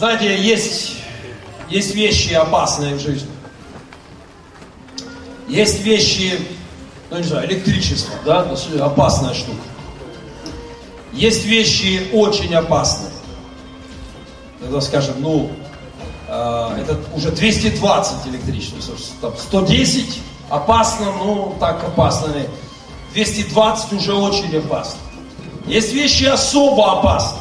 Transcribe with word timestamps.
Знаете, 0.00 0.34
есть, 0.42 0.94
есть 1.68 1.94
вещи 1.94 2.32
опасные 2.32 2.94
в 2.94 3.00
жизни. 3.00 3.28
Есть 5.46 5.80
вещи, 5.80 6.40
ну 7.10 7.18
не 7.18 7.22
знаю, 7.22 7.46
электричество, 7.46 8.14
да, 8.24 8.50
опасная 8.82 9.34
штука. 9.34 9.60
Есть 11.12 11.44
вещи 11.44 12.08
очень 12.14 12.54
опасные. 12.54 13.12
Когда 14.58 14.80
скажем, 14.80 15.16
ну, 15.18 15.50
э, 16.28 16.78
это 16.80 16.98
уже 17.14 17.30
220 17.30 18.26
электричество, 18.28 18.94
110 19.36 20.18
опасно, 20.48 21.12
ну, 21.12 21.56
так 21.60 21.84
опасно. 21.84 22.32
220 23.12 23.92
уже 23.92 24.14
очень 24.14 24.56
опасно. 24.56 24.98
Есть 25.66 25.92
вещи 25.92 26.24
особо 26.24 27.00
опасные. 27.00 27.39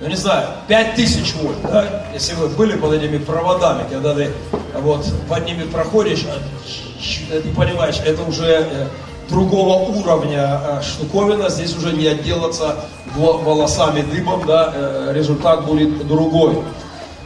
Ну, 0.00 0.08
не 0.08 0.16
знаю, 0.16 0.48
5000 0.66 1.34
вольт, 1.34 1.58
да? 1.62 2.04
Если 2.14 2.32
вы 2.34 2.48
были 2.48 2.74
под 2.74 2.94
этими 2.94 3.18
проводами, 3.18 3.86
когда 3.90 4.14
ты 4.14 4.30
вот 4.78 5.06
под 5.28 5.44
ними 5.44 5.64
проходишь, 5.64 6.24
а, 6.26 6.38
ты 7.30 7.48
понимаешь, 7.50 7.96
это 8.06 8.22
уже 8.22 8.46
э, 8.46 8.86
другого 9.28 9.90
уровня 9.90 10.58
э, 10.62 10.82
штуковина, 10.82 11.50
здесь 11.50 11.76
уже 11.76 11.92
не 11.92 12.06
отделаться 12.06 12.76
волосами 13.14 14.00
дымом, 14.00 14.46
да, 14.46 14.72
э, 14.74 15.12
результат 15.14 15.66
будет 15.66 16.06
другой. 16.06 16.62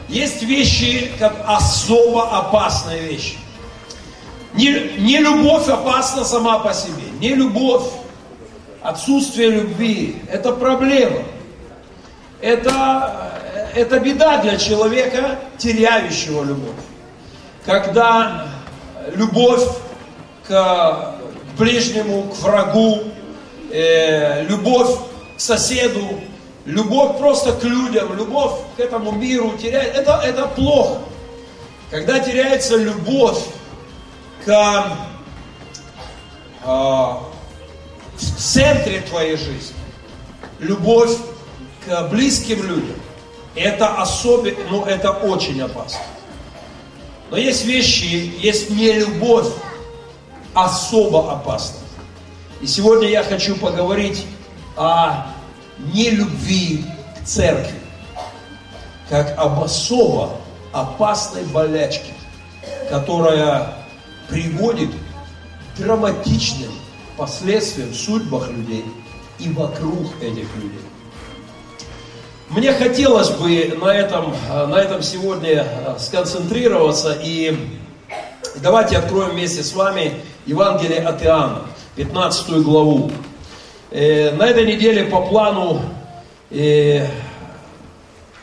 Есть 0.09 0.43
вещи, 0.43 1.11
как 1.17 1.33
особо 1.47 2.29
опасные 2.37 2.99
вещи. 3.03 3.37
Не, 4.53 4.97
не 4.99 5.19
любовь 5.19 5.69
опасна 5.69 6.25
сама 6.25 6.59
по 6.59 6.73
себе. 6.73 7.03
Не 7.21 7.35
любовь, 7.35 7.83
отсутствие 8.81 9.49
любви– 9.51 10.21
это 10.29 10.51
проблема. 10.51 11.19
Это, 12.41 13.31
это 13.75 13.99
беда 13.99 14.41
для 14.41 14.57
человека, 14.57 15.39
теряющего 15.57 16.43
любовь. 16.43 16.75
Когда 17.65 18.47
любовь 19.15 19.63
к 20.47 21.15
ближнему, 21.57 22.23
к 22.23 22.37
врагу, 22.39 23.03
э, 23.71 24.43
любовь 24.43 24.97
к 25.37 25.39
соседу, 25.39 26.19
любовь 26.65 27.17
просто 27.17 27.53
к 27.53 27.63
людям, 27.63 28.15
любовь 28.15 28.53
к 28.75 28.79
этому 28.79 29.11
миру 29.11 29.57
теряет, 29.57 29.95
это, 29.95 30.21
это 30.23 30.47
плохо. 30.47 30.99
Когда 31.89 32.19
теряется 32.19 32.77
любовь 32.77 33.39
к, 34.43 34.49
э, 36.63 36.67
в 36.67 38.37
центре 38.37 39.01
твоей 39.01 39.37
жизни, 39.37 39.75
любовь 40.59 41.17
близким 42.09 42.63
людям, 42.63 42.95
это 43.55 44.01
особенно, 44.01 44.57
ну 44.69 44.85
это 44.85 45.11
очень 45.11 45.61
опасно. 45.61 46.01
Но 47.31 47.37
есть 47.37 47.65
вещи, 47.65 48.33
есть 48.39 48.69
не 48.69 48.93
любовь, 48.93 49.47
особо 50.53 51.33
опасна. 51.33 51.79
И 52.61 52.67
сегодня 52.67 53.09
я 53.09 53.23
хочу 53.23 53.55
поговорить 53.57 54.25
о 54.77 55.27
нелюбви 55.77 56.85
к 57.19 57.25
церкви, 57.25 57.79
как 59.09 59.37
об 59.37 59.61
особо 59.61 60.37
опасной 60.71 61.43
болячке, 61.43 62.13
которая 62.89 63.73
приводит 64.29 64.89
к 65.75 65.79
драматичным 65.79 66.71
последствиям 67.17 67.89
в 67.89 67.95
судьбах 67.95 68.49
людей 68.49 68.85
и 69.39 69.49
вокруг 69.49 70.07
этих 70.21 70.53
людей. 70.55 70.81
Мне 72.49 72.73
хотелось 72.73 73.31
бы 73.31 73.75
на 73.81 73.87
этом, 73.87 74.35
на 74.49 74.75
этом 74.75 75.01
сегодня 75.01 75.65
сконцентрироваться 75.97 77.17
и 77.19 77.57
давайте 78.57 78.97
откроем 78.97 79.31
вместе 79.31 79.63
с 79.63 79.73
вами 79.73 80.13
Евангелие 80.45 80.99
от 80.99 81.23
Иоанна, 81.23 81.61
15 81.95 82.61
главу. 82.61 83.09
Э, 83.89 84.31
на 84.35 84.45
этой 84.45 84.63
неделе 84.67 85.05
по 85.05 85.21
плану, 85.21 85.81
э, 86.51 87.07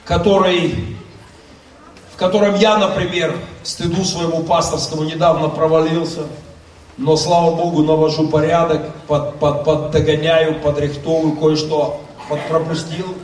который, 0.05 0.97
в 2.12 2.16
котором 2.16 2.56
я, 2.56 2.78
например, 2.78 3.37
стыду 3.62 4.05
своему 4.05 4.43
пасторскому 4.43 5.05
недавно 5.05 5.49
провалился, 5.49 6.22
но, 6.99 7.16
слава 7.16 7.55
Богу, 7.55 7.84
навожу 7.84 8.26
порядок, 8.26 8.82
под, 9.06 9.38
под, 9.38 9.65
поддогоняю, 9.65 10.60
подрихтовываю, 10.60 11.37
кое-что 11.37 12.00
подпропустил. 12.28 13.15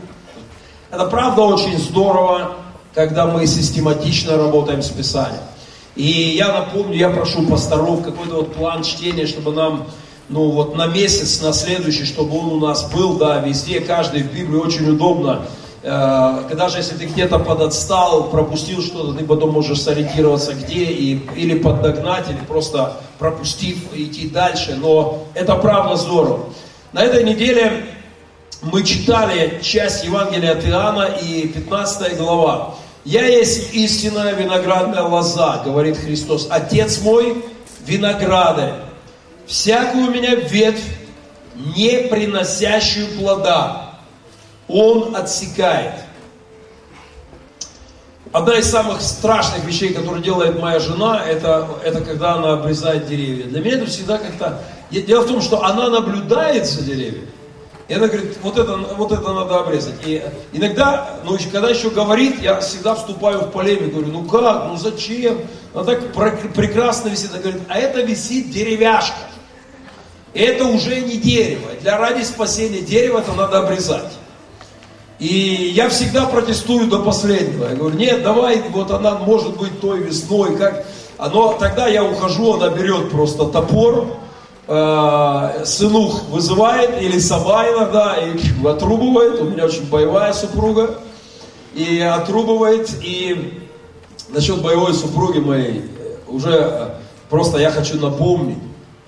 Это 0.90 1.04
правда 1.04 1.42
очень 1.42 1.78
здорово, 1.78 2.56
когда 2.94 3.26
мы 3.26 3.46
систематично 3.46 4.38
работаем 4.38 4.82
с 4.82 4.88
Писанием. 4.88 5.42
И 5.96 6.02
я 6.02 6.50
напомню, 6.50 6.96
я 6.96 7.10
прошу 7.10 7.42
пасторов 7.42 8.02
какой-то 8.02 8.36
вот 8.36 8.54
план 8.54 8.82
чтения, 8.82 9.26
чтобы 9.26 9.52
нам, 9.52 9.86
ну 10.30 10.50
вот 10.50 10.76
на 10.76 10.86
месяц, 10.86 11.42
на 11.42 11.52
следующий, 11.52 12.06
чтобы 12.06 12.38
он 12.38 12.46
у 12.52 12.58
нас 12.58 12.90
был, 12.90 13.18
да, 13.18 13.40
везде, 13.40 13.80
каждый 13.80 14.22
в 14.22 14.32
Библии 14.32 14.56
очень 14.56 14.88
удобно. 14.88 15.42
Э, 15.82 16.54
даже 16.56 16.78
если 16.78 16.96
ты 16.96 17.04
где-то 17.04 17.38
подотстал, 17.38 18.30
пропустил 18.30 18.80
что-то, 18.80 19.12
ты 19.12 19.26
потом 19.26 19.50
можешь 19.50 19.82
сориентироваться 19.82 20.54
где, 20.54 20.84
и, 20.84 21.20
или 21.36 21.58
поддогнать, 21.58 22.30
или 22.30 22.40
просто 22.48 22.94
пропустив, 23.18 23.92
идти 23.94 24.26
дальше. 24.28 24.78
Но 24.80 25.24
это 25.34 25.54
правда 25.56 25.96
здорово. 25.96 26.46
На 26.92 27.02
этой 27.02 27.24
неделе 27.24 27.84
мы 28.62 28.82
читали 28.82 29.60
часть 29.62 30.04
Евангелия 30.04 30.52
от 30.52 30.66
Иоанна 30.66 31.16
и 31.22 31.46
15 31.46 32.16
глава. 32.16 32.74
Я 33.04 33.26
есть 33.26 33.72
истинная 33.72 34.34
виноградная 34.34 35.02
лоза, 35.02 35.62
говорит 35.64 35.96
Христос. 35.96 36.48
Отец 36.50 37.00
мой 37.00 37.44
виноградарь. 37.86 38.74
Всякую 39.46 40.10
меня 40.10 40.34
ветвь, 40.34 40.82
не 41.54 42.08
приносящую 42.10 43.06
плода, 43.18 43.94
он 44.66 45.14
отсекает. 45.14 45.94
Одна 48.32 48.58
из 48.58 48.70
самых 48.70 49.00
страшных 49.00 49.64
вещей, 49.64 49.94
которую 49.94 50.22
делает 50.22 50.60
моя 50.60 50.80
жена, 50.80 51.22
это, 51.24 51.66
это 51.82 52.02
когда 52.02 52.34
она 52.34 52.54
обрезает 52.54 53.06
деревья. 53.06 53.44
Для 53.44 53.60
меня 53.60 53.76
это 53.76 53.86
всегда 53.86 54.18
как-то... 54.18 54.60
Дело 54.90 55.22
в 55.22 55.28
том, 55.28 55.40
что 55.40 55.64
она 55.64 55.88
наблюдает 55.88 56.66
за 56.66 56.82
деревьями. 56.82 57.28
И 57.88 57.94
она 57.94 58.06
говорит, 58.06 58.36
вот 58.42 58.58
это, 58.58 58.76
вот 58.76 59.12
это 59.12 59.32
надо 59.32 59.60
обрезать. 59.60 59.94
И 60.04 60.22
иногда, 60.52 61.20
ну, 61.24 61.38
когда 61.50 61.70
еще 61.70 61.88
говорит, 61.88 62.40
я 62.42 62.60
всегда 62.60 62.94
вступаю 62.94 63.40
в 63.40 63.50
полемику, 63.50 63.96
говорю, 63.96 64.12
ну 64.12 64.24
как, 64.24 64.66
ну 64.68 64.76
зачем? 64.76 65.40
Она 65.72 65.84
так 65.84 66.12
прекрасно 66.12 67.08
висит, 67.08 67.30
она 67.32 67.40
говорит, 67.40 67.62
а 67.68 67.78
это 67.78 68.02
висит 68.02 68.50
деревяшка. 68.50 69.16
Это 70.34 70.66
уже 70.66 71.00
не 71.00 71.16
дерево. 71.16 71.70
Для 71.80 71.96
ради 71.96 72.22
спасения 72.22 72.80
дерева 72.80 73.20
это 73.20 73.32
надо 73.32 73.60
обрезать. 73.60 74.12
И 75.18 75.72
я 75.74 75.88
всегда 75.88 76.26
протестую 76.26 76.88
до 76.88 77.00
последнего. 77.00 77.68
Я 77.70 77.74
говорю, 77.74 77.96
нет, 77.96 78.22
давай, 78.22 78.62
вот 78.68 78.90
она 78.90 79.14
может 79.14 79.56
быть 79.56 79.80
той 79.80 80.00
весной, 80.00 80.56
как... 80.56 80.84
Оно, 81.16 81.54
тогда 81.54 81.88
я 81.88 82.04
ухожу, 82.04 82.54
она 82.54 82.68
берет 82.68 83.10
просто 83.10 83.46
топор, 83.46 84.18
э, 84.68 85.64
сынух 85.64 86.28
вызывает, 86.28 87.02
или 87.02 87.18
сама 87.18 87.66
иногда, 87.68 88.16
и 88.16 88.38
отрубывает, 88.66 89.40
у 89.40 89.44
меня 89.44 89.64
очень 89.64 89.88
боевая 89.88 90.32
супруга, 90.32 90.98
и 91.74 92.00
отрубывает, 92.00 92.90
и 93.02 93.64
насчет 94.28 94.62
боевой 94.62 94.94
супруги 94.94 95.38
моей, 95.38 95.84
уже 96.28 96.50
э, 96.52 96.88
просто 97.30 97.58
я 97.58 97.70
хочу 97.70 97.98
напомнить, 97.98 98.58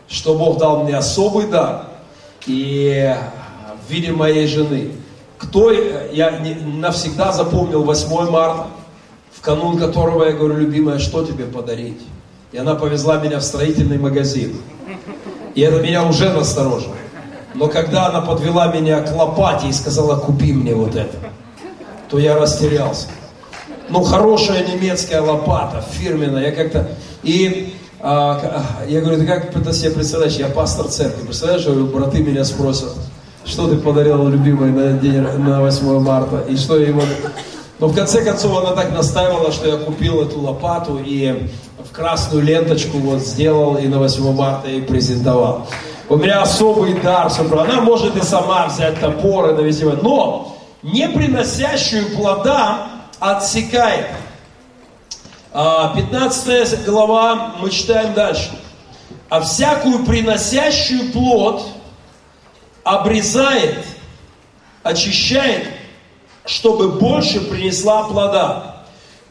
что 0.09 0.34
Бог 0.34 0.59
дал 0.59 0.84
мне 0.84 0.97
особый 0.97 1.47
дар, 1.47 1.87
и 2.47 3.15
в 3.87 3.93
виде 3.93 4.12
моей 4.12 4.47
жены. 4.47 4.93
Кто, 5.38 5.70
э, 5.72 6.10
я 6.12 6.41
навсегда 6.65 7.32
запомнил 7.32 7.82
8 7.82 8.31
марта, 8.31 8.67
в 9.32 9.40
канун 9.40 9.79
которого 9.79 10.25
я 10.25 10.32
говорю, 10.32 10.56
любимая, 10.56 10.99
что 10.99 11.25
тебе 11.25 11.44
подарить? 11.44 12.00
И 12.52 12.58
она 12.58 12.75
повезла 12.75 13.19
меня 13.19 13.38
в 13.38 13.43
строительный 13.43 13.99
магазин. 13.99 14.56
И 15.55 15.61
это 15.61 15.81
меня 15.81 16.05
уже 16.05 16.32
насторожило. 16.32 16.94
Но 17.55 17.69
когда 17.69 18.06
она 18.06 18.20
подвела 18.20 18.73
меня 18.73 19.00
к 19.00 19.14
лопате 19.14 19.69
и 19.69 19.73
сказала, 19.73 20.17
купи 20.17 20.52
мне 20.52 20.75
вот 20.75 20.94
это, 20.94 21.17
то 22.08 22.19
я 22.19 22.38
растерялся. 22.38 23.08
Ну, 23.88 24.02
хорошая 24.02 24.64
немецкая 24.67 25.20
лопата, 25.20 25.85
фирменная, 25.91 26.47
я 26.47 26.52
как-то... 26.52 26.88
И 27.23 27.75
а, 28.02 28.41
я 28.88 29.00
говорю, 29.00 29.19
ты 29.19 29.26
как 29.26 29.55
это 29.55 29.73
себе 29.73 29.91
представляешь, 29.91 30.37
я 30.37 30.49
пастор 30.49 30.87
церкви, 30.87 31.23
представляешь, 31.23 31.64
я 31.64 31.73
говорю, 31.73 31.87
браты 31.88 32.23
меня 32.23 32.44
спросят, 32.44 32.93
что 33.44 33.69
ты 33.69 33.76
подарил 33.76 34.26
любимой 34.29 34.70
на 34.70 34.93
день, 34.99 35.20
на 35.20 35.61
8 35.61 36.00
марта, 36.00 36.44
и 36.49 36.56
что 36.56 36.79
я 36.79 36.88
ему... 36.88 37.02
Но 37.79 37.88
в 37.88 37.94
конце 37.94 38.23
концов 38.23 38.56
она 38.58 38.73
так 38.73 38.93
настаивала, 38.93 39.52
что 39.52 39.69
я 39.69 39.76
купил 39.76 40.23
эту 40.23 40.41
лопату 40.41 41.00
и 41.05 41.49
в 41.88 41.93
красную 41.93 42.43
ленточку 42.44 42.99
вот 42.99 43.21
сделал 43.21 43.77
и 43.77 43.87
на 43.88 43.99
8 43.99 44.32
марта 44.35 44.69
и 44.69 44.81
презентовал. 44.81 45.67
У 46.09 46.17
меня 46.17 46.43
особый 46.43 46.94
дар, 47.00 47.31
она 47.38 47.81
может 47.81 48.17
и 48.17 48.23
сама 48.23 48.67
взять 48.67 48.99
топор 49.00 49.50
и 49.50 49.53
навести, 49.53 49.85
но 49.85 50.56
не 50.82 51.09
приносящую 51.09 52.17
плода 52.17 52.88
отсекает. 53.21 54.09
15 55.53 56.85
глава, 56.85 57.55
мы 57.61 57.71
читаем 57.71 58.15
дальше. 58.15 58.50
А 59.29 59.41
всякую 59.41 60.05
приносящую 60.05 61.12
плод 61.12 61.65
обрезает, 62.83 63.85
очищает, 64.83 65.69
чтобы 66.44 66.88
больше 66.88 67.41
принесла 67.41 68.05
плода. 68.05 68.69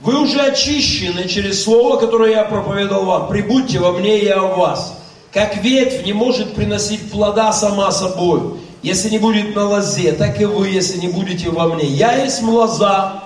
Вы 0.01 0.21
уже 0.21 0.39
очищены 0.41 1.27
через 1.27 1.63
слово, 1.63 1.97
которое 1.97 2.31
я 2.31 2.45
проповедовал 2.45 3.05
вам. 3.05 3.27
Прибудьте 3.27 3.79
во 3.79 3.91
мне, 3.91 4.19
и 4.19 4.25
я 4.25 4.41
в 4.41 4.57
вас. 4.57 4.97
Как 5.33 5.57
ветвь 5.57 6.05
не 6.05 6.13
может 6.13 6.55
приносить 6.55 7.11
плода 7.11 7.51
сама 7.51 7.91
собой, 7.91 8.59
если 8.81 9.09
не 9.09 9.17
будет 9.17 9.55
на 9.55 9.67
лозе, 9.67 10.13
так 10.13 10.39
и 10.39 10.45
вы, 10.45 10.69
если 10.69 10.97
не 10.99 11.09
будете 11.09 11.49
во 11.49 11.67
мне. 11.67 11.85
Я 11.85 12.23
есть 12.23 12.41
лоза, 12.41 13.23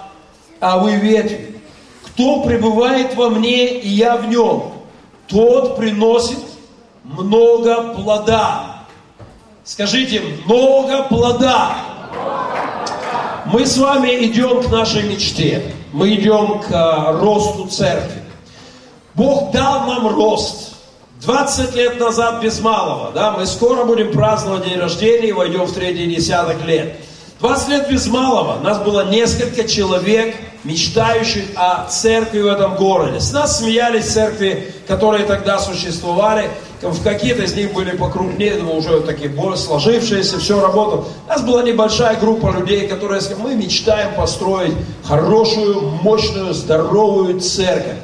а 0.60 0.80
вы 0.80 0.96
ветви. 0.96 1.62
Кто 2.08 2.42
пребывает 2.42 3.16
во 3.16 3.30
мне, 3.30 3.80
и 3.80 3.88
я 3.88 4.18
в 4.18 4.28
нем, 4.28 4.74
тот 5.28 5.78
приносит 5.78 6.40
много 7.04 7.94
плода. 7.94 8.84
Скажите, 9.64 10.22
много 10.46 11.04
плода. 11.04 11.78
Мы 13.46 13.66
с 13.66 13.78
вами 13.78 14.26
идем 14.26 14.64
к 14.64 14.72
нашей 14.72 15.04
мечте. 15.04 15.74
Мы 15.94 16.16
идем 16.16 16.60
к 16.60 16.72
а, 16.72 17.12
росту 17.13 17.68
церкви. 17.68 18.24
Бог 19.13 19.51
дал 19.51 19.86
нам 19.86 20.07
рост. 20.07 20.74
20 21.22 21.75
лет 21.75 22.00
назад 22.00 22.44
без 22.44 22.60
малого, 22.60 23.12
да, 23.13 23.31
мы 23.31 23.45
скоро 23.45 23.86
будем 23.86 24.12
праздновать 24.12 24.66
день 24.66 24.78
рождения 24.78 25.30
и 25.30 25.31
войдем 25.31 25.63
в 25.63 25.72
третий 25.72 26.06
десяток 26.13 26.66
лет. 26.66 26.98
20 27.44 27.68
лет 27.68 27.90
без 27.90 28.07
малого, 28.07 28.62
нас 28.62 28.80
было 28.80 29.12
несколько 29.12 29.68
человек, 29.68 30.34
мечтающих 30.63 31.44
о 31.57 31.90
церкви 31.90 32.40
в 32.40 32.48
этом 32.48 32.75
городе. 32.75 33.19
С 33.19 33.34
нас 33.34 33.60
смеялись 33.60 34.06
церкви, 34.06 34.74
которые 34.88 35.25
тогда 35.25 35.60
существовали, 35.60 36.50
в 36.81 37.04
какие-то 37.04 37.44
из 37.44 37.54
них 37.54 37.74
были 37.74 37.98
покрупнее, 37.98 38.56
но 38.63 38.78
уже 38.78 39.01
такие 39.01 39.28
более 39.28 39.57
сложившиеся, 39.57 40.40
все 40.40 40.62
работало. 40.62 41.04
У 41.25 41.30
нас 41.30 41.42
была 41.42 41.63
небольшая 41.63 42.18
группа 42.18 42.48
людей, 42.48 42.88
которые 42.88 43.19
сказали, 43.19 43.44
мы 43.44 43.56
мечтаем 43.56 44.16
построить 44.16 44.75
хорошую, 45.04 45.81
мощную, 46.01 46.54
здоровую 46.54 47.42
церковь. 47.42 47.98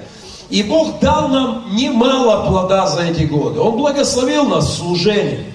И 0.49 0.63
Бог 0.63 0.99
дал 0.99 1.29
нам 1.29 1.63
немало 1.77 2.45
плода 2.45 2.87
за 2.87 3.03
эти 3.03 3.23
годы. 3.23 3.61
Он 3.61 3.77
благословил 3.77 4.47
нас 4.47 4.67
в 4.67 4.77
служении. 4.79 5.48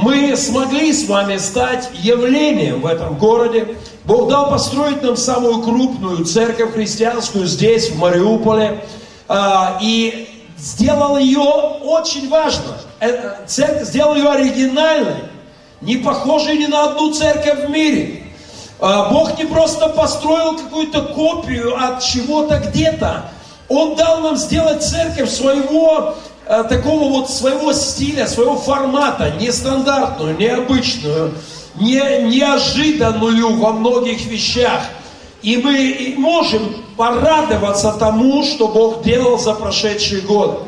Мы 0.00 0.36
смогли 0.36 0.92
с 0.92 1.08
вами 1.08 1.38
стать 1.38 1.90
явлением 1.92 2.82
в 2.82 2.86
этом 2.86 3.18
городе. 3.18 3.76
Бог 4.04 4.28
дал 4.30 4.48
построить 4.48 5.02
нам 5.02 5.16
самую 5.16 5.60
крупную 5.60 6.24
церковь 6.24 6.74
христианскую 6.74 7.46
здесь, 7.46 7.90
в 7.90 7.98
Мариуполе. 7.98 8.84
А, 9.26 9.76
и 9.82 10.28
сделал 10.56 11.18
ее 11.18 11.40
очень 11.40 12.28
важно. 12.28 12.78
Э, 13.00 13.38
сделал 13.48 14.14
ее 14.14 14.30
оригинальной, 14.30 15.24
не 15.80 15.96
похожей 15.96 16.58
ни 16.58 16.66
на 16.66 16.84
одну 16.84 17.12
церковь 17.12 17.64
в 17.64 17.68
мире. 17.70 18.22
А, 18.78 19.10
Бог 19.10 19.36
не 19.36 19.46
просто 19.46 19.88
построил 19.88 20.56
какую-то 20.58 21.02
копию 21.06 21.76
от 21.76 22.04
чего-то 22.04 22.60
где-то, 22.60 23.24
он 23.68 23.96
дал 23.96 24.20
нам 24.20 24.36
сделать 24.36 24.82
церковь 24.82 25.30
своего, 25.30 26.14
такого 26.48 27.10
вот 27.10 27.30
своего 27.30 27.72
стиля, 27.72 28.26
своего 28.26 28.56
формата, 28.56 29.34
нестандартную, 29.38 30.36
необычную, 30.36 31.34
не, 31.76 32.00
неожиданную 32.22 33.56
во 33.56 33.72
многих 33.72 34.24
вещах. 34.26 34.82
И 35.42 35.56
мы 35.56 36.14
можем 36.16 36.74
порадоваться 36.96 37.92
тому, 37.92 38.42
что 38.44 38.68
Бог 38.68 39.02
делал 39.02 39.38
за 39.38 39.54
прошедшие 39.54 40.22
годы 40.22 40.58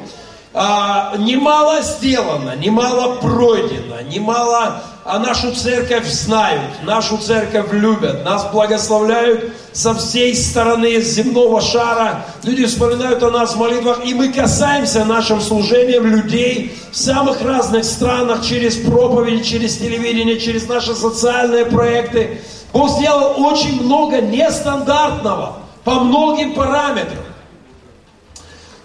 а, 0.53 1.15
немало 1.17 1.81
сделано, 1.83 2.56
немало 2.56 3.17
пройдено, 3.17 4.00
немало 4.03 4.83
а 5.11 5.19
нашу 5.19 5.53
церковь 5.53 6.07
знают, 6.07 6.85
нашу 6.85 7.19
церковь 7.19 7.73
любят, 7.73 8.25
нас 8.25 8.49
благословляют 8.53 9.53
со 9.73 9.93
всей 9.95 10.37
стороны 10.37 11.01
земного 11.01 11.61
шара. 11.61 12.25
Люди 12.45 12.65
вспоминают 12.67 13.21
о 13.25 13.31
нас 13.31 13.55
в 13.55 13.59
молитвах, 13.59 14.05
и 14.05 14.15
мы 14.15 14.33
касаемся 14.33 15.05
нашим 15.05 15.41
служением 15.41 16.07
людей 16.07 16.77
в 16.93 16.97
самых 16.97 17.43
разных 17.43 17.85
странах 17.85 18.47
через 18.47 18.77
проповеди, 18.77 19.43
через 19.43 19.79
телевидение, 19.79 20.39
через 20.39 20.69
наши 20.69 20.95
социальные 20.95 21.67
проекты. 21.67 22.41
Бог 22.73 22.91
сделал 22.91 23.35
очень 23.45 23.83
много 23.83 24.21
нестандартного 24.21 25.57
по 25.83 25.95
многим 25.95 26.55
параметрам. 26.55 27.25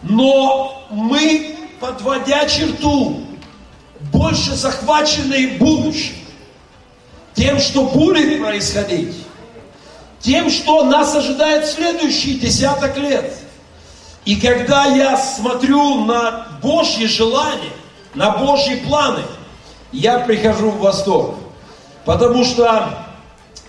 Но 0.02 0.88
мы 0.90 1.56
подводя 1.80 2.48
черту, 2.48 3.25
больше 4.16 4.56
захваченные 4.56 5.58
будущим, 5.58 6.16
тем, 7.34 7.60
что 7.60 7.84
будет 7.84 8.42
происходить, 8.42 9.14
тем, 10.22 10.50
что 10.50 10.86
нас 10.86 11.14
ожидает 11.14 11.68
следующие 11.68 12.36
десяток 12.36 12.98
лет. 12.98 13.34
И 14.24 14.38
когда 14.38 14.86
я 14.86 15.18
смотрю 15.18 16.06
на 16.06 16.48
Божьи 16.62 17.06
желания, 17.06 17.74
на 18.16 18.32
Божьи 18.32 18.78
планы, 18.78 19.22
я 19.92 20.20
прихожу 20.20 20.72
в 20.72 20.80
восторг. 20.80 21.36
Потому 22.06 22.44
что 22.46 23.06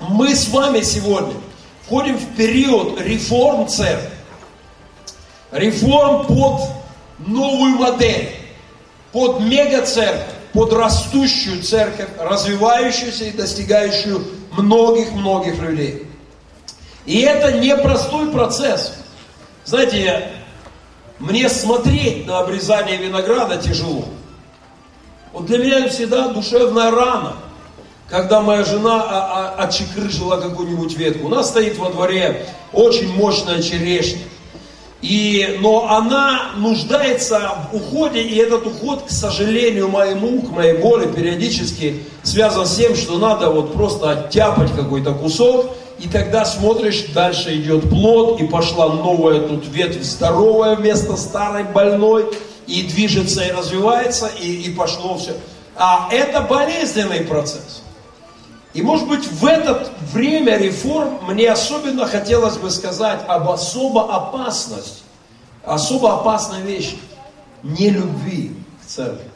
мы 0.00 0.34
с 0.34 0.48
вами 0.48 0.80
сегодня 0.82 1.34
входим 1.84 2.16
в 2.16 2.36
период 2.36 3.00
реформ 3.00 3.66
церкви. 3.66 4.10
Реформ 5.50 6.26
под 6.26 6.62
новую 7.18 7.76
модель 7.76 8.36
под 9.16 9.40
мега-церковь, 9.40 10.35
под 10.56 10.72
растущую 10.72 11.62
церковь, 11.62 12.08
развивающуюся 12.18 13.26
и 13.26 13.30
достигающую 13.30 14.24
многих-многих 14.52 15.58
людей. 15.58 16.06
И 17.04 17.20
это 17.20 17.58
непростой 17.58 18.30
процесс. 18.30 18.94
Знаете, 19.66 20.30
мне 21.18 21.50
смотреть 21.50 22.26
на 22.26 22.38
обрезание 22.38 22.96
винограда 22.96 23.58
тяжело. 23.58 24.06
Вот 25.34 25.44
для 25.44 25.58
меня 25.58 25.88
всегда 25.90 26.28
душевная 26.28 26.90
рана, 26.90 27.36
когда 28.08 28.40
моя 28.40 28.64
жена 28.64 29.02
а, 29.02 29.54
а, 29.58 29.64
отчекрыжила 29.64 30.40
какую-нибудь 30.40 30.96
ветку. 30.96 31.26
У 31.26 31.28
нас 31.28 31.50
стоит 31.50 31.76
во 31.76 31.90
дворе 31.90 32.46
очень 32.72 33.14
мощная 33.14 33.60
черешня. 33.60 34.22
И, 35.08 35.58
но 35.60 35.88
она 35.88 36.50
нуждается 36.56 37.52
в 37.70 37.76
уходе, 37.76 38.22
и 38.22 38.34
этот 38.38 38.66
уход, 38.66 39.04
к 39.06 39.10
сожалению, 39.10 39.88
моему, 39.88 40.42
к 40.42 40.50
моей 40.50 40.78
боли, 40.78 41.06
периодически 41.06 42.02
связан 42.24 42.66
с 42.66 42.74
тем, 42.74 42.96
что 42.96 43.16
надо 43.16 43.50
вот 43.50 43.72
просто 43.72 44.10
оттяпать 44.10 44.74
какой-то 44.74 45.14
кусок, 45.14 45.76
и 46.00 46.08
тогда 46.08 46.44
смотришь, 46.44 47.04
дальше 47.14 47.54
идет 47.54 47.88
плод, 47.88 48.40
и 48.40 48.48
пошла 48.48 48.88
новая 48.88 49.38
тут 49.38 49.64
ветвь 49.68 50.02
здоровая 50.02 50.74
вместо 50.74 51.16
старой 51.16 51.62
больной, 51.62 52.26
и 52.66 52.82
движется, 52.82 53.44
и 53.44 53.52
развивается, 53.52 54.28
и, 54.40 54.62
и 54.62 54.74
пошло 54.74 55.16
все. 55.18 55.36
А 55.76 56.08
это 56.10 56.40
болезненный 56.40 57.20
процесс. 57.20 57.82
И 58.76 58.82
может 58.82 59.08
быть 59.08 59.26
в 59.26 59.46
это 59.46 59.90
время 60.12 60.58
реформ 60.58 61.20
мне 61.22 61.50
особенно 61.50 62.06
хотелось 62.06 62.58
бы 62.58 62.70
сказать 62.70 63.20
об 63.26 63.48
особо 63.48 64.14
опасности, 64.14 65.02
особо 65.64 66.20
опасной 66.20 66.60
вещи, 66.60 66.98
не 67.62 67.88
любви 67.88 68.54
к 68.82 68.86
церкви. 68.86 69.30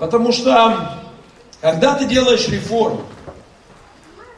Потому 0.00 0.32
что 0.32 0.98
когда 1.60 1.94
ты 1.94 2.06
делаешь 2.06 2.48
реформу, 2.48 3.02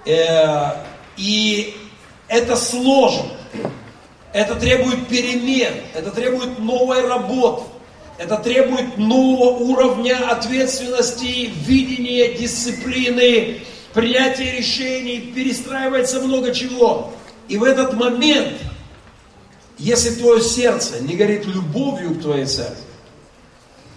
э, 0.05 0.73
и 1.17 1.75
это 2.29 2.55
сложно, 2.55 3.31
это 4.35 4.57
требует 4.57 5.09
перемен, 5.09 5.73
это 5.95 6.11
требует 6.11 6.59
новой 6.59 7.09
работы, 7.09 7.62
это 8.19 8.37
требует 8.37 8.99
нового 8.99 9.57
уровня 9.57 10.31
ответственности, 10.31 11.50
видения, 11.65 12.35
дисциплины, 12.35 13.62
принятие 13.97 14.59
решений, 14.59 15.33
перестраивается 15.35 16.21
много 16.21 16.55
чего. 16.55 17.12
И 17.49 17.57
в 17.57 17.65
этот 17.65 17.95
момент, 17.95 18.53
если 19.79 20.11
твое 20.11 20.43
сердце 20.43 21.00
не 21.00 21.17
горит 21.17 21.47
любовью 21.47 22.15
к 22.15 22.21
твоей 22.21 22.45
церкви, 22.45 22.76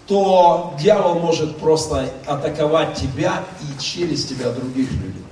то 0.06 0.74
дьявол 0.80 1.20
может 1.20 1.58
просто 1.58 2.08
атаковать 2.26 2.94
тебя 2.94 3.44
и 3.60 3.80
через 3.80 4.24
тебя 4.24 4.50
других 4.50 4.90
людей. 4.90 5.24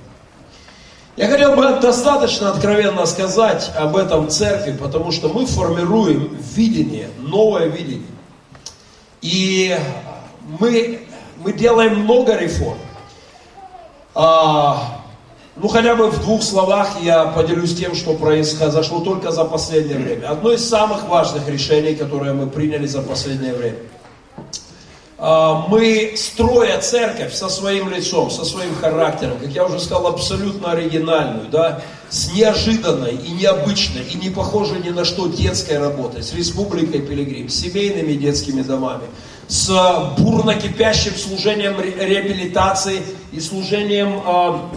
Я 1.17 1.27
хотел 1.27 1.55
бы 1.55 1.81
достаточно 1.81 2.51
откровенно 2.51 3.05
сказать 3.07 3.71
об 3.75 3.97
этом 3.97 4.29
церкви, 4.29 4.77
потому 4.79 5.11
что 5.11 5.29
мы 5.29 5.47
формируем 5.47 6.37
видение, 6.55 7.09
новое 7.17 7.65
видение. 7.65 8.07
И 9.21 9.75
мы, 10.59 11.01
мы 11.43 11.53
делаем 11.53 12.01
много 12.01 12.37
реформ. 12.37 12.77
А, 14.15 14.99
Ну, 15.61 15.67
хотя 15.67 15.93
бы 15.95 16.09
в 16.09 16.21
двух 16.21 16.41
словах 16.41 17.01
я 17.01 17.25
поделюсь 17.25 17.75
тем, 17.75 17.93
что 17.93 18.13
произошло 18.13 19.01
только 19.01 19.31
за 19.31 19.43
последнее 19.43 19.97
время. 19.97 20.31
Одно 20.31 20.53
из 20.53 20.67
самых 20.67 21.09
важных 21.09 21.49
решений, 21.49 21.95
которое 21.95 22.33
мы 22.33 22.47
приняли 22.47 22.87
за 22.87 23.01
последнее 23.01 23.53
время. 23.53 23.79
А, 25.17 25.65
мы, 25.67 26.13
строя 26.15 26.79
церковь 26.79 27.33
со 27.33 27.49
своим 27.49 27.89
лицом, 27.89 28.31
со 28.31 28.45
своим 28.45 28.73
характером, 28.73 29.37
как 29.37 29.49
я 29.49 29.65
уже 29.65 29.81
сказал, 29.81 30.07
абсолютно 30.07 30.71
оригинальную, 30.71 31.49
да, 31.49 31.81
с 32.09 32.31
неожиданной 32.31 33.15
и 33.15 33.31
необычной, 33.31 34.03
и 34.03 34.15
не 34.15 34.29
похожей 34.29 34.79
ни 34.79 34.91
на 34.91 35.03
что 35.03 35.27
детской 35.27 35.77
работой, 35.77 36.23
с 36.23 36.33
Республикой 36.33 37.01
Пилигрим, 37.01 37.49
с 37.49 37.55
семейными 37.55 38.13
детскими 38.13 38.61
домами, 38.61 39.03
с 39.49 40.15
бурно 40.17 40.55
кипящим 40.55 41.15
служением 41.15 41.81
реабилитации 41.81 43.01
и 43.33 43.41
служением 43.41 44.21
а, 44.25 44.69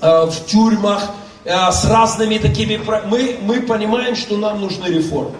Э, 0.00 0.24
в 0.24 0.46
тюрьмах, 0.46 1.10
э, 1.44 1.70
с 1.70 1.84
разными 1.84 2.38
такими... 2.38 2.80
Мы, 3.06 3.38
мы 3.42 3.60
понимаем, 3.60 4.16
что 4.16 4.36
нам 4.38 4.60
нужны 4.60 4.86
реформы. 4.86 5.36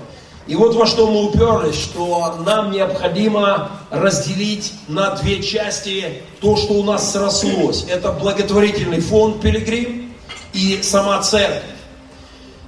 И 0.46 0.54
вот 0.54 0.75
во 0.75 0.87
что 0.87 1.06
мы 1.06 1.28
уперлись, 1.28 1.80
что 1.80 2.37
нам 2.44 2.70
необходимо 2.70 3.70
разделить 3.90 4.75
на 4.88 5.14
две 5.14 5.42
части 5.42 6.22
то, 6.40 6.56
что 6.56 6.75
у 6.75 6.82
нас 6.82 7.12
срослось. 7.12 7.87
Это 7.88 8.12
благотворительный 8.12 9.00
фонд 9.00 9.40
«Пилигрим» 9.40 10.12
и 10.52 10.80
сама 10.82 11.22
церковь. 11.22 11.62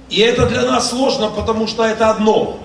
И 0.09 0.21
это 0.21 0.47
для 0.47 0.61
нас 0.61 0.89
сложно, 0.89 1.29
потому 1.29 1.67
что 1.67 1.83
это 1.83 2.09
одно. 2.09 2.59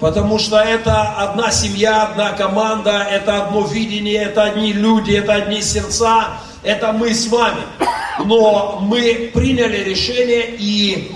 Потому 0.00 0.38
что 0.38 0.58
это 0.58 1.02
одна 1.18 1.50
семья, 1.50 2.04
одна 2.04 2.32
команда, 2.32 3.06
это 3.10 3.44
одно 3.44 3.62
видение, 3.62 4.22
это 4.22 4.42
одни 4.44 4.72
люди, 4.72 5.12
это 5.12 5.34
одни 5.34 5.62
сердца, 5.62 6.38
это 6.62 6.92
мы 6.92 7.14
с 7.14 7.28
вами. 7.28 7.62
Но 8.24 8.78
мы 8.80 9.30
приняли 9.32 9.78
решение 9.78 10.56
и 10.58 11.12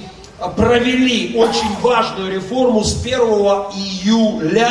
провели 0.57 1.37
очень 1.37 1.77
важную 1.81 2.33
реформу 2.35 2.85
с 2.85 3.01
1 3.05 3.19
июля, 3.19 4.71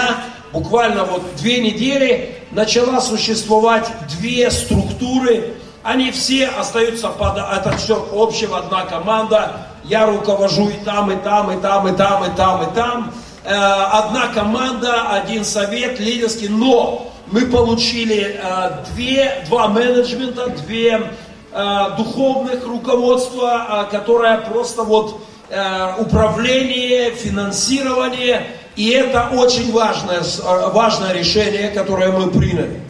буквально 0.53 1.03
вот 1.03 1.23
две 1.35 1.59
недели, 1.59 2.35
начала 2.51 3.01
существовать 3.01 3.89
две 4.17 4.49
структуры, 4.49 5.55
они 5.83 6.11
все 6.11 6.47
остаются 6.47 7.09
под, 7.09 7.37
это 7.37 7.77
все 7.77 8.07
общего, 8.13 8.59
одна 8.59 8.85
команда, 8.85 9.67
я 9.83 10.05
руковожу 10.05 10.69
и 10.69 10.83
там, 10.83 11.11
и 11.11 11.15
там, 11.17 11.51
и 11.57 11.61
там, 11.61 11.87
и 11.87 11.95
там, 11.95 12.23
и 12.25 12.35
там, 12.35 12.63
и 12.63 12.75
там, 12.75 13.13
э, 13.13 13.26
одна 13.53 14.27
команда, 14.33 15.09
один 15.11 15.45
совет 15.45 15.99
лидерский, 15.99 16.49
но 16.49 17.11
мы 17.27 17.45
получили 17.45 18.39
э, 18.41 18.83
две, 18.93 19.43
два 19.47 19.67
менеджмента, 19.67 20.47
две 20.47 21.09
Э, 21.59 21.95
духовных 21.97 22.67
руководства, 22.67 23.87
э, 23.89 23.91
которое 23.91 24.37
просто 24.37 24.83
вот 24.83 25.21
э, 25.49 25.93
управление, 25.97 27.09
финансирование, 27.11 28.45
и 28.75 28.89
это 28.89 29.29
очень 29.33 29.71
важное, 29.71 30.21
важное 30.71 31.13
решение, 31.13 31.69
которое 31.69 32.11
мы 32.11 32.29
приняли. 32.29 32.81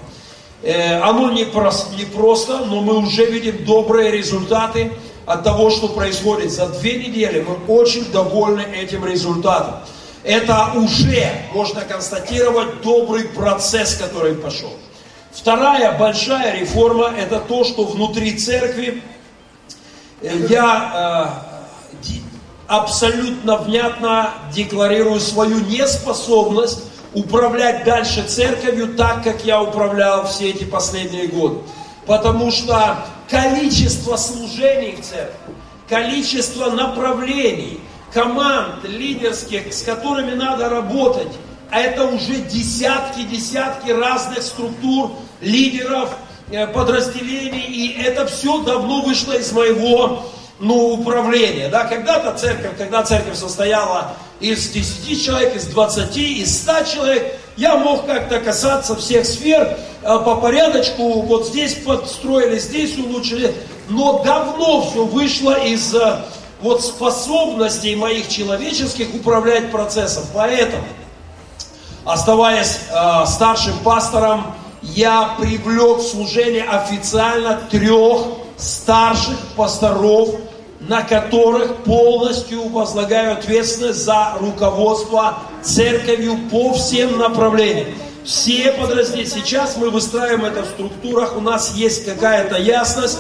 Оно 1.01 1.31
не 1.31 1.45
просто, 1.45 1.95
не 1.95 2.03
просто, 2.03 2.57
но 2.65 2.81
мы 2.81 2.97
уже 2.97 3.25
видим 3.25 3.63
добрые 3.63 4.11
результаты 4.11 4.91
от 5.25 5.45
того, 5.45 5.69
что 5.69 5.87
происходит. 5.87 6.51
За 6.51 6.67
две 6.67 6.95
недели 6.95 7.45
мы 7.47 7.73
очень 7.73 8.11
довольны 8.11 8.65
этим 8.75 9.05
результатом. 9.05 9.75
Это 10.23 10.71
уже, 10.75 11.31
можно 11.53 11.81
констатировать, 11.81 12.81
добрый 12.81 13.25
процесс, 13.25 13.95
который 13.95 14.35
пошел. 14.35 14.73
Вторая 15.31 15.97
большая 15.97 16.59
реформа– 16.59 17.13
это 17.17 17.39
то, 17.39 17.63
что 17.63 17.83
внутри 17.83 18.37
церкви 18.37 19.03
э, 20.21 20.47
я 20.49 21.43
э, 21.43 22.07
абсолютно 22.67 23.57
внятно 23.57 24.31
декларирую 24.53 25.19
свою 25.19 25.59
неспособность 25.59 26.83
управлять 27.13 27.83
дальше 27.83 28.23
церковью 28.23 28.95
так, 28.95 29.23
как 29.23 29.45
я 29.45 29.61
управлял 29.61 30.27
все 30.27 30.49
эти 30.49 30.63
последние 30.63 31.27
годы. 31.27 31.59
Потому 32.05 32.51
что 32.51 33.05
количество 33.29 34.17
служений 34.17 34.95
в 34.95 35.05
церкви, 35.05 35.53
количество 35.89 36.69
направлений, 36.69 37.79
команд 38.17 38.83
лидерских, 38.83 39.71
с 39.71 39.83
которыми 39.83 40.33
надо 40.33 40.69
работать, 40.69 41.31
а 41.69 41.79
это 41.79 42.05
уже 42.05 42.33
десятки-десятки 42.33 43.91
разных 43.91 44.41
структур, 44.41 45.11
лидеров, 45.39 46.09
э, 46.49 46.65
подразделений, 46.65 47.61
и 47.61 48.01
это 48.01 48.25
все 48.25 48.63
давно 48.63 49.01
вышло 49.03 49.33
из 49.33 49.51
моего 49.51 50.23
ну, 50.59 50.93
управления. 50.93 51.69
Да? 51.69 51.83
Когда-то 51.83 52.35
церковь, 52.35 52.75
когда 52.75 53.03
церковь 53.03 53.37
состояла 53.37 54.15
из 54.39 54.67
10 54.67 55.23
человек, 55.23 55.55
из 55.55 55.67
20, 55.67 56.17
из 56.17 56.57
100 56.63 56.83
человек, 56.85 57.35
я 57.55 57.77
мог 57.77 58.07
как-то 58.07 58.39
касаться 58.39 58.95
всех 58.95 59.27
сфер 59.27 59.77
э, 60.01 60.05
по 60.25 60.37
порядочку, 60.37 61.21
вот 61.21 61.49
здесь 61.49 61.75
подстроили, 61.75 62.57
здесь 62.57 62.97
улучшили, 62.97 63.53
но 63.89 64.23
давно 64.23 64.89
все 64.89 65.05
вышло 65.05 65.53
из 65.53 65.93
вот 66.61 66.83
способностей 66.83 67.95
моих 67.95 68.27
человеческих 68.29 69.13
управлять 69.13 69.71
процессом. 69.71 70.23
Поэтому, 70.33 70.83
оставаясь 72.05 72.79
э, 72.89 73.25
старшим 73.27 73.77
пастором, 73.79 74.55
я 74.81 75.35
привлек 75.39 75.99
в 75.99 76.07
служение 76.07 76.63
официально 76.63 77.59
трех 77.69 78.21
старших 78.57 79.37
пасторов, 79.55 80.29
на 80.79 81.01
которых 81.01 81.77
полностью 81.77 82.67
возлагаю 82.69 83.33
ответственность 83.33 84.03
за 84.03 84.33
руководство 84.39 85.39
церковью 85.61 86.37
по 86.51 86.73
всем 86.73 87.17
направлениям. 87.17 87.87
Все 88.23 88.71
подразделения. 88.73 89.29
Сейчас 89.29 89.77
мы 89.77 89.89
выстраиваем 89.89 90.45
это 90.45 90.63
в 90.63 90.65
структурах, 90.65 91.35
у 91.35 91.41
нас 91.41 91.75
есть 91.75 92.05
какая-то 92.05 92.57
ясность, 92.57 93.19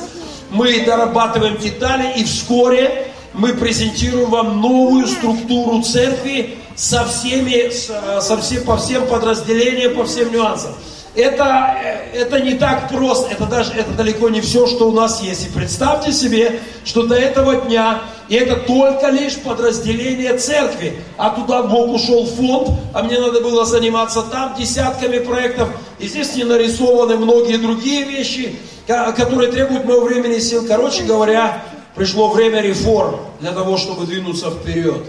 мы 0.49 0.85
дорабатываем 0.85 1.57
детали, 1.57 2.19
и 2.19 2.23
вскоре 2.23 3.06
мы 3.33 3.53
презентируем 3.53 4.29
вам 4.29 4.61
новую 4.61 5.07
структуру 5.07 5.81
церкви 5.81 6.57
со 6.75 7.05
всеми, 7.05 7.71
со 7.71 8.37
всем, 8.37 8.63
по 8.63 8.77
всем 8.77 9.07
подразделениям, 9.07 9.95
по 9.95 10.05
всем 10.05 10.31
нюансам 10.31 10.73
это, 11.17 11.75
это 12.13 12.39
не 12.41 12.53
так 12.53 12.89
просто, 12.89 13.31
это 13.31 13.45
даже 13.45 13.73
это 13.73 13.91
далеко 13.91 14.29
не 14.29 14.39
все, 14.39 14.67
что 14.67 14.89
у 14.89 14.91
нас 14.91 15.21
есть. 15.21 15.47
И 15.47 15.49
представьте 15.49 16.11
себе, 16.11 16.59
что 16.85 17.03
до 17.03 17.15
этого 17.15 17.55
дня, 17.55 18.01
и 18.29 18.35
это 18.35 18.55
только 18.55 19.09
лишь 19.09 19.35
подразделение 19.37 20.37
церкви, 20.37 21.01
а 21.17 21.31
туда 21.31 21.63
Бог 21.63 21.95
ушел 21.95 22.25
фонд, 22.27 22.69
а 22.93 23.01
мне 23.01 23.19
надо 23.19 23.41
было 23.41 23.65
заниматься 23.65 24.21
там 24.21 24.55
десятками 24.55 25.17
проектов, 25.17 25.69
и 25.97 26.07
здесь 26.07 26.35
не 26.35 26.43
нарисованы 26.43 27.17
многие 27.17 27.57
другие 27.57 28.03
вещи, 28.03 28.55
которые 28.85 29.51
требуют 29.51 29.85
моего 29.85 30.01
времени 30.01 30.35
и 30.35 30.41
сил. 30.41 30.65
Короче 30.67 31.03
говоря, 31.03 31.63
пришло 31.97 32.29
время 32.29 32.61
реформ 32.61 33.19
для 33.39 33.51
того, 33.51 33.77
чтобы 33.77 34.05
двинуться 34.05 34.51
вперед. 34.51 35.03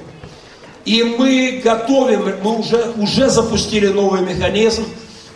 И 0.84 1.02
мы 1.02 1.60
готовим, 1.62 2.34
мы 2.42 2.58
уже, 2.58 2.92
уже 2.96 3.28
запустили 3.28 3.88
новый 3.88 4.22
механизм, 4.22 4.86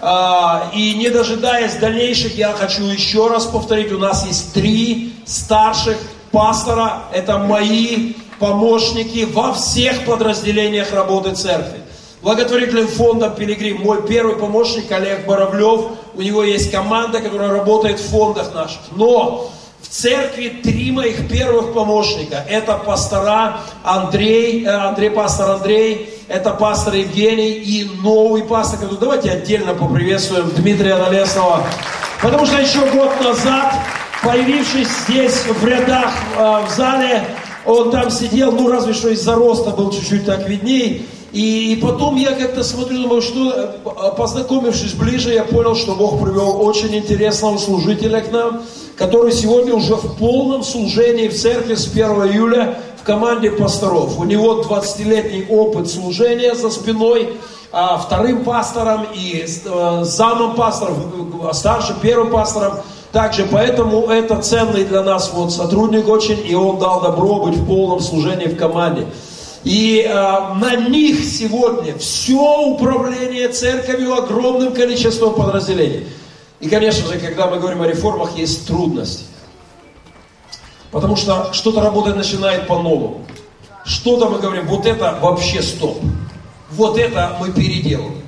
а, 0.00 0.70
и 0.74 0.94
не 0.94 1.10
дожидаясь 1.10 1.74
дальнейших, 1.74 2.36
я 2.36 2.52
хочу 2.52 2.84
еще 2.84 3.28
раз 3.28 3.44
повторить, 3.46 3.92
у 3.92 3.98
нас 3.98 4.26
есть 4.26 4.52
три 4.52 5.12
старших 5.26 5.98
пастора, 6.32 7.04
это 7.12 7.38
мои 7.38 8.14
помощники 8.38 9.28
во 9.30 9.52
всех 9.52 10.04
подразделениях 10.04 10.92
работы 10.92 11.34
церкви. 11.34 11.80
Благотворительным 12.22 12.88
фондом 12.88 13.34
Пилигрим, 13.34 13.82
мой 13.82 14.06
первый 14.06 14.36
помощник 14.36 14.90
Олег 14.90 15.26
Боровлев, 15.26 15.92
у 16.14 16.22
него 16.22 16.42
есть 16.42 16.70
команда, 16.70 17.20
которая 17.20 17.50
работает 17.50 18.00
в 18.00 18.08
фондах 18.10 18.54
наших. 18.54 18.80
Но 18.96 19.50
церкви 19.92 20.60
три 20.62 20.90
моих 20.90 21.28
первых 21.28 21.74
помощника. 21.74 22.44
Это 22.48 22.78
пастора 22.78 23.60
Андрей, 23.84 24.64
э, 24.64 24.70
Андрей, 24.70 25.10
пастор 25.10 25.50
Андрей, 25.50 26.08
это 26.28 26.50
пастор 26.52 26.94
Евгений 26.94 27.52
и 27.52 27.86
новый 28.02 28.42
пастор. 28.42 28.88
Давайте 28.98 29.30
отдельно 29.30 29.74
поприветствуем 29.74 30.48
Дмитрия 30.56 30.96
Налесного. 30.96 31.62
Потому 32.22 32.46
что 32.46 32.58
еще 32.58 32.80
год 32.90 33.10
назад, 33.22 33.74
появившись 34.22 34.88
здесь 35.06 35.44
в 35.44 35.66
рядах 35.66 36.10
э, 36.38 36.66
в 36.66 36.70
зале, 36.74 37.24
он 37.66 37.90
там 37.90 38.10
сидел, 38.10 38.50
ну 38.50 38.70
разве 38.70 38.94
что 38.94 39.10
из-за 39.10 39.34
роста 39.34 39.70
был 39.72 39.90
чуть-чуть 39.92 40.24
так 40.24 40.48
видней. 40.48 41.06
И, 41.32 41.72
и 41.72 41.76
потом 41.76 42.16
я 42.16 42.32
как-то 42.32 42.64
смотрю, 42.64 43.02
думаю, 43.02 43.20
что 43.20 43.50
э, 43.52 44.16
познакомившись 44.16 44.94
ближе, 44.94 45.34
я 45.34 45.44
понял, 45.44 45.76
что 45.76 45.94
Бог 45.94 46.22
привел 46.22 46.62
очень 46.62 46.96
интересного 46.96 47.58
служителя 47.58 48.20
к 48.20 48.32
нам, 48.32 48.62
который 49.02 49.32
сегодня 49.32 49.74
уже 49.74 49.96
в 49.96 50.16
полном 50.16 50.62
служении 50.62 51.26
в 51.26 51.36
церкви 51.36 51.74
с 51.74 51.88
1 51.88 52.04
июля 52.28 52.78
в 53.00 53.02
команде 53.02 53.50
пасторов. 53.50 54.16
У 54.20 54.22
него 54.22 54.62
20-летний 54.62 55.44
опыт 55.48 55.90
служения 55.90 56.54
за 56.54 56.70
спиной, 56.70 57.30
а 57.72 57.98
вторым 57.98 58.44
пастором 58.44 59.06
и 59.12 59.44
э, 59.44 60.00
замом 60.04 60.54
пастором, 60.54 61.50
старшим 61.52 61.96
первым 62.00 62.30
пастором 62.30 62.74
Также 63.10 63.44
поэтому 63.50 64.06
это 64.06 64.40
ценный 64.40 64.84
для 64.84 65.02
нас 65.02 65.32
вот 65.34 65.52
сотрудник 65.52 66.08
очень, 66.08 66.38
и 66.48 66.54
он 66.54 66.78
дал 66.78 67.00
добро 67.00 67.40
быть 67.40 67.56
в 67.56 67.66
полном 67.66 67.98
служении 67.98 68.46
в 68.46 68.56
команде. 68.56 69.08
И 69.64 70.06
э, 70.08 70.12
на 70.12 70.76
них 70.76 71.24
сегодня 71.24 71.98
все 71.98 72.68
управление 72.68 73.48
церковью 73.48 74.14
огромным 74.14 74.72
количеством 74.72 75.34
подразделений. 75.34 76.06
И, 76.62 76.68
конечно 76.68 77.08
же, 77.08 77.18
когда 77.18 77.48
мы 77.48 77.58
говорим 77.58 77.82
о 77.82 77.88
реформах, 77.88 78.38
есть 78.38 78.66
трудности. 78.68 79.24
Потому 80.92 81.16
что 81.16 81.52
что-то 81.52 81.80
работать 81.80 82.14
начинает 82.14 82.68
по-новому. 82.68 83.26
Что-то 83.84 84.28
мы 84.28 84.38
говорим, 84.38 84.68
вот 84.68 84.86
это 84.86 85.18
вообще 85.20 85.60
стоп. 85.60 85.98
Вот 86.70 86.96
это 86.96 87.36
мы 87.40 87.50
переделываем. 87.50 88.22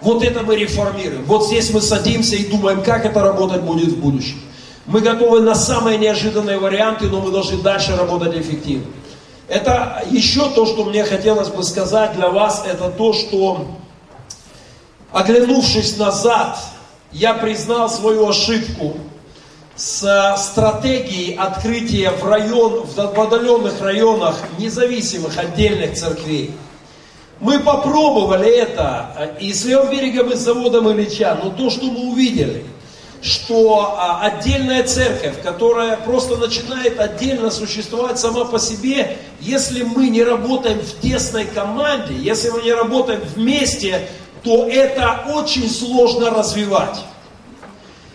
Вот 0.00 0.24
это 0.24 0.42
мы 0.42 0.56
реформируем. 0.56 1.24
Вот 1.24 1.46
здесь 1.46 1.70
мы 1.70 1.80
садимся 1.80 2.34
и 2.34 2.46
думаем, 2.46 2.82
как 2.82 3.06
это 3.06 3.22
работать 3.22 3.62
будет 3.62 3.92
в 3.92 4.00
будущем. 4.00 4.40
Мы 4.86 5.00
готовы 5.00 5.40
на 5.40 5.54
самые 5.54 5.98
неожиданные 5.98 6.58
варианты, 6.58 7.06
но 7.06 7.20
мы 7.20 7.30
должны 7.30 7.62
дальше 7.62 7.94
работать 7.94 8.36
эффективно. 8.36 8.86
Это 9.46 10.02
еще 10.10 10.50
то, 10.50 10.66
что 10.66 10.84
мне 10.84 11.04
хотелось 11.04 11.48
бы 11.48 11.62
сказать 11.62 12.14
для 12.16 12.28
вас, 12.28 12.64
это 12.66 12.90
то, 12.90 13.12
что 13.12 13.68
оглянувшись 15.12 15.96
назад, 15.96 16.58
я 17.12 17.34
признал 17.34 17.88
свою 17.88 18.28
ошибку 18.28 18.98
с 19.76 20.36
стратегией 20.38 21.36
открытия 21.36 22.10
в, 22.10 22.24
район, 22.24 22.84
в 22.84 22.98
отдаленных 22.98 23.80
районах 23.80 24.36
независимых 24.58 25.38
отдельных 25.38 25.94
церквей. 25.94 26.52
Мы 27.40 27.60
попробовали 27.60 28.50
это 28.50 29.36
и 29.40 29.52
с 29.52 29.64
левым 29.64 30.34
заводом 30.34 30.90
Ильича, 30.90 31.38
но 31.42 31.50
то, 31.50 31.70
что 31.70 31.84
мы 31.84 32.10
увидели, 32.10 32.64
что 33.22 33.94
а, 33.96 34.20
отдельная 34.22 34.82
церковь, 34.84 35.40
которая 35.42 35.96
просто 35.96 36.36
начинает 36.36 36.98
отдельно 36.98 37.50
существовать 37.50 38.18
сама 38.18 38.44
по 38.44 38.58
себе, 38.58 39.16
если 39.40 39.82
мы 39.82 40.08
не 40.08 40.22
работаем 40.22 40.80
в 40.80 41.00
тесной 41.00 41.44
команде, 41.44 42.14
если 42.14 42.50
мы 42.50 42.62
не 42.62 42.72
работаем 42.72 43.20
вместе, 43.34 44.08
то 44.42 44.68
это 44.68 45.24
очень 45.34 45.68
сложно 45.68 46.30
развивать. 46.30 46.98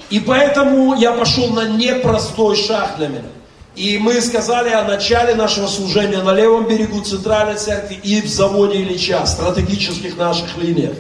И 0.09 0.19
поэтому 0.19 0.95
я 0.95 1.11
пошел 1.13 1.49
на 1.49 1.67
непростой 1.69 2.55
шаг 2.55 2.95
для 2.97 3.07
меня. 3.07 3.23
И 3.75 3.97
мы 3.97 4.21
сказали 4.21 4.69
о 4.69 4.83
начале 4.83 5.33
нашего 5.33 5.67
служения 5.67 6.21
на 6.21 6.33
левом 6.33 6.67
берегу 6.67 7.01
Центральной 7.01 7.55
Церкви 7.55 7.99
и 8.03 8.21
в 8.21 8.27
заводе 8.27 8.77
Ильича, 8.77 9.25
стратегических 9.25 10.15
наших 10.15 10.57
линиях. 10.57 10.93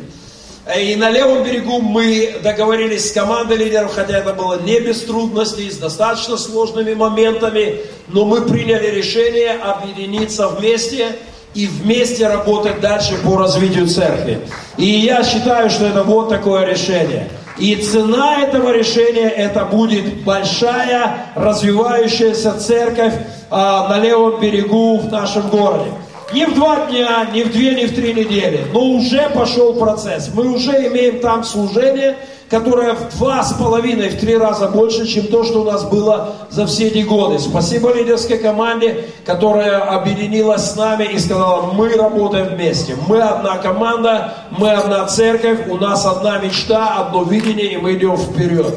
И 0.79 0.95
на 0.95 1.09
левом 1.09 1.43
берегу 1.43 1.81
мы 1.81 2.39
договорились 2.41 3.09
с 3.09 3.11
командой 3.11 3.57
лидеров, 3.57 3.93
хотя 3.93 4.19
это 4.19 4.33
было 4.33 4.61
не 4.61 4.79
без 4.79 5.01
трудностей, 5.01 5.69
с 5.69 5.77
достаточно 5.77 6.37
сложными 6.37 6.93
моментами, 6.93 7.81
но 8.07 8.25
мы 8.25 8.41
приняли 8.41 8.87
решение 8.87 9.51
объединиться 9.51 10.47
вместе 10.47 11.17
и 11.53 11.67
вместе 11.67 12.27
работать 12.27 12.79
дальше 12.81 13.15
по 13.23 13.37
развитию 13.37 13.87
церкви. 13.87 14.39
И 14.77 14.85
я 14.85 15.23
считаю, 15.23 15.69
что 15.69 15.85
это 15.85 16.03
вот 16.03 16.29
такое 16.29 16.65
решение– 16.65 17.29
и 17.57 17.75
цена 17.75 18.41
этого 18.41 18.71
решения 18.71 19.29
это 19.29 19.65
будет 19.65 20.23
большая 20.23 21.27
развивающаяся 21.35 22.59
церковь 22.59 23.13
а, 23.51 23.87
на 23.89 23.99
левом 23.99 24.39
берегу 24.39 24.97
в 24.97 25.11
нашем 25.11 25.49
городе. 25.49 25.91
Не 26.33 26.47
в 26.47 26.55
два 26.55 26.87
дня, 26.87 27.27
не 27.31 27.43
в 27.43 27.51
две, 27.51 27.75
не 27.75 27.85
в 27.85 27.93
три 27.93 28.13
недели, 28.13 28.65
но 28.73 28.81
уже 28.81 29.29
пошел 29.29 29.75
процесс. 29.75 30.31
Мы 30.33 30.51
уже 30.51 30.71
имеем 30.87 31.19
там 31.19 31.43
служение, 31.43 32.17
которое 32.53 32.93
в 32.93 33.17
два 33.17 33.41
с 33.41 33.51
половиной, 33.53 34.09
в 34.09 34.19
три 34.19 34.37
раза 34.37 34.67
больше, 34.67 35.07
чем 35.07 35.25
то, 35.25 35.43
что 35.43 35.61
у 35.61 35.63
нас 35.63 35.85
было 35.85 36.35
за 36.51 36.67
все 36.67 36.89
эти 36.89 36.99
годы. 36.99 37.39
Спасибо 37.39 37.91
лидерской 37.91 38.37
команде, 38.37 39.05
которая 39.25 39.79
объединилась 39.79 40.69
с 40.69 40.75
нами 40.75 41.05
и 41.05 41.17
сказала, 41.17 41.71
мы 41.73 41.95
работаем 41.95 42.49
вместе. 42.49 42.95
Мы 43.07 43.19
одна 43.19 43.57
команда, 43.57 44.35
мы 44.51 44.69
одна 44.69 45.03
церковь, 45.07 45.67
у 45.67 45.77
нас 45.77 46.05
одна 46.05 46.37
мечта, 46.37 46.99
одно 46.99 47.23
видение, 47.23 47.73
и 47.73 47.77
мы 47.77 47.95
идем 47.95 48.17
вперед. 48.17 48.75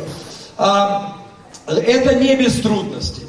А, 0.57 1.19
это 1.67 2.15
не 2.15 2.35
без 2.35 2.59
трудностей. 2.63 3.27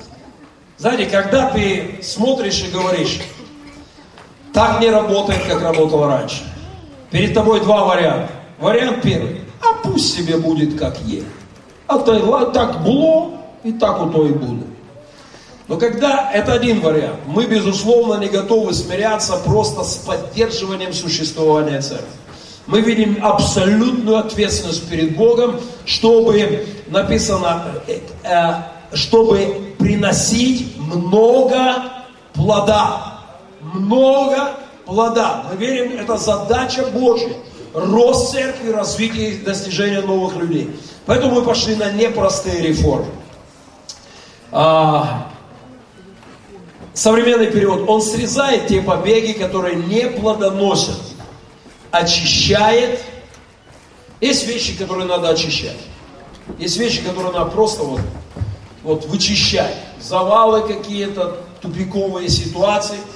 Знаете, 0.78 1.08
когда 1.08 1.50
ты 1.50 2.00
смотришь 2.02 2.64
и 2.64 2.72
говоришь, 2.72 3.20
так 4.54 4.80
не 4.80 4.92
работает, 4.92 5.42
как 5.46 5.62
работало 5.62 6.08
раньше. 6.08 6.42
Перед 7.12 7.34
тобой 7.34 7.60
два 7.60 7.84
варианта. 7.84 8.32
Вариант 8.60 9.02
первый. 9.02 9.47
А 9.62 9.74
пусть 9.84 10.16
себе 10.16 10.38
будет 10.38 10.78
как 10.78 11.00
есть. 11.02 11.26
А 11.88 11.98
так 11.98 12.84
было, 12.84 13.32
и 13.64 13.72
так 13.72 14.02
у 14.02 14.10
то 14.10 14.26
и 14.26 14.32
буду. 14.32 14.64
Но 15.68 15.78
когда, 15.78 16.32
это 16.32 16.54
один 16.54 16.80
вариант, 16.80 17.20
мы 17.28 17.46
безусловно 17.46 18.20
не 18.22 18.28
готовы 18.28 18.74
смиряться 18.74 19.38
просто 19.38 19.84
с 19.84 19.96
поддерживанием 19.98 20.94
существования 20.94 21.82
церкви. 21.82 22.08
Мы 22.68 22.82
видим 22.82 23.20
абсолютную 23.22 24.18
ответственность 24.18 24.90
перед 24.90 25.16
Богом, 25.16 25.60
чтобы, 25.86 26.66
написано, 26.88 27.64
э, 27.88 28.00
э, 28.24 28.54
чтобы 28.94 29.74
приносить 29.78 30.78
много 30.78 31.84
плода 32.34 33.18
много 33.74 34.52
плода. 34.86 35.44
Мы 35.50 35.58
верим, 35.58 36.00
это 36.00 36.18
задача 36.18 36.86
Божья. 36.94 37.34
Рост 37.78 38.32
церкви, 38.32 38.72
развитие 38.72 39.34
и 39.34 39.38
достижение 39.38 40.02
новых 40.02 40.36
людей. 40.36 40.76
Поэтому 41.06 41.36
мы 41.36 41.42
пошли 41.44 41.76
на 41.76 41.92
непростые 41.92 42.62
реформы. 42.64 43.06
А, 44.52 45.32
современный 46.96 47.52
перевод. 47.52 47.88
Он 47.88 48.02
срезает 48.02 48.66
те 48.66 48.82
побеги, 48.82 49.34
которые 49.34 49.76
не 49.76 50.08
плодоносят. 50.08 51.00
Очищает. 51.92 53.00
Есть 54.22 54.48
вещи, 54.48 54.76
которые 54.76 55.06
надо 55.06 55.30
очищать. 55.30 55.78
Есть 56.58 56.78
вещи, 56.78 57.04
которые 57.04 57.32
надо 57.32 57.52
просто 57.52 57.84
вот, 57.84 58.02
вот 58.82 59.06
вычищать. 59.06 59.76
Завалы 60.02 60.68
какие-то, 60.68 61.38
тупиковые 61.62 62.28
ситуации– 62.28 62.98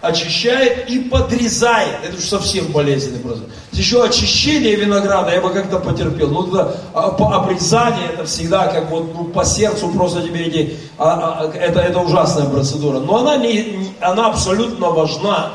очищает 0.00 0.88
и 0.88 1.00
подрезает. 1.00 1.98
Это 2.04 2.20
же 2.20 2.26
совсем 2.26 2.66
болезненный 2.72 3.20
процесс. 3.20 3.44
Еще 3.72 4.02
очищение 4.02 4.74
винограда 4.76 5.32
я 5.32 5.40
бы 5.40 5.50
как-то 5.50 5.78
потерпел. 5.78 6.28
Ну, 6.28 6.44
тогда 6.44 6.74
а, 6.94 7.08
обрезание 7.36 8.08
это 8.12 8.24
всегда 8.24 8.68
как 8.68 8.90
вот 8.90 9.14
ну, 9.14 9.24
по 9.24 9.44
сердцу 9.44 9.88
просто 9.88 10.22
тебе 10.22 10.44
эти, 10.44 10.76
а, 10.98 11.40
а, 11.40 11.56
это, 11.56 11.80
это 11.80 11.98
ужасная 12.00 12.46
процедура. 12.46 13.00
Но 13.00 13.18
она, 13.18 13.36
не, 13.36 13.90
она 14.00 14.28
абсолютно 14.28 14.90
важна. 14.90 15.52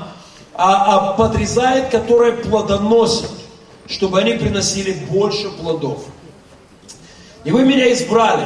А, 0.53 1.11
а 1.11 1.13
подрезает, 1.13 1.89
которая 1.89 2.33
плодоносит, 2.33 3.31
чтобы 3.87 4.19
они 4.19 4.33
приносили 4.33 4.93
больше 5.09 5.49
плодов. 5.49 6.03
И 7.43 7.51
вы 7.51 7.63
меня 7.63 7.91
избрали, 7.93 8.45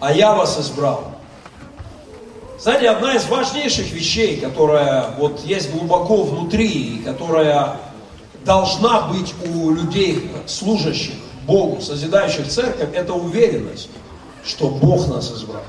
а 0.00 0.12
я 0.12 0.34
вас 0.34 0.58
избрал. 0.58 1.09
Знаете, 2.60 2.90
одна 2.90 3.14
из 3.14 3.24
важнейших 3.24 3.90
вещей, 3.90 4.38
которая 4.38 5.14
вот 5.16 5.40
есть 5.46 5.70
глубоко 5.70 6.24
внутри, 6.24 6.96
и 6.96 7.02
которая 7.02 7.78
должна 8.44 9.08
быть 9.08 9.34
у 9.46 9.70
людей, 9.70 10.30
служащих 10.46 11.14
Богу, 11.46 11.80
созидающих 11.80 12.48
церковь, 12.48 12.90
это 12.92 13.14
уверенность, 13.14 13.88
что 14.44 14.68
Бог 14.68 15.08
нас 15.08 15.32
избрал. 15.32 15.62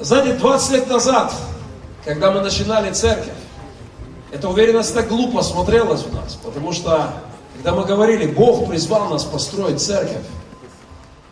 Знаете, 0.00 0.32
20 0.32 0.72
лет 0.72 0.90
назад, 0.90 1.32
когда 2.04 2.32
мы 2.32 2.40
начинали 2.40 2.92
церковь, 2.92 3.28
эта 4.32 4.48
уверенность 4.48 4.92
так 4.92 5.06
глупо 5.06 5.42
смотрелась 5.42 6.02
в 6.02 6.12
нас, 6.12 6.34
потому 6.42 6.72
что, 6.72 7.12
когда 7.54 7.72
мы 7.72 7.84
говорили, 7.84 8.26
Бог 8.26 8.68
призвал 8.68 9.10
нас 9.10 9.22
построить 9.22 9.80
церковь, 9.80 10.26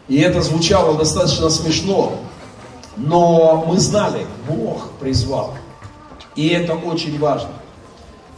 и 0.06 0.20
это 0.20 0.42
звучало 0.42 0.96
достаточно 0.96 1.50
смешно, 1.50 2.20
но 3.00 3.64
мы 3.66 3.78
знали, 3.78 4.26
Бог 4.48 4.90
призвал. 5.00 5.54
И 6.36 6.48
это 6.48 6.74
очень 6.74 7.18
важно. 7.18 7.50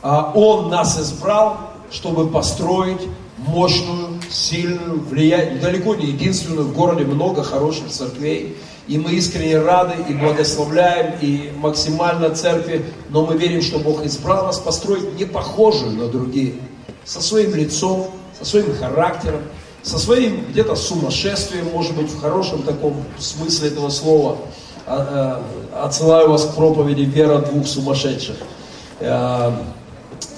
А 0.03 0.33
Он 0.35 0.70
нас 0.70 0.98
избрал, 0.98 1.59
чтобы 1.90 2.29
построить 2.29 3.01
мощную, 3.38 4.20
сильную, 4.31 5.01
влиятельную, 5.01 5.61
далеко 5.61 5.94
не 5.94 6.07
единственную, 6.07 6.68
в 6.68 6.75
городе 6.75 7.05
много 7.05 7.42
хороших 7.42 7.88
церквей. 7.88 8.57
И 8.88 8.98
мы 8.98 9.12
искренне 9.12 9.59
рады 9.59 9.94
и 10.09 10.14
благословляем, 10.14 11.14
и 11.20 11.53
максимально 11.57 12.31
церкви, 12.31 12.85
но 13.11 13.25
мы 13.25 13.37
верим, 13.37 13.62
что 13.62 13.79
Бог 13.79 14.05
избрал 14.05 14.46
нас 14.46 14.59
построить 14.59 15.18
не 15.18 15.25
похожую 15.25 15.92
на 15.92 16.09
другие, 16.09 16.55
со 17.05 17.22
своим 17.22 17.55
лицом, 17.55 18.09
со 18.38 18.44
своим 18.44 18.75
характером, 18.77 19.42
со 19.83 19.99
своим 19.99 20.45
где-то 20.51 20.77
сумасшествием, 20.77 21.71
может 21.73 21.95
быть, 21.97 22.11
в 22.11 22.21
хорошем 22.21 22.62
таком 22.62 22.95
смысле 23.18 23.68
этого 23.68 23.88
слова. 23.90 24.38
А, 24.87 25.42
а, 25.73 25.87
отсылаю 25.87 26.31
вас 26.31 26.45
к 26.45 26.55
проповеди 26.55 27.03
«Вера 27.03 27.38
двух 27.38 27.66
сумасшедших». 27.66 28.37
Э, 29.01 29.53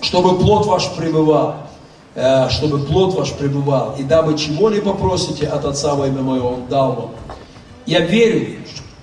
чтобы 0.01 0.39
плод 0.39 0.67
ваш 0.67 0.91
пребывал. 0.93 1.57
э, 2.15 2.49
чтобы 2.49 2.79
плод 2.79 3.15
ваш 3.15 3.33
пребывал, 3.33 3.97
и 3.99 4.05
дабы 4.05 4.39
чего 4.39 4.71
не 4.71 4.81
попросите 4.81 5.49
от 5.49 5.65
Отца 5.65 5.95
во 5.95 6.07
имя 6.07 6.23
Мое, 6.23 6.43
Он 6.43 6.67
дал 6.69 6.93
вам. 6.93 7.11
Я 7.87 8.01
верю, 8.01 8.59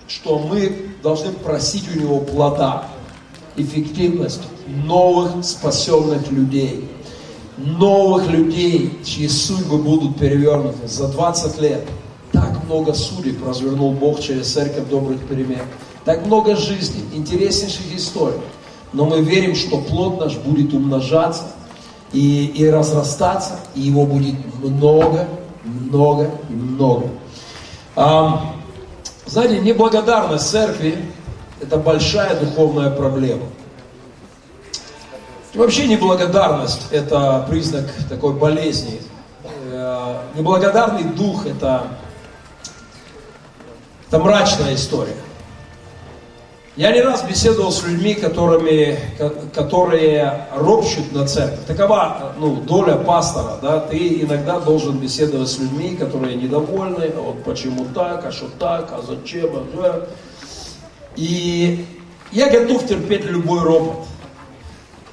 что 0.08 0.40
мы 0.40 0.94
должны 1.04 1.34
просить 1.34 1.84
у 1.94 2.00
Него 2.00 2.20
плода, 2.22 2.86
эффективность 3.58 4.42
новых 4.68 5.44
спасенных 5.44 6.32
людей. 6.32 6.90
Новых 7.58 8.30
людей, 8.30 9.00
чьи 9.04 9.28
судьбы 9.28 9.78
будут 9.78 10.18
перевернуты 10.18 10.88
за 10.88 11.08
20 11.08 11.62
лет. 11.62 11.88
Так 12.32 12.64
много 12.66 12.94
судеб 12.94 13.46
развернул 13.46 13.92
Бог 13.92 14.22
через 14.22 14.52
церковь 14.52 14.88
добрых 14.90 15.20
перемен. 15.28 15.62
Так 16.06 16.26
много 16.26 16.56
жизней, 16.56 17.04
интереснейших 17.14 17.96
историй. 17.96 18.40
Но 18.94 19.06
мы 19.06 19.22
верим, 19.22 19.56
что 19.56 19.78
плод 19.78 20.20
наш 20.20 20.38
будет 20.38 20.74
умножаться 20.74 21.44
и, 22.14 22.46
и 22.46 22.68
разрастаться, 22.70 23.60
и 23.76 23.82
его 23.82 24.06
будет 24.06 24.36
много, 24.62 25.28
много 25.64 26.32
много. 26.50 27.08
А, 27.96 28.54
знаете, 29.26 29.60
неблагодарность 29.60 30.50
церкви– 30.50 30.98
это 31.62 31.78
большая 31.78 32.40
духовная 32.40 32.90
проблема. 32.90 33.44
Вообще 35.54 35.86
неблагодарность– 35.88 36.88
это 36.92 37.46
признак 37.50 37.86
такой 38.08 38.34
болезни. 38.34 39.02
Э, 39.70 40.22
неблагодарный 40.34 41.04
дух– 41.04 41.46
это, 41.48 41.88
это 44.08 44.20
мрачная 44.20 44.76
история. 44.76 45.18
Я 46.78 46.94
не 46.94 47.02
раз 47.02 47.24
беседовал 47.24 47.74
с 47.74 47.84
людьми, 47.84 48.14
которыми, 48.14 48.98
которые 49.54 50.48
ропщут 50.56 51.12
на 51.12 51.28
церковь. 51.28 51.66
Такова 51.68 52.34
ну, 52.40 52.56
доля 52.56 52.96
пастора. 52.96 53.58
Да? 53.62 53.82
Ты 53.82 54.22
иногда 54.22 54.58
должен 54.58 54.98
беседовать 54.98 55.50
с 55.50 55.60
людьми, 55.60 55.98
которые 55.98 56.38
недовольны. 56.38 57.12
А 57.14 57.22
вот 57.22 57.44
почему 57.44 57.86
так, 57.94 58.26
а 58.26 58.32
что 58.32 58.48
так, 58.58 58.90
а 58.94 59.02
зачем, 59.02 59.50
а 59.54 59.66
да. 59.76 60.08
И 61.18 61.86
я 62.32 62.50
готов 62.50 62.88
терпеть 62.88 63.26
любой 63.26 63.60
ропот. 63.60 64.08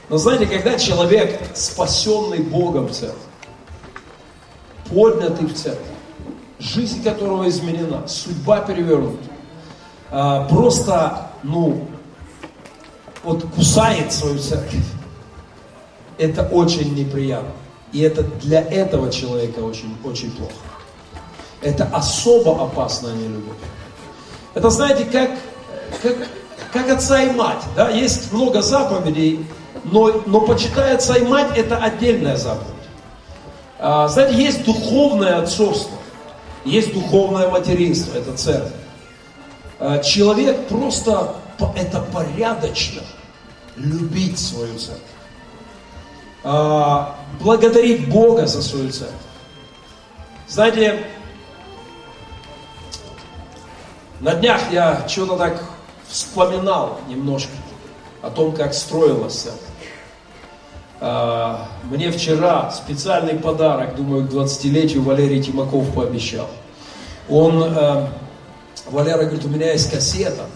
Но 0.09 0.17
знаете, 0.17 0.47
когда 0.47 0.79
человек, 0.79 1.41
спасенный 1.55 2.39
Богом 2.39 2.87
в 2.87 2.93
церкви, 2.93 3.21
поднятый 4.89 5.47
в 5.47 5.55
церковь, 5.55 5.85
жизнь 6.59 7.03
которого 7.03 7.49
изменена, 7.49 8.09
судьба 8.09 8.61
перевернута, 8.61 9.19
а, 10.11 10.49
просто 10.49 11.31
ну, 11.43 11.87
вот 13.23 13.45
кусает 13.55 14.13
свою 14.13 14.39
церковь, 14.39 14.85
это 16.17 16.43
очень 16.49 16.95
неприятно. 16.95 17.53
И 17.93 18.01
это 18.01 18.23
для 18.23 18.61
этого 18.61 19.11
человека 19.11 19.61
очень, 19.61 19.97
очень 20.05 20.31
плохо. 20.33 20.53
Это 21.63 21.85
особо 21.85 22.63
опасная 22.63 23.15
нелюбовь. 23.15 23.57
Это, 24.55 24.71
знаете, 24.71 25.05
как, 25.05 25.31
как, 26.03 26.17
как 26.73 26.91
отца 26.91 27.23
и 27.23 27.31
мать. 27.33 27.63
Да? 27.77 27.91
Есть 27.91 28.33
много 28.33 28.63
заповедей, 28.63 29.47
но, 29.93 30.23
но 30.27 30.41
почитая 30.41 30.95
отца 30.95 31.17
и 31.17 31.25
мать, 31.25 31.57
это 31.57 31.77
отдельная 31.77 32.37
заповедь. 32.37 32.75
А, 33.79 34.09
знаете, 34.09 34.43
есть 34.43 34.65
духовное 34.65 35.39
отцовство, 35.39 35.97
есть 36.65 36.93
духовное 36.93 37.49
материнство, 37.49 38.17
это 38.17 38.37
церковь. 38.37 38.73
Э, 39.79 40.03
человек 40.03 40.67
просто 40.69 41.37
это 41.77 42.01
порядочно 42.01 43.03
любить 43.77 44.39
свою 44.39 44.79
церковь. 44.79 45.03
А, 46.45 47.17
благодарить 47.41 48.09
Бога 48.09 48.47
за 48.47 48.63
свою 48.63 48.91
церковь. 48.91 49.15
Знаете, 50.49 51.05
на 54.21 54.35
днях 54.35 54.61
я 54.73 55.07
что-то 55.07 55.37
так 55.37 55.63
вспоминал 56.09 57.01
немножко 57.09 57.53
о 58.23 58.31
том, 58.31 58.53
как 58.53 58.75
строилась 58.75 59.43
церковь. 59.43 59.68
А, 61.01 61.69
мне 61.85 62.11
вчера 62.11 62.71
специальный 62.73 63.35
подарок, 63.35 63.95
думаю, 63.95 64.27
к 64.27 64.33
20-летию 64.33 65.03
Валерий 65.03 65.41
Тимаков 65.41 65.95
пообещал. 65.95 66.49
Он 67.29 67.63
э, 67.63 68.07
Валера 68.91 69.25
говорит, 69.25 69.45
у 69.45 69.49
меня 69.49 69.73
есть 69.73 69.91
кассета, 69.91 70.47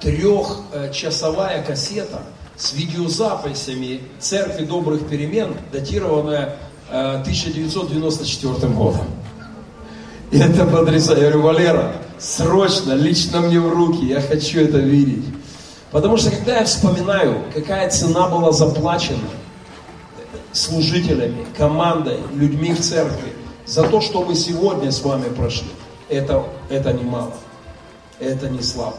трехчасовая 0.00 1.62
кассета 1.62 2.22
с 2.56 2.72
видеозаписями 2.72 4.00
Церкви 4.18 4.64
Добрых 4.64 5.06
Перемен, 5.06 5.54
датированная 5.70 6.56
1994 6.90 8.54
э, 8.56 8.74
годом. 8.74 9.06
И 10.32 10.38
это 10.38 10.64
потрясающе. 10.64 11.22
Я 11.22 11.30
говорю, 11.30 11.42
Валера, 11.42 11.92
срочно, 12.18 12.94
лично 12.94 13.42
мне 13.42 13.60
в 13.60 13.68
руки, 13.68 14.06
я 14.06 14.20
хочу 14.20 14.60
это 14.60 14.78
видеть. 14.78 15.24
Потому 15.92 16.16
что 16.16 16.30
когда 16.30 16.58
я 16.58 16.64
вспоминаю, 16.64 17.44
какая 17.54 17.88
цена 17.90 18.26
была 18.28 18.50
заплачена 18.50 19.18
служителями, 20.54 21.44
командой, 21.56 22.18
людьми 22.32 22.72
в 22.72 22.80
церкви, 22.80 23.34
за 23.66 23.86
то, 23.88 24.00
что 24.00 24.24
мы 24.24 24.34
сегодня 24.34 24.90
с 24.90 25.02
вами 25.02 25.28
прошли, 25.28 25.68
это, 26.08 26.44
это 26.70 26.92
немало 26.92 27.34
это 28.20 28.48
не 28.48 28.62
слава. 28.62 28.96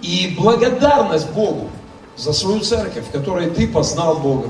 И 0.00 0.34
благодарность 0.38 1.30
Богу 1.30 1.68
за 2.16 2.32
свою 2.32 2.60
церковь, 2.60 3.06
в 3.08 3.10
которой 3.10 3.50
ты 3.50 3.68
познал 3.68 4.16
Бога, 4.16 4.48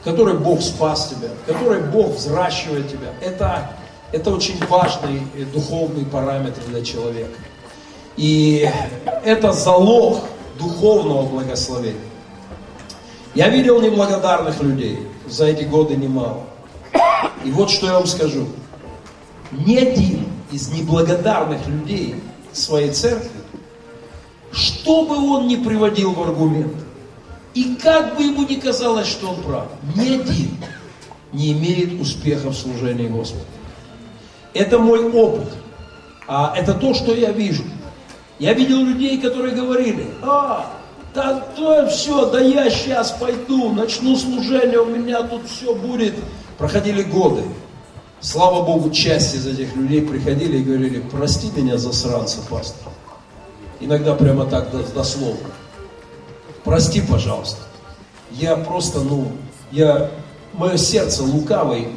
в 0.00 0.04
которой 0.04 0.36
Бог 0.36 0.62
спас 0.62 1.08
тебя, 1.08 1.28
в 1.42 1.46
которой 1.46 1.80
Бог 1.80 2.14
взращивает 2.14 2.90
тебя, 2.90 3.12
это, 3.20 3.72
это 4.12 4.30
очень 4.30 4.64
важный 4.66 5.22
духовный 5.52 6.04
параметр 6.04 6.62
для 6.68 6.84
человека. 6.84 7.38
И 8.16 8.68
это 9.24 9.52
залог 9.52 10.20
духовного 10.58 11.26
благословения. 11.26 12.00
Я 13.34 13.48
видел 13.48 13.80
неблагодарных 13.80 14.60
людей 14.62 14.98
за 15.26 15.46
эти 15.46 15.64
годы 15.64 15.96
немало. 15.96 16.44
И 17.44 17.50
вот 17.50 17.70
что 17.70 17.86
я 17.86 17.94
вам 17.94 18.06
скажу. 18.06 18.46
Ни 19.50 19.76
один 19.76 20.26
из 20.50 20.68
неблагодарных 20.68 21.66
людей 21.66 22.16
своей 22.52 22.90
церкви, 22.90 23.30
что 24.50 25.06
бы 25.06 25.16
он 25.16 25.46
ни 25.48 25.56
приводил 25.56 26.12
в 26.12 26.22
аргумент, 26.22 26.74
и 27.54 27.74
как 27.76 28.16
бы 28.16 28.24
ему 28.24 28.46
ни 28.46 28.56
казалось, 28.56 29.06
что 29.06 29.30
он 29.30 29.42
прав, 29.42 29.66
ни 29.96 30.14
один 30.14 30.50
не 31.32 31.52
имеет 31.52 32.00
успеха 32.00 32.50
в 32.50 32.56
служении 32.56 33.08
Господу. 33.08 33.44
Это 34.54 34.78
мой 34.78 35.10
опыт. 35.10 35.48
А 36.26 36.54
это 36.56 36.74
то, 36.74 36.94
что 36.94 37.14
я 37.14 37.32
вижу. 37.32 37.64
Я 38.38 38.52
видел 38.54 38.82
людей, 38.82 39.20
которые 39.20 39.54
говорили, 39.54 40.06
а, 40.22 40.71
да, 41.14 41.46
да 41.56 41.86
все, 41.88 42.30
да 42.30 42.40
я 42.40 42.70
сейчас 42.70 43.12
пойду, 43.12 43.72
начну 43.72 44.16
служение, 44.16 44.80
у 44.80 44.86
меня 44.86 45.22
тут 45.22 45.46
все 45.46 45.74
будет. 45.74 46.14
Проходили 46.58 47.02
годы. 47.02 47.42
Слава 48.20 48.64
Богу, 48.64 48.90
часть 48.90 49.34
из 49.34 49.46
этих 49.46 49.74
людей 49.74 50.02
приходили 50.02 50.58
и 50.58 50.62
говорили, 50.62 51.00
прости 51.10 51.50
меня, 51.54 51.76
засранца, 51.76 52.38
пастор. 52.48 52.92
Иногда 53.80 54.14
прямо 54.14 54.46
так 54.46 54.68
дословно. 54.94 55.50
Прости, 56.62 57.00
пожалуйста. 57.00 57.60
Я 58.30 58.56
просто, 58.56 59.00
ну, 59.00 59.32
я, 59.72 60.10
мое 60.52 60.76
сердце 60.76 61.24
лукавый, 61.24 61.88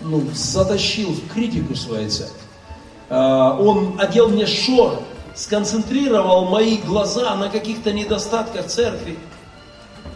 ну, 0.00 0.22
затащил 0.34 1.12
в 1.12 1.32
критику 1.32 1.76
своей 1.76 2.08
церкви. 2.08 2.36
А, 3.08 3.56
он 3.58 4.00
одел 4.00 4.28
мне 4.28 4.46
шор, 4.46 4.98
сконцентрировал 5.34 6.46
мои 6.46 6.78
глаза 6.78 7.34
на 7.36 7.48
каких-то 7.48 7.92
недостатках 7.92 8.66
церкви. 8.66 9.18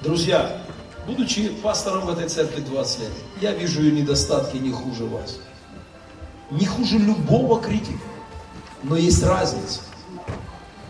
Друзья, 0.03 0.61
Будучи 1.07 1.51
пастором 1.63 2.07
в 2.07 2.11
этой 2.11 2.29
церкви 2.29 2.61
20 2.61 3.01
лет, 3.01 3.13
я 3.41 3.53
вижу 3.53 3.81
ее 3.81 3.93
недостатки 3.93 4.57
не 4.57 4.73
хуже 4.73 5.05
вас. 5.05 5.39
Не 6.51 6.67
хуже 6.67 6.99
любого 6.99 7.61
критика. 7.61 8.01
Но 8.83 8.97
есть 8.97 9.23
разница. 9.23 9.81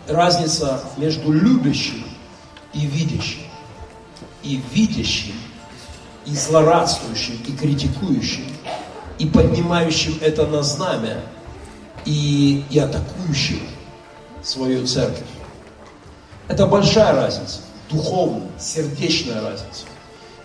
Разница 0.07 0.83
между 0.97 1.31
любящим 1.31 2.03
и 2.73 2.87
видящим. 2.87 3.41
И 4.41 4.61
видящим, 4.71 5.35
и 6.25 6.33
злорадствующим, 6.33 7.35
и 7.45 7.51
критикующим, 7.51 8.45
и 9.19 9.25
поднимающим 9.27 10.17
это 10.21 10.47
на 10.47 10.63
знамя, 10.63 11.21
и, 12.05 12.63
и 12.69 12.79
атакующим 12.79 13.59
свою 14.47 14.87
церковь. 14.87 15.27
Это 16.47 16.65
большая 16.67 17.13
разница, 17.13 17.59
духовная, 17.91 18.47
сердечная 18.57 19.41
разница. 19.41 19.85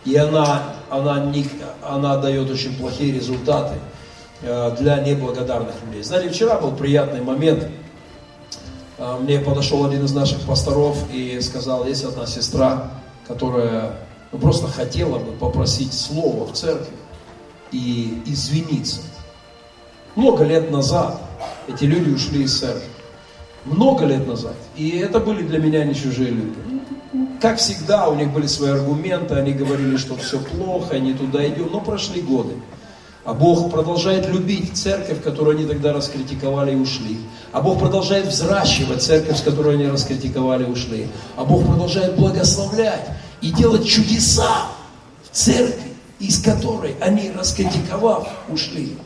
И 0.05 0.17
она, 0.17 0.75
она, 0.91 1.21
не, 1.27 1.47
она 1.83 2.17
дает 2.17 2.51
очень 2.51 2.77
плохие 2.77 3.13
результаты 3.13 3.75
э, 4.43 4.75
для 4.79 4.99
неблагодарных 4.99 5.77
людей. 5.87 6.03
Знаете, 6.03 6.31
вчера 6.31 6.59
был 6.59 6.73
приятный 6.73 7.21
момент. 7.21 7.69
Э, 8.99 9.17
мне 9.21 9.39
подошел 9.39 9.87
один 9.87 10.05
из 10.05 10.13
наших 10.13 10.41
пасторов 10.41 10.99
и 11.13 11.41
сказал, 11.41 11.87
есть 11.87 12.03
одна 12.03 12.27
сестра, 12.27 12.91
которая 13.29 13.93
ну, 14.33 14.39
просто 14.41 14.67
хотела 14.67 15.19
бы 15.19 15.31
попросить 15.33 15.93
слово 15.93 16.47
в 16.47 16.53
церкви. 16.55 16.97
и 17.71 18.23
извиниться. 18.27 19.01
Много 20.17 20.45
лет 20.45 20.71
назад 20.71 21.19
эти 21.69 21.85
люди 21.85 22.11
ушли 22.11 22.43
из 22.43 22.59
церкви. 22.59 22.92
Много 23.65 24.07
лет 24.07 24.27
назад. 24.27 24.57
И 24.77 24.91
это 24.99 25.21
были 25.21 25.43
для 25.43 25.59
меня 25.59 25.85
не 25.85 25.95
чужие 25.95 26.31
люди. 26.31 26.59
Как 27.41 27.59
всегда, 27.59 28.09
у 28.09 28.15
них 28.15 28.33
были 28.33 28.47
свои 28.47 28.71
аргументы, 28.71 29.35
они 29.35 29.53
говорили, 29.53 29.97
что 29.97 30.17
все 30.17 30.39
плохо, 30.39 30.99
не 30.99 31.13
туда 31.13 31.47
идем, 31.47 31.71
но 31.73 31.81
прошли 31.81 32.23
годы. 32.23 32.55
А 33.25 33.35
Бог 33.35 33.71
продолжает 33.71 34.29
любить 34.29 34.77
церковь, 34.77 35.23
которую 35.23 35.57
они 35.57 35.67
тогда 35.67 35.93
раскритиковали 35.93 36.73
и 36.73 36.77
ушли. 36.77 37.19
А 37.53 37.61
Бог 37.61 37.79
продолжает 37.79 38.27
взращивать 38.27 39.03
церковь, 39.03 39.39
с 39.39 39.43
которой 39.43 39.75
они 39.75 39.87
раскритиковали 39.87 40.65
и 40.65 40.67
ушли. 40.67 41.07
А 41.37 41.45
Бог 41.45 41.65
продолжает 41.65 42.17
благословлять 42.17 43.09
и 43.41 43.53
делать 43.53 43.87
чудеса 43.87 44.67
в 45.23 45.37
церкви, 45.37 45.93
из 46.19 46.43
которой 46.43 46.97
они, 47.01 47.31
раскритиковав, 47.31 48.29
ушли. 48.49 48.97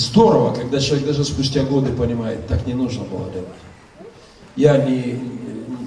Здорово, 0.00 0.54
когда 0.54 0.80
человек 0.80 1.08
даже 1.08 1.24
спустя 1.26 1.62
годы 1.62 1.92
понимает, 1.92 2.46
так 2.46 2.66
не 2.66 2.72
нужно 2.72 3.04
было 3.04 3.30
делать. 3.30 3.48
Я 4.56 4.78
не, 4.78 5.20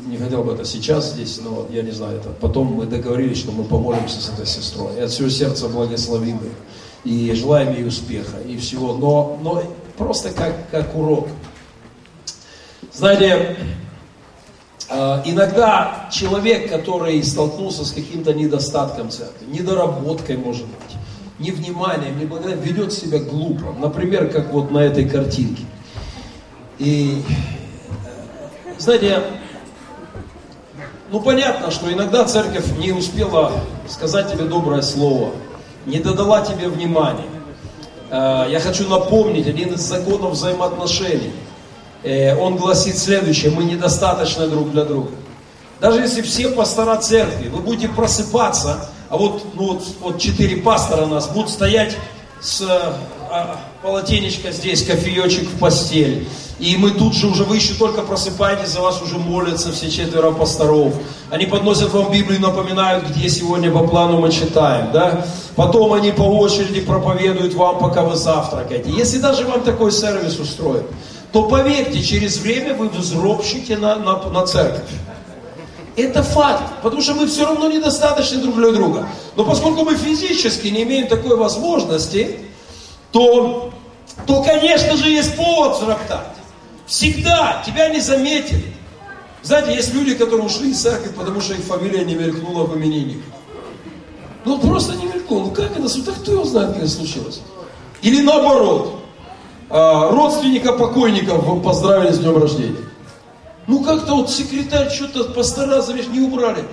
не 0.05 0.17
хотел 0.17 0.43
бы 0.43 0.53
это 0.53 0.65
сейчас 0.65 1.13
здесь, 1.13 1.41
но 1.43 1.65
я 1.71 1.81
не 1.81 1.89
знаю, 1.89 2.19
это 2.19 2.29
потом 2.29 2.67
мы 2.67 2.85
договорились, 2.85 3.39
что 3.39 3.51
мы 3.51 3.63
помолимся 3.63 4.21
с 4.21 4.29
этой 4.29 4.45
сестрой. 4.45 4.97
И 4.97 5.01
от 5.01 5.09
всего 5.09 5.29
сердца 5.29 5.67
благословим 5.67 6.39
ее. 6.43 6.51
И 7.05 7.33
желаем 7.33 7.73
ей 7.73 7.87
успеха 7.87 8.37
и 8.47 8.55
всего. 8.57 8.93
Но, 8.95 9.39
но 9.41 9.63
просто 9.97 10.29
как, 10.29 10.69
как 10.69 10.95
урок. 10.95 11.27
Знаете, 12.93 13.57
а, 14.91 15.23
иногда 15.25 16.07
человек, 16.11 16.69
который 16.69 17.23
столкнулся 17.23 17.83
с 17.83 17.91
каким-то 17.91 18.31
недостатком 18.31 19.09
церкви, 19.09 19.47
недоработкой, 19.47 20.37
может 20.37 20.67
быть, 20.67 20.92
невниманием, 21.43 22.17
неблагодарным, 22.17 22.63
ведет 22.63 22.93
себя 22.93 23.19
глупо. 23.19 23.75
Например, 23.77 24.29
как 24.29 24.51
вот 24.51 24.71
на 24.71 24.79
этой 24.79 25.07
картинке. 25.07 25.63
И, 26.79 27.21
знаете, 28.79 29.21
ну 31.11 31.19
понятно, 31.19 31.69
что 31.69 31.91
иногда 31.93 32.25
церковь 32.25 32.65
не 32.79 32.91
успела 32.91 33.51
сказать 33.87 34.31
тебе 34.31 34.45
доброе 34.45 34.81
слово, 34.81 35.31
не 35.85 35.99
додала 35.99 36.41
тебе 36.41 36.67
внимания. 36.67 37.27
Э, 38.09 38.47
я 38.49 38.59
хочу 38.59 38.87
напомнить 38.89 39.47
один 39.47 39.73
из 39.73 39.81
законов 39.81 40.31
взаимоотношений. 40.31 41.33
Э, 42.03 42.35
он 42.35 42.57
гласит 42.57 42.97
следующее, 42.97 43.51
мы 43.51 43.63
недостаточны 43.63 44.47
друг 44.47 44.71
для 44.71 44.85
друга. 44.85 45.11
Даже 45.79 45.99
если 45.99 46.21
все 46.21 46.49
пастора 46.49 46.95
церкви, 46.97 47.49
вы 47.49 47.61
будете 47.61 47.89
просыпаться, 47.89 48.89
а 49.13 49.17
вот, 49.17 49.45
ну 49.53 49.73
вот, 49.73 49.83
вот 50.01 50.19
четыре 50.19 50.57
пастора 50.57 51.05
нас 51.05 51.27
будут 51.27 51.51
стоять 51.51 51.95
с 52.41 52.61
а, 53.29 53.59
полотенечко 53.83 54.51
здесь, 54.51 54.83
кофеечек 54.83 55.47
в 55.47 55.59
постель. 55.59 56.27
И 56.57 56.75
мы 56.77 56.89
тут 56.89 57.13
же 57.13 57.27
уже, 57.27 57.43
вы 57.43 57.57
еще 57.57 57.75
только 57.75 58.01
просыпаетесь, 58.01 58.69
за 58.69 58.81
вас 58.81 59.03
уже 59.03 59.19
молятся 59.19 59.71
все 59.71 59.91
четверо 59.91 60.31
пасторов. 60.31 60.95
Они 61.29 61.45
подносят 61.45 61.93
вам 61.93 62.11
Библию, 62.11 62.41
напоминают, 62.41 63.07
где 63.07 63.29
сегодня 63.29 63.69
по 63.71 63.85
плану 63.85 64.19
мы 64.19 64.31
читаем, 64.31 64.91
да? 64.91 65.27
Потом 65.55 65.93
они 65.93 66.11
по 66.11 66.23
очереди 66.23 66.81
проповедуют 66.81 67.53
вам, 67.53 67.77
пока 67.77 68.01
вы 68.01 68.15
завтракаете. 68.15 68.89
Если 68.89 69.19
даже 69.19 69.45
вам 69.45 69.61
такой 69.61 69.91
сервис 69.91 70.39
устроят, 70.39 70.87
то 71.31 71.43
поверьте, 71.43 72.01
через 72.01 72.39
время 72.39 72.73
вы 72.73 72.89
взропщите 72.89 73.77
на, 73.77 73.95
на, 73.95 74.17
на 74.29 74.47
церковь. 74.47 74.89
Это 75.95 76.23
факт, 76.23 76.63
потому 76.81 77.01
что 77.01 77.13
мы 77.13 77.27
все 77.27 77.45
равно 77.45 77.69
недостаточны 77.69 78.39
друг 78.39 78.55
для 78.55 78.71
друга. 78.71 79.07
Но 79.35 79.45
поскольку 79.45 79.83
мы 79.83 79.95
физически 79.95 80.67
не 80.67 80.83
имеем 80.83 81.07
такой 81.07 81.37
возможности, 81.37 82.39
то, 83.11 83.71
то 84.25 84.41
конечно 84.41 84.97
же, 84.97 85.09
есть 85.09 85.35
повод 85.35 85.77
взроптать. 85.77 86.33
Всегда 86.87 87.61
тебя 87.65 87.89
не 87.89 87.99
заметили. 87.99 88.73
Знаете, 89.43 89.75
есть 89.75 89.93
люди, 89.93 90.15
которые 90.15 90.45
ушли 90.45 90.71
из 90.71 90.81
церкви, 90.81 91.11
потому 91.15 91.41
что 91.41 91.53
их 91.53 91.61
фамилия 91.61 92.03
не 92.05 92.15
мелькнула 92.15 92.63
в 92.63 92.75
именинниках. 92.77 93.33
Ну, 94.45 94.57
просто 94.59 94.95
не 94.95 95.05
мелькнула. 95.05 95.43
Ну, 95.43 95.51
как 95.51 95.77
это? 95.77 96.03
Да 96.05 96.11
кто 96.11 96.31
его 96.31 96.43
знает, 96.43 96.69
как 96.69 96.77
это 96.77 96.89
случилось? 96.89 97.41
Или 98.01 98.21
наоборот. 98.21 98.99
А, 99.69 100.09
родственника 100.11 100.73
покойников 100.73 101.63
поздравили 101.63 102.11
с 102.11 102.19
днем 102.19 102.37
рождения. 102.37 102.77
Ну 103.67 103.83
как-то 103.83 104.15
вот 104.15 104.29
секретарь 104.29 104.89
что-то 104.89 105.25
постарался, 105.31 105.93
не 105.93 106.19
убрали. 106.19 106.63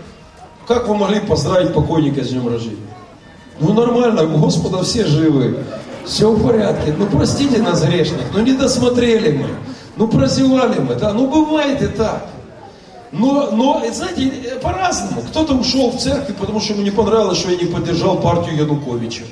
Как 0.66 0.88
вы 0.88 0.96
могли 0.96 1.20
поздравить 1.20 1.72
покойника 1.72 2.24
с 2.24 2.29
днем 2.29 2.48
рождения? 2.48 2.76
Ну 3.61 3.72
нормально, 3.72 4.24
Господа 4.26 4.83
все 4.83 5.05
живы. 5.05 5.64
Все 6.05 6.31
в 6.31 6.42
порядке. 6.42 6.94
Ну 6.96 7.07
простите 7.07 7.59
нас 7.59 7.83
грешных, 7.83 8.22
ну 8.35 8.42
не 8.42 8.53
досмотрели 8.53 9.38
мы. 9.38 9.46
Ну 9.96 10.09
прозевали 10.09 10.81
мы, 10.81 10.94
да, 10.94 11.12
ну 11.12 11.29
бывает 11.29 11.83
и 11.83 11.87
так. 11.87 12.26
Но, 13.12 13.50
но, 13.50 13.83
знаете, 13.92 14.59
по-разному. 14.62 15.22
Кто-то 15.22 15.55
ушел 15.55 15.90
в 15.90 15.98
церковь, 15.98 16.37
потому 16.37 16.61
что 16.61 16.74
ему 16.74 16.83
не 16.83 16.92
понравилось, 16.92 17.38
что 17.38 17.50
я 17.50 17.57
не 17.57 17.64
поддержал 17.64 18.18
партию 18.18 18.57
Януковича. 18.57 19.24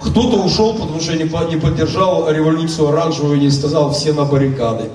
Кто-то 0.00 0.38
ушел, 0.38 0.74
потому 0.74 1.00
что 1.00 1.12
я 1.12 1.22
не 1.22 1.56
поддержал 1.58 2.30
революцию 2.30 2.88
оранжевую 2.88 3.36
и 3.36 3.40
не 3.40 3.50
сказал 3.50 3.92
все 3.92 4.12
на 4.12 4.24
баррикады. 4.24 4.90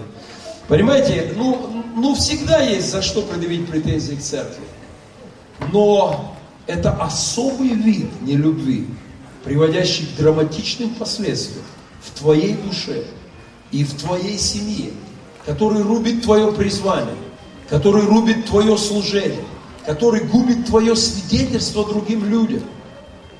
Понимаете, 0.71 1.33
ну, 1.35 1.83
ну 1.97 2.15
всегда 2.15 2.61
есть 2.61 2.91
за 2.91 3.01
что 3.01 3.23
предъявить 3.23 3.67
претензии 3.67 4.13
к 4.15 4.21
церкви. 4.21 4.63
Но 5.73 6.33
это 6.65 6.91
особый 6.93 7.73
вид 7.73 8.09
нелюбви, 8.21 8.87
приводящий 9.43 10.05
к 10.05 10.17
драматичным 10.17 10.91
последствиям 10.91 11.65
в 12.01 12.17
твоей 12.17 12.53
душе 12.53 13.03
и 13.73 13.83
в 13.83 13.95
твоей 13.95 14.37
семье, 14.37 14.91
который 15.45 15.83
рубит 15.83 16.23
твое 16.23 16.53
призвание, 16.53 17.17
который 17.67 18.05
рубит 18.05 18.45
твое 18.45 18.77
служение, 18.77 19.43
который 19.85 20.21
губит 20.21 20.67
твое 20.67 20.95
свидетельство 20.95 21.85
другим 21.85 22.23
людям. 22.23 22.63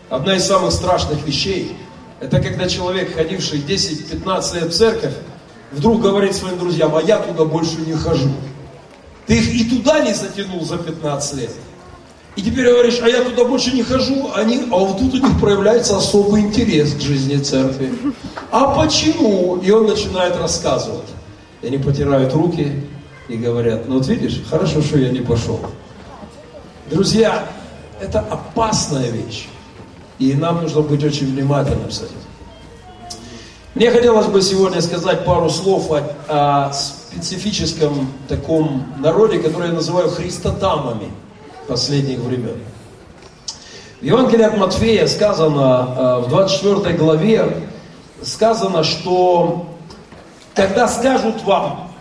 Одна 0.10 0.36
из 0.36 0.44
самых 0.44 0.74
страшных 0.74 1.26
вещей, 1.26 1.78
это 2.20 2.42
когда 2.42 2.68
человек, 2.68 3.16
ходивший 3.16 3.60
10-15 3.60 4.56
лет 4.56 4.74
в 4.74 4.78
церковь, 4.78 5.14
вдруг 5.72 6.02
говорит 6.02 6.36
своим 6.36 6.58
друзьям, 6.58 6.96
а 6.96 7.02
я 7.02 7.18
туда 7.18 7.46
больше 7.46 7.78
не 7.82 7.94
хожу. 7.94 8.30
Ты 9.28 9.38
их 9.38 9.54
и 9.54 9.70
туда 9.70 10.00
не 10.00 10.14
затянул 10.14 10.64
за 10.66 10.78
15 10.78 11.38
лет. 11.38 11.52
И 12.36 12.42
теперь 12.42 12.66
говоришь, 12.66 13.00
а 13.02 13.10
я 13.10 13.24
туда 13.24 13.44
больше 13.44 13.72
не 13.72 13.84
хожу, 13.84 14.32
они, 14.34 14.64
а 14.72 14.78
вот 14.78 15.00
тут 15.00 15.14
у 15.14 15.18
них 15.18 15.40
проявляется 15.40 15.98
особый 15.98 16.42
интерес 16.42 16.94
к 16.94 17.02
жизни 17.02 17.38
церкви. 17.38 17.92
А 18.52 18.74
почему? 18.74 19.58
И 19.58 19.70
он 19.70 19.88
начинает 19.88 20.38
рассказывать. 20.38 21.10
И 21.62 21.68
они 21.68 21.78
потирают 21.78 22.34
руки 22.34 22.84
и 23.28 23.36
говорят, 23.36 23.88
ну 23.88 23.96
вот 23.96 24.08
видишь, 24.08 24.42
хорошо, 24.50 24.82
что 24.82 24.98
я 24.98 25.10
не 25.10 25.20
пошел. 25.20 25.60
Друзья, 26.90 27.48
это 28.00 28.20
опасная 28.20 29.10
вещь. 29.10 29.48
И 30.18 30.34
нам 30.34 30.62
нужно 30.62 30.82
быть 30.82 31.04
очень 31.04 31.28
внимательным 31.28 31.92
с 31.92 32.02
этим. 32.02 32.16
Мне 33.74 33.90
хотелось 33.90 34.28
бы 34.28 34.42
сегодня 34.42 34.82
сказать 34.82 35.24
пару 35.24 35.50
слов 35.50 35.92
о, 35.92 36.04
о 36.28 36.74
специфическом 36.74 38.12
таком 38.28 38.86
народе, 39.00 39.40
который 39.40 39.70
я 39.70 39.74
называю 39.74 40.10
христотамами 40.10 41.10
последних 41.70 42.20
времен. 42.20 42.58
В 44.02 44.04
Евангелии 44.04 44.44
от 44.44 44.58
Матфея 44.58 45.08
сказано, 45.08 46.20
э, 46.22 46.26
в 46.26 46.30
24 46.30 46.98
главе, 46.98 47.70
сказано, 48.22 48.84
что 48.84 49.68
когда 50.54 50.90
скажут 50.90 51.42
вам, 51.44 51.94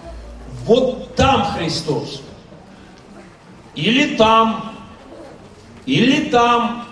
вот 0.67 1.15
там 1.15 1.55
Христос, 1.57 2.21
или 3.77 4.17
там, 4.17 4.73
или 5.87 6.31
там, 6.31 6.85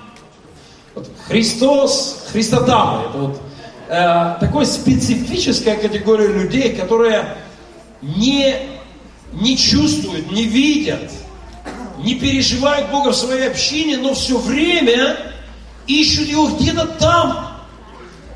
вот 0.95 1.09
Христос, 1.27 2.29
Христотамы, 2.31 3.09
это 3.09 3.19
вот 3.19 3.41
э, 3.89 4.37
такой 4.41 4.67
специфическая 4.67 5.77
категория 5.77 6.29
людей, 6.29 6.75
которые 6.77 7.37
не, 8.03 8.57
не 9.33 9.57
чувствуют, 9.57 10.31
не 10.31 10.45
видят, 10.45 11.11
не 11.99 12.15
переживают 12.15 12.91
Бога 12.91 13.11
в 13.11 13.17
своей 13.17 13.49
общине, 13.49 13.97
но 13.97 14.15
все 14.15 14.39
время 14.39 15.17
ищут 15.87 16.29
Его 16.29 16.49
где-то 16.49 16.87
там. 16.87 17.49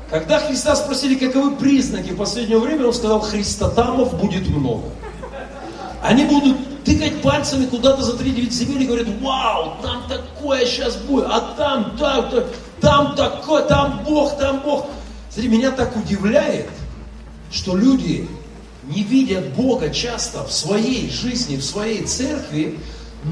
Когда 0.09 0.39
Христа 0.39 0.75
спросили, 0.75 1.15
каковы 1.15 1.55
признаки 1.55 2.13
последнего 2.13 2.59
времени, 2.59 2.85
Он 2.85 2.93
сказал, 2.93 3.21
Христотамов 3.21 4.19
будет 4.19 4.47
много. 4.47 4.89
Они 6.03 6.25
будут 6.25 6.83
тыкать 6.83 7.21
пальцами 7.21 7.65
куда-то 7.65 8.03
за 8.03 8.13
3-9 8.13 8.51
земель 8.51 8.83
и 8.83 8.85
говорят, 8.85 9.07
вау, 9.21 9.77
там 9.81 10.03
такое 10.09 10.65
сейчас 10.65 10.97
будет, 10.97 11.25
а 11.29 11.55
там, 11.57 11.95
там, 11.97 12.29
там, 12.29 12.43
там 12.81 13.15
такое, 13.15 13.63
там 13.63 14.01
Бог, 14.05 14.37
там 14.37 14.59
Бог. 14.59 14.87
Смотри, 15.33 15.49
меня 15.49 15.71
так 15.71 15.95
удивляет, 15.95 16.69
что 17.51 17.75
люди 17.75 18.27
не 18.83 19.01
видят 19.01 19.53
Бога 19.53 19.89
часто 19.89 20.43
в 20.43 20.51
своей 20.51 21.09
жизни, 21.09 21.55
в 21.55 21.63
своей 21.63 22.03
церкви, 22.03 22.79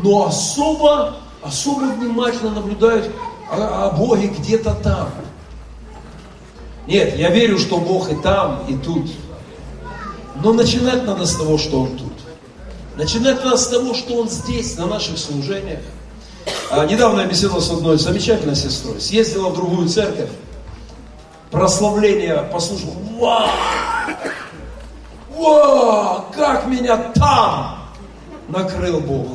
но 0.02 0.26
особо, 0.26 1.18
особо 1.44 1.94
внимательно 1.94 2.52
наблюдают, 2.56 3.12
о, 3.52 3.88
о 3.88 3.92
Боге 3.92 4.28
где-то 4.28 4.74
там. 4.76 5.12
Нет, 6.88 7.18
я 7.18 7.30
верю, 7.30 7.60
что 7.60 7.78
Бог 7.78 8.12
и 8.12 8.16
там, 8.16 8.66
и 8.68 8.76
тут. 8.78 9.12
Но 10.44 10.54
начинать 10.54 11.06
надо 11.06 11.28
с 11.28 11.36
того, 11.36 11.60
что 11.60 11.82
Он 11.82 11.98
тут. 11.98 12.14
Начинать 12.98 13.44
надо 13.44 13.58
с 13.58 13.68
того, 13.68 13.94
что 13.94 14.16
Он 14.16 14.28
здесь, 14.28 14.76
на 14.76 14.88
наших 14.88 15.20
служениях. 15.20 15.82
А, 16.72 16.84
недавно 16.86 17.22
я 17.22 17.28
беседовал 17.28 17.62
с 17.62 17.70
одной 17.70 18.00
замечательной 18.00 18.56
сестрой. 18.56 19.00
Съездила 19.00 19.50
в 19.50 19.54
другую 19.54 19.88
церковь. 19.88 20.30
Прославление 21.52 22.48
послушал. 22.52 22.96
Вау! 23.20 23.50
Вау! 25.36 26.26
Как 26.34 26.66
меня 26.68 26.98
там 27.14 27.90
накрыл 28.48 29.02
Бог. 29.02 29.28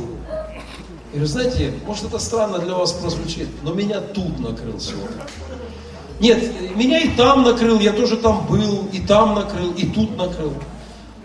И 1.13 1.19
вы 1.19 1.27
знаете, 1.27 1.73
может 1.87 2.05
это 2.05 2.19
странно 2.19 2.59
для 2.59 2.75
вас 2.75 2.93
прозвучит, 2.93 3.49
но 3.63 3.73
меня 3.73 4.01
тут 4.01 4.39
накрыл 4.39 4.81
сегодня. 4.81 5.23
Нет, 6.19 6.75
меня 6.75 6.99
и 7.01 7.09
там 7.11 7.43
накрыл, 7.43 7.79
я 7.79 7.93
тоже 7.93 8.17
там 8.17 8.47
был, 8.47 8.89
и 8.93 9.01
там 9.01 9.35
накрыл, 9.35 9.73
и 9.73 9.87
тут 9.87 10.17
накрыл. 10.17 10.55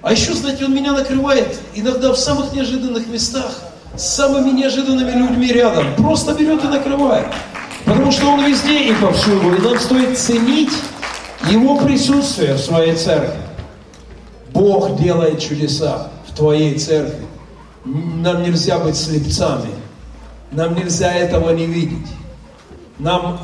А 0.02 0.12
еще, 0.12 0.34
знаете, 0.34 0.66
он 0.66 0.74
меня 0.74 0.92
накрывает 0.92 1.60
иногда 1.74 2.12
в 2.12 2.18
самых 2.18 2.54
неожиданных 2.54 3.08
местах, 3.08 3.52
с 3.96 4.04
самыми 4.04 4.52
неожиданными 4.52 5.12
людьми 5.12 5.48
рядом. 5.48 5.96
Просто 5.96 6.34
берет 6.34 6.64
и 6.64 6.68
накрывает. 6.68 7.28
Потому 7.86 8.12
что 8.12 8.28
он 8.28 8.46
везде 8.46 8.90
и 8.90 8.94
повсюду. 8.94 9.56
И 9.56 9.62
нам 9.62 9.80
стоит 9.80 10.18
ценить 10.18 10.74
его 11.50 11.78
присутствие 11.78 12.54
в 12.56 12.60
своей 12.60 12.96
церкви. 12.96 13.42
Бог 14.54 14.98
делает 15.02 15.40
чудеса 15.40 16.12
в 16.28 16.36
твоей 16.36 16.78
церкви. 16.78 17.26
Нам 17.86 18.44
нельзя 18.44 18.78
быть 18.80 18.96
слепцами. 18.96 19.72
Нам 20.52 20.76
нельзя 20.76 21.14
этого 21.14 21.52
не 21.52 21.66
видеть. 21.66 22.08
Нам 23.00 23.40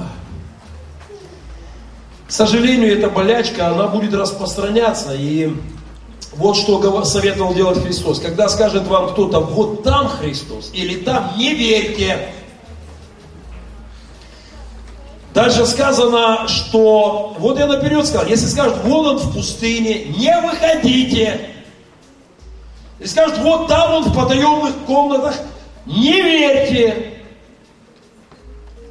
к 2.27 2.31
сожалению, 2.31 2.97
эта 2.97 3.09
болячка, 3.09 3.69
она 3.69 3.87
будет 3.87 4.13
распространяться. 4.13 5.13
И 5.13 5.49
вот 6.33 6.57
что 6.57 7.03
советовал 7.05 7.53
делать 7.53 7.81
Христос. 7.81 8.19
Когда 8.19 8.49
скажет 8.49 8.85
вам 8.87 9.09
кто-то, 9.11 9.39
вот 9.39 9.83
там 9.83 10.09
Христос, 10.09 10.71
или 10.73 10.95
там, 10.95 11.31
не 11.37 11.53
верьте. 11.55 12.29
Дальше 15.37 15.67
сказано, 15.67 16.47
что, 16.47 17.35
вот 17.37 17.59
я 17.59 17.67
наперед 17.67 18.07
сказал, 18.07 18.25
если 18.25 18.47
скажут, 18.47 18.77
вон 18.83 19.05
он 19.05 19.17
в 19.17 19.35
пустыне, 19.35 20.05
не 20.05 20.35
выходите. 20.41 21.51
И 22.97 23.05
скажут, 23.05 23.37
вот 23.37 23.67
там 23.67 23.93
он 23.93 24.03
в 24.05 24.15
потаенных 24.15 24.73
комнатах, 24.87 25.35
не 25.85 26.19
верьте. 26.23 27.19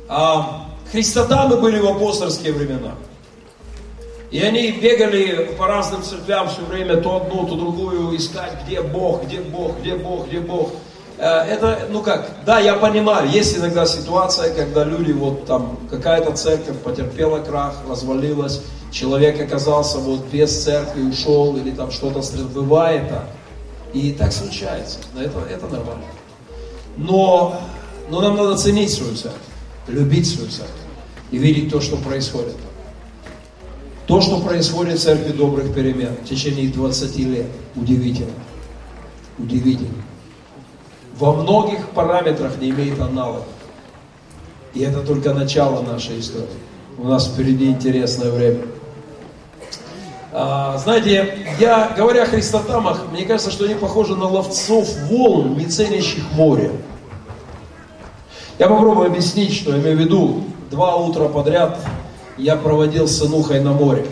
А 0.08 0.68
христотамы 0.92 1.56
были 1.56 1.80
в 1.80 1.88
апостольские 1.88 2.52
времена. 2.52 2.94
И 4.30 4.40
они 4.40 4.70
бегали 4.70 5.52
по 5.58 5.66
разным 5.66 6.04
церквям 6.04 6.48
все 6.48 6.62
время, 6.62 6.98
то 6.98 7.16
одну, 7.16 7.44
то 7.48 7.56
другую, 7.56 8.16
искать, 8.16 8.52
где 8.64 8.82
Бог, 8.82 9.24
где 9.24 9.40
Бог, 9.40 9.80
где 9.80 9.96
Бог, 9.96 10.28
где 10.28 10.38
Бог. 10.38 10.70
Э, 11.18 11.40
это, 11.42 11.88
ну 11.90 12.02
как, 12.02 12.30
да, 12.44 12.60
я 12.60 12.74
понимаю, 12.74 13.30
есть 13.30 13.56
иногда 13.56 13.86
ситуация, 13.86 14.52
когда 14.54 14.84
люди, 14.84 15.12
вот 15.12 15.46
там, 15.46 15.78
какая-то 15.90 16.32
церковь 16.32 16.78
потерпела 16.78 17.40
крах, 17.40 17.74
развалилась, 17.88 18.62
человек 18.90 19.40
оказался 19.40 19.98
вот 19.98 20.26
без 20.26 20.64
церкви, 20.64 21.02
ушел, 21.02 21.56
или 21.56 21.70
там 21.70 21.90
что-то 21.90 22.22
бывает 22.54 23.08
так. 23.08 23.26
И 23.94 24.12
так 24.12 24.32
случается, 24.32 24.98
это, 25.18 25.38
это 25.50 25.66
нормально. 25.68 26.04
Но, 26.98 27.60
но 28.10 28.20
нам 28.20 28.36
надо 28.36 28.56
ценить 28.56 28.92
свою 28.92 29.14
церковь, 29.16 29.40
любить 29.88 30.28
свою 30.28 30.50
церковь 30.50 30.74
и 31.30 31.38
видеть 31.38 31.70
то, 31.70 31.80
что 31.80 31.96
происходит. 31.96 32.56
То, 34.06 34.20
что 34.20 34.40
происходит 34.40 34.98
в 34.98 35.02
церкви 35.02 35.32
добрых 35.32 35.74
перемен 35.74 36.14
в 36.22 36.28
течение 36.28 36.68
20 36.68 37.16
лет, 37.18 37.46
удивительно. 37.74 38.30
Удивительно. 39.38 40.05
Во 41.18 41.32
многих 41.32 41.88
параметрах 41.90 42.58
не 42.60 42.70
имеет 42.70 43.00
аналогов. 43.00 43.44
И 44.74 44.80
это 44.80 45.00
только 45.00 45.32
начало 45.32 45.80
нашей 45.82 46.20
истории. 46.20 46.46
У 46.98 47.08
нас 47.08 47.26
впереди 47.26 47.66
интересное 47.66 48.30
время. 48.30 48.60
А, 50.32 50.76
знаете, 50.76 51.46
я, 51.58 51.94
говоря 51.96 52.24
о 52.24 52.26
христотамах, 52.26 53.06
мне 53.10 53.24
кажется, 53.24 53.50
что 53.50 53.64
они 53.64 53.74
похожи 53.74 54.14
на 54.14 54.26
ловцов 54.26 54.86
волн, 55.08 55.56
не 55.56 55.64
ценящих 55.64 56.30
море. 56.32 56.72
Я 58.58 58.68
попробую 58.68 59.06
объяснить, 59.06 59.54
что 59.54 59.74
я 59.74 59.80
имею 59.80 59.96
в 59.96 60.00
виду. 60.00 60.44
Два 60.70 60.96
утра 60.96 61.28
подряд 61.28 61.78
я 62.36 62.56
проводил 62.56 63.08
с 63.08 63.16
сынухой 63.16 63.60
на 63.60 63.72
море. 63.72 64.06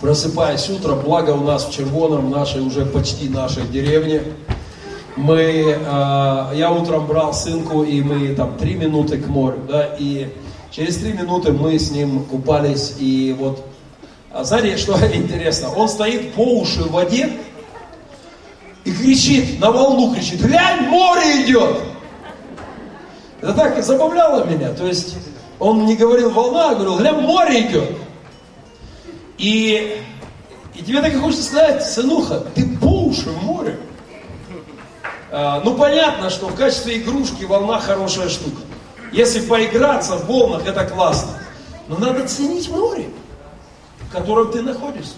Просыпаясь 0.00 0.68
утром, 0.70 1.00
благо 1.00 1.30
у 1.30 1.44
нас 1.44 1.66
в 1.66 1.72
Червоном, 1.72 2.30
нашей 2.30 2.62
уже 2.62 2.86
почти 2.86 3.28
нашей 3.28 3.62
деревне, 3.64 4.22
мы, 5.20 5.76
э, 5.76 5.76
я 6.54 6.70
утром 6.70 7.06
брал 7.06 7.34
сынку, 7.34 7.82
и 7.82 8.02
мы 8.02 8.34
там 8.34 8.56
три 8.56 8.74
минуты 8.74 9.18
к 9.18 9.28
морю, 9.28 9.58
да, 9.68 9.94
и 9.98 10.28
через 10.70 10.96
три 10.96 11.12
минуты 11.12 11.52
мы 11.52 11.78
с 11.78 11.90
ним 11.90 12.24
купались, 12.24 12.94
и 12.98 13.36
вот, 13.38 13.64
а 14.32 14.44
знаете, 14.44 14.76
что 14.78 14.94
интересно, 15.14 15.70
он 15.74 15.88
стоит 15.88 16.32
по 16.32 16.60
уши 16.60 16.82
в 16.82 16.92
воде 16.92 17.30
и 18.84 18.92
кричит, 18.92 19.60
на 19.60 19.70
волну 19.70 20.14
кричит, 20.14 20.40
глянь, 20.40 20.88
море 20.88 21.44
идет! 21.44 21.76
Это 23.42 23.52
так 23.54 23.82
забавляло 23.82 24.44
меня, 24.44 24.72
то 24.72 24.86
есть 24.86 25.16
он 25.58 25.84
не 25.84 25.96
говорил 25.96 26.30
волна, 26.30 26.70
а 26.70 26.74
говорил, 26.74 26.96
гля, 26.96 27.12
море 27.12 27.66
идет. 27.66 27.90
И, 29.36 29.98
и 30.74 30.82
тебе 30.82 31.00
так 31.00 31.12
и 31.12 31.16
хочется 31.16 31.44
сказать, 31.44 31.82
сынуха, 31.82 32.44
ты 32.54 32.66
по 32.78 33.04
уши 33.04 33.30
в 33.30 33.42
море. 33.42 33.78
А, 35.30 35.60
ну 35.64 35.74
понятно, 35.74 36.30
что 36.30 36.48
в 36.48 36.54
качестве 36.54 36.98
игрушки 36.98 37.44
волна 37.44 37.78
хорошая 37.80 38.28
штука. 38.28 38.62
Если 39.12 39.40
поиграться 39.40 40.16
в 40.16 40.26
волнах, 40.26 40.66
это 40.66 40.84
классно. 40.84 41.38
Но 41.88 41.96
надо 41.96 42.26
ценить 42.28 42.68
море, 42.68 43.08
в 44.00 44.12
котором 44.12 44.52
ты 44.52 44.62
находишься. 44.62 45.14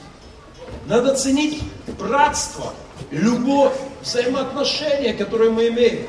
Надо 0.87 1.15
ценить 1.15 1.63
братство, 1.99 2.73
любовь, 3.11 3.75
взаимоотношения, 4.03 5.13
которые 5.13 5.51
мы 5.51 5.69
имеем 5.69 6.07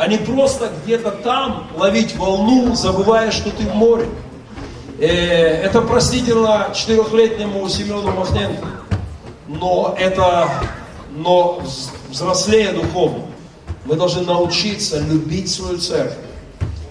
а 0.00 0.06
не 0.06 0.16
просто 0.16 0.70
где-то 0.82 1.10
там 1.10 1.68
ловить 1.76 2.16
волну, 2.16 2.74
забывая, 2.74 3.30
что 3.30 3.50
ты 3.50 3.64
в 3.64 3.74
море. 3.74 4.08
Э, 4.98 5.06
это 5.06 5.82
простительно 5.82 6.70
четырехлетнему 6.74 7.68
Семену 7.68 8.10
Махненко, 8.10 8.66
но 9.46 9.94
это, 9.98 10.48
но 11.14 11.62
взрослее 12.08 12.72
духовно. 12.72 13.24
Мы 13.90 13.96
должны 13.96 14.22
научиться 14.22 15.00
любить 15.00 15.50
свою 15.50 15.78
церковь 15.78 16.14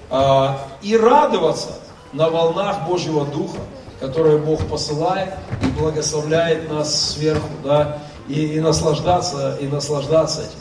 а, 0.09 0.67
и 0.81 0.97
радоваться 0.97 1.69
на 2.11 2.29
волнах 2.29 2.85
Божьего 2.89 3.25
Духа, 3.25 3.59
которые 4.01 4.37
Бог 4.37 4.67
посылает 4.67 5.29
и 5.63 5.67
благословляет 5.67 6.69
нас 6.69 7.13
сверху, 7.13 7.47
да, 7.63 7.99
и, 8.27 8.47
и 8.47 8.59
наслаждаться, 8.59 9.57
и 9.61 9.67
наслаждаться 9.67 10.41
этим. 10.41 10.59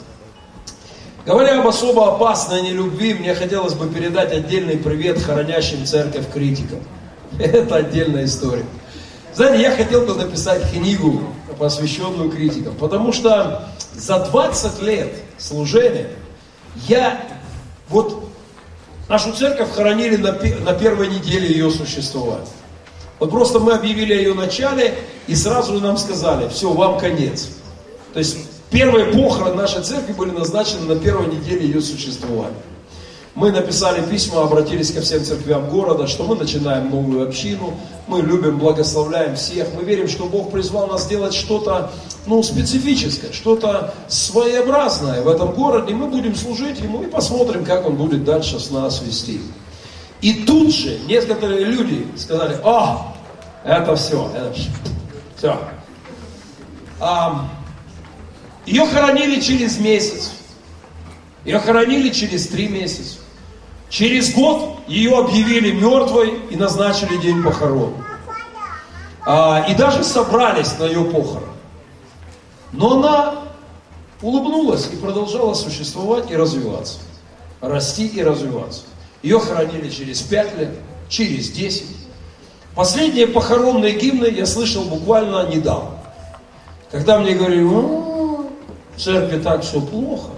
Говоря 1.25 1.59
об 1.59 1.67
особо 1.67 2.07
опасной 2.15 2.61
нелюбви, 2.61 3.15
мне 3.15 3.35
хотелось 3.35 3.73
бы 3.73 3.89
передать 3.89 4.31
отдельный 4.31 4.77
привет 4.77 5.21
хранящим 5.21 5.85
церковь 5.85 6.31
критикам. 6.31 6.79
Это 7.37 7.75
отдельная 7.75 8.23
история. 8.23 8.65
Знаете, 9.33 9.61
я 9.61 9.71
хотел 9.71 10.05
бы 10.05 10.15
написать 10.15 10.71
книгу, 10.71 11.21
посвященную 11.57 12.31
критикам, 12.31 12.75
потому 12.75 13.11
что 13.11 13.67
за 13.93 14.19
20 14.19 14.81
лет 14.83 15.13
служения 15.37 16.07
я 16.87 17.21
вот 17.89 18.29
нашу 19.07 19.33
церковь 19.33 19.71
хоронили 19.71 20.15
на, 20.15 20.31
на 20.31 20.73
первой 20.73 21.07
неделе 21.07 21.47
ее 21.47 21.71
существования. 21.71 22.47
Вот 23.19 23.31
просто 23.31 23.59
мы 23.59 23.73
объявили 23.73 24.13
о 24.13 24.17
ее 24.17 24.33
начале, 24.33 24.95
и 25.27 25.35
сразу 25.35 25.79
нам 25.79 25.97
сказали, 25.97 26.47
все, 26.49 26.71
вам 26.71 26.97
конец. 26.99 27.49
То 28.13 28.19
есть 28.19 28.37
Первые 28.71 29.05
похороны 29.07 29.55
нашей 29.55 29.81
церкви 29.81 30.13
были 30.13 30.29
назначены 30.31 30.93
на 30.93 30.99
первой 30.99 31.27
неделе 31.27 31.65
ее 31.65 31.81
существования. 31.81 32.55
Мы 33.39 33.53
написали 33.53 34.01
письма, 34.01 34.43
обратились 34.43 34.91
ко 34.91 34.99
всем 34.99 35.23
церквям 35.23 35.69
города, 35.69 36.07
что 36.07 36.25
мы 36.25 36.35
начинаем 36.35 36.89
новую 36.89 37.25
общину, 37.25 37.73
мы 38.05 38.21
любим, 38.21 38.59
благословляем 38.59 39.37
всех, 39.37 39.69
мы 39.73 39.85
верим, 39.85 40.09
что 40.09 40.25
Бог 40.25 40.51
призвал 40.51 40.87
нас 40.87 41.05
сделать 41.05 41.33
что-то 41.33 41.89
ну, 42.25 42.43
специфическое, 42.43 43.31
что-то 43.31 43.93
своеобразное 44.09 45.21
в 45.21 45.29
этом 45.29 45.53
городе, 45.53 45.93
и 45.93 45.95
мы 45.95 46.07
будем 46.07 46.35
служить 46.35 46.81
Ему 46.81 47.01
и 47.03 47.07
посмотрим, 47.07 47.63
как 47.63 47.87
Он 47.87 47.95
будет 47.95 48.25
дальше 48.25 48.59
с 48.59 48.71
нас 48.71 49.01
вести. 49.01 49.39
И 50.19 50.43
тут 50.43 50.75
же 50.75 50.99
некоторые 51.07 51.63
люди 51.63 52.07
сказали, 52.17 52.57
о, 52.61 53.15
это 53.63 53.95
все, 53.95 54.29
это 54.35 54.51
все. 54.51 54.69
все. 55.37 55.57
А, 56.99 57.49
ее 58.65 58.85
хоронили 58.85 59.39
через 59.39 59.79
месяц. 59.79 60.31
Ее 61.45 61.59
хоронили 61.59 62.09
через 62.09 62.45
три 62.47 62.67
месяца. 62.67 63.19
Через 63.89 64.33
год 64.33 64.77
ее 64.87 65.17
объявили 65.17 65.71
мертвой 65.71 66.39
и 66.49 66.55
назначили 66.55 67.17
день 67.17 67.43
похорон. 67.43 67.93
А, 69.25 69.65
и 69.67 69.73
даже 69.73 70.03
собрались 70.03 70.77
на 70.77 70.85
ее 70.85 71.03
похорон. 71.05 71.49
Но 72.71 72.97
она 72.97 73.35
улыбнулась 74.21 74.89
и 74.91 74.95
продолжала 74.95 75.55
существовать 75.55 76.29
и 76.29 76.35
развиваться. 76.35 76.99
Расти 77.61 78.07
и 78.07 78.23
развиваться. 78.23 78.81
Ее 79.23 79.39
хоронили 79.39 79.89
через 79.89 80.21
пять 80.21 80.55
лет, 80.57 80.71
через 81.09 81.49
десять. 81.49 81.87
Последние 82.75 83.27
похоронные 83.27 83.93
гимны 83.99 84.27
я 84.27 84.45
слышал 84.45 84.83
буквально 84.83 85.47
недавно. 85.47 85.99
Когда 86.91 87.19
мне 87.19 87.33
говорили, 87.35 87.63
в 87.63 88.45
церкви 88.97 89.41
так 89.41 89.63
все 89.63 89.81
плохо, 89.81 90.29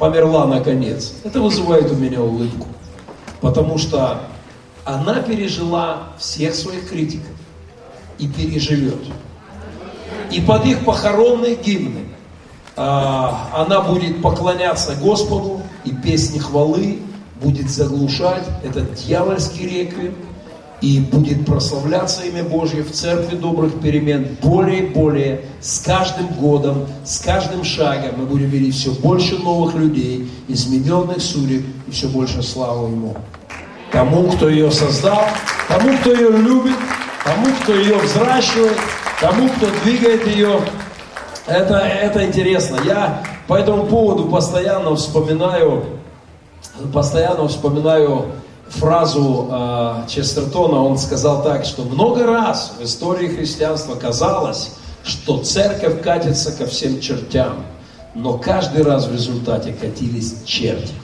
померла 0.00 0.46
наконец. 0.46 1.12
Это 1.22 1.40
вызывает 1.40 1.92
у 1.92 1.94
меня 1.94 2.22
улыбку. 2.22 2.66
Потому 3.40 3.78
что 3.78 4.22
она 4.84 5.20
пережила 5.20 6.08
всех 6.18 6.54
своих 6.54 6.88
критиков 6.88 7.30
и 8.18 8.26
переживет. 8.26 8.98
И 10.32 10.40
под 10.40 10.64
их 10.64 10.84
похоронные 10.84 11.54
гимны 11.54 12.06
а, 12.76 13.50
она 13.54 13.82
будет 13.82 14.22
поклоняться 14.22 14.96
Господу, 14.96 15.60
и 15.84 15.92
песни 15.92 16.38
хвалы 16.38 17.00
будет 17.42 17.68
заглушать 17.70 18.44
этот 18.64 18.94
дьявольский 18.94 19.66
реквием, 19.66 20.14
и 20.80 21.00
будет 21.00 21.44
прославляться 21.44 22.24
имя 22.24 22.42
Божье 22.42 22.82
в 22.82 22.90
церкви 22.90 23.36
добрых 23.36 23.80
перемен 23.80 24.36
более 24.42 24.80
и 24.80 24.88
более, 24.88 25.42
с 25.60 25.80
каждым 25.80 26.28
годом, 26.28 26.86
с 27.04 27.18
каждым 27.18 27.64
шагом 27.64 28.12
мы 28.18 28.26
будем 28.26 28.48
видеть 28.48 28.74
все 28.74 28.92
больше 28.92 29.38
новых 29.38 29.74
людей, 29.74 30.30
измененных 30.48 31.20
судеб 31.20 31.64
и 31.86 31.90
все 31.90 32.08
больше 32.08 32.42
славы 32.42 32.90
Ему. 32.90 33.16
Тому, 33.92 34.30
кто 34.30 34.48
ее 34.48 34.70
создал, 34.70 35.22
тому, 35.68 35.96
кто 35.98 36.12
ее 36.12 36.30
любит, 36.30 36.76
тому, 37.24 37.46
кто 37.62 37.74
ее 37.74 37.96
взращивает, 37.96 38.76
тому, 39.20 39.48
кто 39.48 39.66
двигает 39.84 40.26
ее. 40.26 40.60
Это, 41.46 41.78
это 41.78 42.24
интересно. 42.24 42.78
Я 42.84 43.22
по 43.48 43.54
этому 43.54 43.84
поводу 43.86 44.26
постоянно 44.26 44.94
вспоминаю, 44.94 45.84
постоянно 46.92 47.48
вспоминаю 47.48 48.26
фразу 48.70 49.48
э, 49.50 49.94
Честертона, 50.08 50.82
он 50.82 50.98
сказал 50.98 51.42
так, 51.42 51.64
что 51.64 51.82
много 51.82 52.26
раз 52.26 52.72
в 52.78 52.84
истории 52.84 53.28
христианства 53.28 53.94
казалось, 53.94 54.70
что 55.04 55.38
церковь 55.42 56.02
катится 56.02 56.52
ко 56.52 56.66
всем 56.66 57.00
чертям, 57.00 57.64
но 58.14 58.38
каждый 58.38 58.82
раз 58.82 59.06
в 59.06 59.12
результате 59.12 59.72
катились 59.72 60.34
черти. 60.44 60.94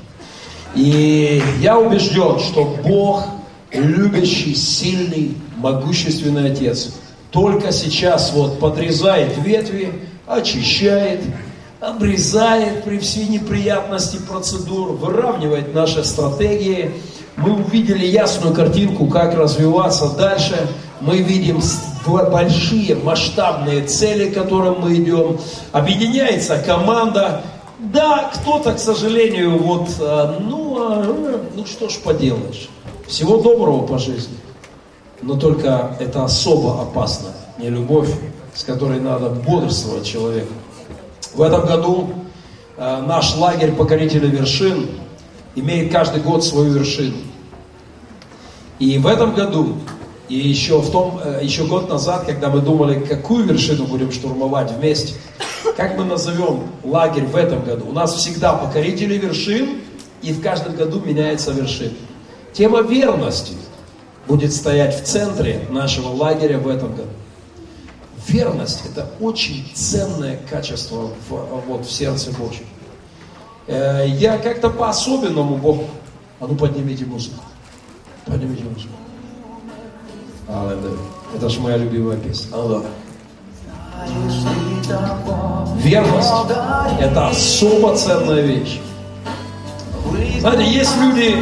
И 0.74 1.42
я 1.60 1.78
убежден, 1.78 2.38
что 2.38 2.76
Бог, 2.84 3.24
любящий, 3.72 4.54
сильный, 4.54 5.36
могущественный 5.56 6.52
Отец, 6.52 6.90
только 7.30 7.72
сейчас 7.72 8.32
вот 8.32 8.60
подрезает 8.60 9.36
ветви, 9.38 9.92
очищает, 10.26 11.20
обрезает 11.80 12.84
при 12.84 12.98
всей 12.98 13.26
неприятности 13.28 14.18
процедур, 14.18 14.92
выравнивает 14.92 15.74
наши 15.74 16.04
стратегии, 16.04 16.92
мы 17.36 17.52
увидели 17.52 18.06
ясную 18.06 18.54
картинку, 18.54 19.06
как 19.06 19.34
развиваться 19.34 20.08
дальше. 20.16 20.68
Мы 21.00 21.18
видим 21.18 21.60
большие 22.06 22.94
масштабные 22.94 23.82
цели, 23.82 24.30
к 24.30 24.34
которым 24.34 24.80
мы 24.80 24.94
идем. 24.94 25.38
Объединяется 25.72 26.58
команда. 26.58 27.42
Да, 27.78 28.30
кто-то, 28.34 28.72
к 28.72 28.78
сожалению, 28.78 29.58
вот, 29.58 29.88
а, 30.00 30.38
ну, 30.40 30.76
а, 30.80 31.40
ну 31.54 31.66
что 31.66 31.88
ж 31.88 31.96
поделаешь. 31.96 32.68
Всего 33.06 33.36
доброго 33.36 33.86
по 33.86 33.98
жизни. 33.98 34.36
Но 35.20 35.36
только 35.36 35.96
это 36.00 36.24
особо 36.24 36.80
опасно. 36.82 37.28
Не 37.58 37.68
любовь, 37.68 38.10
с 38.54 38.64
которой 38.64 39.00
надо 39.00 39.28
бодрствовать 39.28 40.06
человеку. 40.06 40.52
В 41.34 41.42
этом 41.42 41.66
году 41.66 42.08
э, 42.76 43.02
наш 43.06 43.36
лагерь 43.36 43.72
покорителя 43.72 44.28
вершин 44.28 44.88
имеет 45.56 45.90
каждый 45.90 46.22
год 46.22 46.44
свою 46.44 46.72
вершину. 46.72 47.16
И 48.78 48.98
в 48.98 49.06
этом 49.06 49.34
году, 49.34 49.78
и 50.28 50.36
еще, 50.36 50.80
в 50.80 50.90
том, 50.90 51.18
э, 51.24 51.40
еще 51.42 51.66
год 51.66 51.88
назад, 51.88 52.24
когда 52.26 52.50
мы 52.50 52.60
думали, 52.60 53.00
какую 53.00 53.44
вершину 53.44 53.86
будем 53.86 54.12
штурмовать 54.12 54.70
вместе, 54.70 55.14
как 55.76 55.98
мы 55.98 56.04
назовем 56.04 56.64
лагерь 56.84 57.24
в 57.24 57.34
этом 57.34 57.64
году? 57.64 57.86
У 57.88 57.92
нас 57.92 58.14
всегда 58.14 58.52
покорители 58.52 59.16
вершин, 59.16 59.80
и 60.22 60.32
в 60.32 60.42
каждом 60.42 60.76
году 60.76 61.00
меняется 61.00 61.52
вершина. 61.52 61.94
Тема 62.52 62.80
верности 62.82 63.54
будет 64.26 64.52
стоять 64.52 65.00
в 65.00 65.04
центре 65.04 65.66
нашего 65.70 66.08
лагеря 66.08 66.58
в 66.58 66.68
этом 66.68 66.90
году. 66.90 67.08
Верность– 68.26 68.82
это 68.90 69.08
очень 69.20 69.70
ценное 69.74 70.38
качество 70.50 71.10
в, 71.28 71.62
вот, 71.68 71.86
в 71.86 71.92
сердце 71.92 72.32
Божьем. 72.32 72.66
Э, 73.66 74.04
я 74.06 74.38
как-то 74.38 74.70
по-особенному 74.70 75.56
Бог... 75.56 75.78
А 76.40 76.46
ну 76.46 76.54
поднимите 76.54 77.04
музыку. 77.06 77.42
Поднимите 78.26 78.64
музыку. 78.64 78.94
Аллилуйя. 80.48 80.98
Это 81.34 81.48
же 81.48 81.60
моя 81.60 81.76
любимая 81.78 82.16
песня. 82.18 82.54
Аллилуйя. 82.54 82.86
Верность– 85.76 86.32
это 87.00 87.28
особо 87.28 87.96
ценная 87.96 88.42
вещь. 88.42 88.80
Знаете, 90.40 90.70
есть 90.70 90.96
люди 90.98 91.34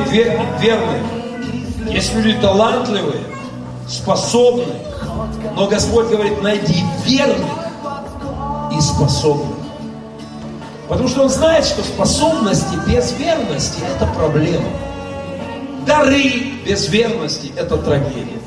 верные, 0.60 1.02
есть 1.90 2.14
люди 2.14 2.32
талантливые, 2.40 3.20
способные, 3.86 4.82
но 5.56 5.66
Господь 5.66 6.08
говорит, 6.08 6.42
найди 6.42 6.84
верных 7.04 7.50
и 8.72 8.80
способных. 8.80 9.53
Потому 10.88 11.08
что 11.08 11.22
Он 11.22 11.28
знает, 11.28 11.64
что 11.64 11.82
способности 11.82 12.76
без 12.86 13.12
верности– 13.18 13.80
это 13.96 14.06
проблема. 14.06 14.68
Дары 15.86 16.52
без 16.64 16.88
верности– 16.88 17.52
это 17.56 17.76
трагедия. 17.78 18.40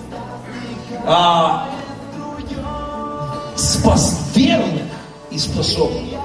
А, 1.05 1.67
спас 3.55 4.31
верных 4.35 4.83
и 5.31 5.38
способных. 5.38 6.19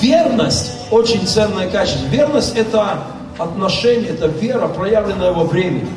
Верность– 0.00 0.72
очень 0.90 1.26
ценное 1.26 1.70
качество. 1.70 2.06
Верность– 2.06 2.54
это 2.56 3.04
отношение, 3.38 4.10
это 4.10 4.26
вера, 4.26 4.68
проявленная 4.68 5.32
во 5.32 5.44
времени. 5.44 5.88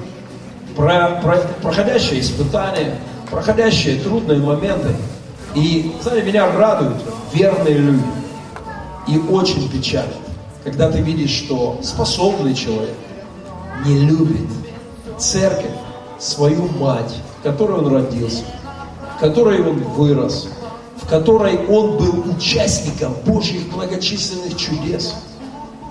Про, 0.76 1.22
про, 1.24 1.38
проходящее 1.62 2.20
испытание, 2.20 2.98
проходящие 3.30 4.00
трудные 4.00 4.40
моменты. 4.40 4.96
И, 5.56 5.96
знаете, 6.02 6.28
меня 6.28 6.52
радуют 6.52 6.98
верные 7.34 7.78
люди. 7.78 8.04
И 9.08 9.18
очень 9.18 9.70
печально, 9.70 10.14
когда 10.64 10.92
ты 10.92 11.00
видишь, 11.02 11.32
что 11.32 11.80
способный 11.84 12.56
человек 12.56 12.96
не 13.86 14.00
любит 14.00 14.48
церковь, 15.18 15.72
свою 16.20 16.68
мать, 16.80 17.14
в 17.40 17.44
которой 17.44 17.80
он 17.80 17.94
родился, 17.94 18.44
в 19.16 19.20
которой 19.20 19.62
он 19.62 19.80
вырос, 19.80 20.48
в 21.02 21.08
которой 21.08 21.58
он 21.68 21.98
был 21.98 22.32
участником 22.36 23.14
Божьих 23.26 23.74
многочисленных 23.74 24.58
чудес. 24.58 25.14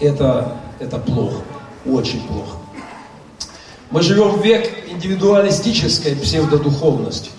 Это, 0.00 0.56
это 0.80 0.98
плохо, 0.98 1.42
очень 1.86 2.20
плохо. 2.26 2.56
Мы 3.90 4.02
живем 4.02 4.30
в 4.30 4.44
век 4.44 4.68
индивидуалистической 4.90 6.16
псевдодуховности. 6.16 7.30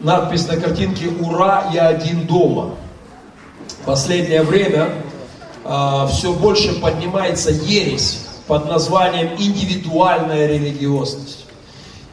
Надпись 0.00 0.46
на 0.46 0.56
картинке 0.56 1.08
«Ура, 1.08 1.70
я 1.72 1.88
один 1.88 2.26
дома». 2.26 2.74
Последнее 3.86 4.42
время 4.42 4.94
а, 5.64 6.06
все 6.06 6.32
больше 6.32 6.80
поднимается 6.80 7.50
ересь 7.50 8.20
под 8.46 8.66
названием 8.68 9.30
индивидуальная 9.38 10.46
религиозность. 10.46 11.44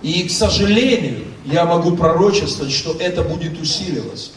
И, 0.01 0.27
к 0.27 0.31
сожалению, 0.31 1.25
я 1.45 1.65
могу 1.65 1.95
пророчествовать, 1.95 2.73
что 2.73 2.95
это 2.99 3.23
будет 3.23 3.59
усиливаться. 3.59 4.31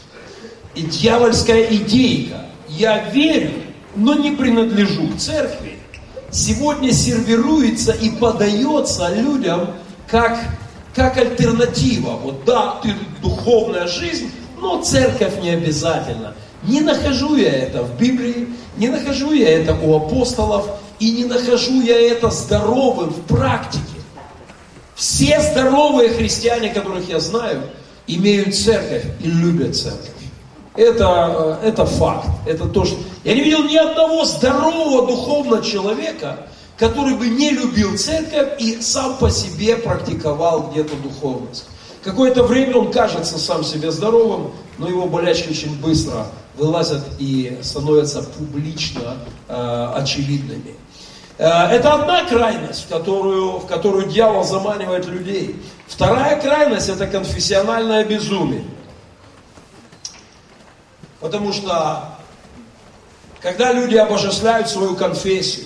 И 0.75 0.81
дьявольская 0.81 1.63
идейка 1.63 2.45
«я 2.69 3.09
верю, 3.09 3.51
но 3.95 4.13
не 4.13 4.31
принадлежу 4.31 5.07
к 5.09 5.17
церкви» 5.17 5.79
сегодня 6.35 6.91
сервируется 6.91 7.93
и 7.93 8.09
подается 8.09 9.13
людям 9.13 9.69
как, 10.07 10.37
как 10.93 11.17
альтернатива. 11.17 12.11
Вот 12.11 12.43
да, 12.45 12.79
ты 12.83 12.93
духовная 13.21 13.87
жизнь, 13.87 14.29
но 14.59 14.81
церковь 14.81 15.41
не 15.41 15.51
обязательно. 15.51 16.35
Не 16.67 16.81
нахожу 16.81 17.35
я 17.35 17.51
это 17.51 17.83
в 17.83 17.97
Библии, 17.97 18.47
не 18.77 18.89
нахожу 18.89 19.33
я 19.33 19.49
это 19.59 19.75
у 19.75 19.95
апостолов, 19.95 20.67
и 20.99 21.11
не 21.11 21.25
нахожу 21.25 21.81
я 21.81 21.99
это 21.99 22.29
здоровым 22.29 23.09
в 23.09 23.21
практике. 23.21 23.83
Все 24.95 25.41
здоровые 25.41 26.09
христиане, 26.09 26.69
которых 26.69 27.07
я 27.09 27.19
знаю, 27.19 27.63
имеют 28.07 28.55
церковь 28.55 29.03
и 29.19 29.27
любят 29.27 29.75
церковь. 29.75 30.09
Это, 30.75 31.59
это 31.63 31.85
факт. 31.85 32.29
Это 32.45 32.67
то, 32.67 32.85
что... 32.85 32.97
Я 33.23 33.33
не 33.33 33.41
видел 33.41 33.63
ни 33.63 33.77
одного 33.77 34.25
здорового 34.25 35.07
духовного 35.07 35.63
человека, 35.63 36.47
который 36.77 37.15
бы 37.15 37.27
не 37.27 37.51
любил 37.51 37.97
церковь 37.97 38.59
и 38.59 38.81
сам 38.81 39.17
по 39.17 39.29
себе 39.29 39.77
практиковал 39.77 40.69
где-то 40.71 40.95
духовность. 40.97 41.65
Какое-то 42.03 42.43
время 42.43 42.77
он 42.77 42.91
кажется 42.91 43.37
сам 43.37 43.63
себе 43.63 43.91
здоровым, 43.91 44.51
но 44.77 44.87
его 44.87 45.07
болячки 45.07 45.49
очень 45.49 45.79
быстро 45.79 46.27
вылазят 46.57 47.03
и 47.19 47.59
становятся 47.61 48.23
публично 48.23 49.17
э, 49.47 49.91
очевидными. 49.95 50.75
Э, 51.37 51.67
это 51.67 51.93
одна 51.93 52.23
крайность, 52.25 52.85
в 52.85 52.89
которую, 52.89 53.59
в 53.59 53.67
которую 53.67 54.07
дьявол 54.07 54.43
заманивает 54.43 55.05
людей. 55.05 55.61
Вторая 55.87 56.39
крайность– 56.39 56.89
это 56.89 57.07
конфессиональное 57.07 58.03
безумие. 58.05 58.63
Потому 61.19 61.53
что, 61.53 62.17
когда 63.41 63.73
люди 63.73 63.95
обожествляют 63.95 64.69
свою 64.69 64.95
конфессию, 64.95 65.65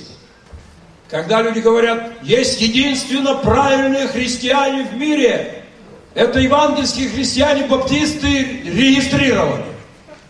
когда 1.10 1.42
люди 1.42 1.60
говорят, 1.60 2.12
есть 2.22 2.62
единственно 2.62 3.36
правильные 3.36 4.08
христиане 4.08 4.84
в 4.84 4.94
мире, 4.96 5.66
это 6.14 6.40
евангельские 6.40 7.10
христиане-баптисты 7.10 8.62
регистрированы. 8.64 9.66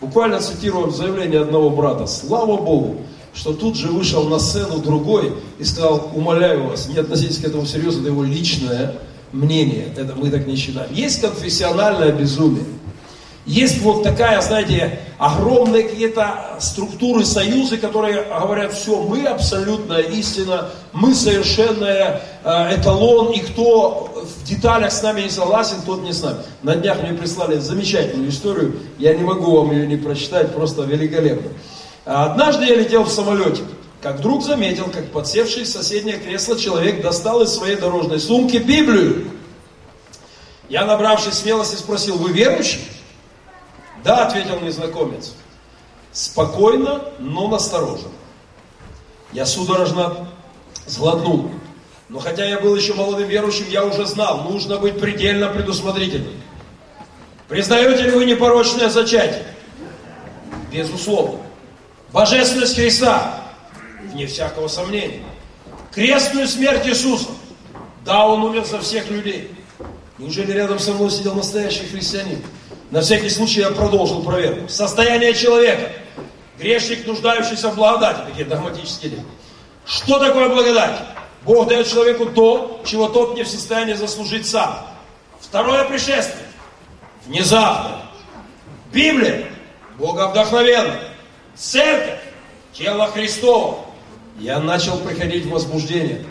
Буквально 0.00 0.40
цитирую 0.40 0.90
заявление 0.90 1.42
одного 1.42 1.70
брата. 1.70 2.06
Слава 2.06 2.56
Богу, 2.56 3.02
что 3.34 3.52
тут 3.52 3.76
же 3.76 3.88
вышел 3.88 4.24
на 4.24 4.38
сцену 4.38 4.78
другой 4.78 5.34
и 5.58 5.64
сказал, 5.64 6.10
умоляю 6.14 6.68
вас, 6.68 6.88
не 6.88 6.96
относитесь 6.96 7.38
к 7.38 7.44
этому 7.44 7.66
серьезно, 7.66 8.00
это 8.00 8.08
его 8.08 8.24
личное 8.24 8.94
мнение. 9.32 9.92
Это 9.96 10.14
мы 10.14 10.30
так 10.30 10.46
не 10.46 10.56
считаем. 10.56 10.92
Есть 10.92 11.20
конфессиональное 11.20 12.12
безумие. 12.12 12.64
Есть 13.46 13.80
вот 13.80 14.02
такая, 14.02 14.40
знаете, 14.42 15.00
огромные 15.18 15.84
какие-то 15.84 16.56
структуры, 16.60 17.24
союзы, 17.24 17.78
которые 17.78 18.22
говорят, 18.22 18.74
все, 18.74 19.00
мы 19.02 19.24
абсолютная 19.24 20.02
истина, 20.02 20.68
мы 20.92 21.14
совершенная 21.14 22.22
э, 22.44 22.76
эталон, 22.76 23.32
и 23.32 23.40
кто 23.40 24.24
в 24.24 24.44
деталях 24.44 24.92
с 24.92 25.02
нами 25.02 25.22
не 25.22 25.30
согласен, 25.30 25.76
тот 25.86 26.02
не 26.02 26.12
с 26.12 26.22
нами. 26.22 26.38
На 26.62 26.76
днях 26.76 27.02
мне 27.02 27.14
прислали 27.14 27.58
замечательную 27.58 28.28
историю, 28.28 28.78
я 28.98 29.14
не 29.14 29.24
могу 29.24 29.56
вам 29.56 29.72
ее 29.72 29.86
не 29.86 29.96
прочитать, 29.96 30.54
просто 30.54 30.82
великолепно. 30.82 31.50
Однажды 32.04 32.66
я 32.66 32.76
летел 32.76 33.04
в 33.04 33.10
самолете, 33.10 33.62
как 34.02 34.18
вдруг 34.18 34.42
заметил, 34.42 34.84
как 34.92 35.12
подсевший 35.12 35.64
в 35.64 35.68
соседнее 35.68 36.18
кресло 36.18 36.58
человек 36.58 37.02
достал 37.02 37.42
из 37.42 37.50
своей 37.50 37.76
дорожной 37.76 38.20
сумки 38.20 38.58
Библию. 38.58 39.30
Я, 40.68 40.84
набравшись 40.84 41.34
смелости, 41.34 41.76
спросил, 41.76 42.16
вы 42.16 42.32
верующий? 42.32 42.80
Да, 44.04 44.26
ответил 44.26 44.60
незнакомец. 44.60 45.34
Спокойно, 46.12 47.04
но 47.18 47.48
настороженно. 47.48 48.12
Я 49.32 49.46
судорожно 49.46 50.28
сглотнул. 50.86 51.50
Но 52.08 52.18
хотя 52.18 52.44
я 52.44 52.58
был 52.58 52.74
еще 52.74 52.94
молодым 52.94 53.28
верующим, 53.28 53.66
я 53.68 53.84
уже 53.84 54.04
знал, 54.06 54.42
нужно 54.42 54.78
быть 54.78 54.98
предельно 54.98 55.48
предусмотрительным. 55.48 56.34
Признаете 57.48 58.04
ли 58.04 58.10
вы 58.10 58.24
непорочное 58.24 58.88
зачатие? 58.88 59.46
Безусловно. 60.72 61.40
Божественность 62.12 62.74
Христа? 62.74 63.44
Вне 64.12 64.26
всякого 64.26 64.66
сомнения. 64.66 65.22
Крестную 65.92 66.48
смерть 66.48 66.86
Иисуса? 66.86 67.28
Да, 68.04 68.26
Он 68.26 68.42
умер 68.42 68.64
за 68.64 68.80
всех 68.80 69.08
людей. 69.10 69.50
Неужели 70.18 70.52
рядом 70.52 70.78
со 70.78 70.92
мной 70.92 71.10
сидел 71.10 71.34
настоящий 71.34 71.86
христианин? 71.86 72.42
На 72.90 73.02
всякий 73.02 73.30
случай 73.30 73.60
я 73.60 73.70
продолжил 73.70 74.22
проверку. 74.22 74.68
Состояние 74.68 75.32
человека. 75.34 75.92
Грешник, 76.58 77.06
нуждающийся 77.06 77.68
в 77.70 77.76
благодати. 77.76 78.28
Такие 78.28 78.44
догматические 78.44 79.12
дела. 79.12 79.24
Что 79.86 80.18
такое 80.18 80.48
благодать? 80.48 80.98
Бог 81.44 81.68
дает 81.68 81.88
человеку 81.88 82.26
то, 82.26 82.82
чего 82.84 83.08
тот 83.08 83.36
не 83.36 83.44
в 83.44 83.48
состоянии 83.48 83.94
заслужить 83.94 84.46
сам. 84.46 84.86
Второе 85.40 85.84
пришествие. 85.84 86.46
Внезапно. 87.26 88.02
Библия. 88.92 89.46
Боговдохновенно. 89.98 90.98
Церковь. 91.54 92.18
Тело 92.72 93.06
Христово. 93.06 93.84
Я 94.38 94.58
начал 94.58 94.98
приходить 94.98 95.46
в 95.46 95.50
возбуждение. 95.50 96.24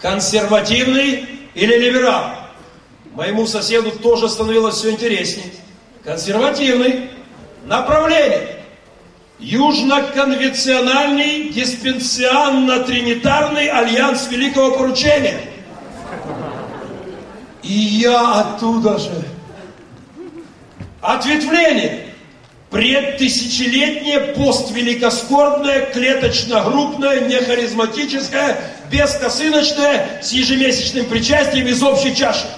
Консервативный 0.00 1.28
или 1.54 1.76
либерал? 1.76 2.30
Моему 3.14 3.46
соседу 3.46 3.90
тоже 3.90 4.28
становилось 4.28 4.76
все 4.76 4.90
интереснее 4.90 5.50
консервативный, 6.04 7.10
направление, 7.64 8.58
южно-конвенциональный 9.38 11.48
диспенсионно-тринитарный 11.48 13.68
альянс 13.68 14.28
Великого 14.30 14.76
Поручения. 14.76 15.40
И 17.62 17.72
я 17.72 18.40
оттуда 18.40 18.98
же. 18.98 19.10
Ответвление. 21.00 22.10
Предтысячелетнее, 22.70 24.20
поствеликоскорбное, 24.34 25.86
клеточно-группное, 25.92 27.20
нехаризматическое, 27.20 28.58
бескосыночное, 28.90 30.20
с 30.20 30.32
ежемесячным 30.32 31.06
причастием 31.06 31.68
из 31.68 31.80
общей 31.84 32.16
чаши. 32.16 32.48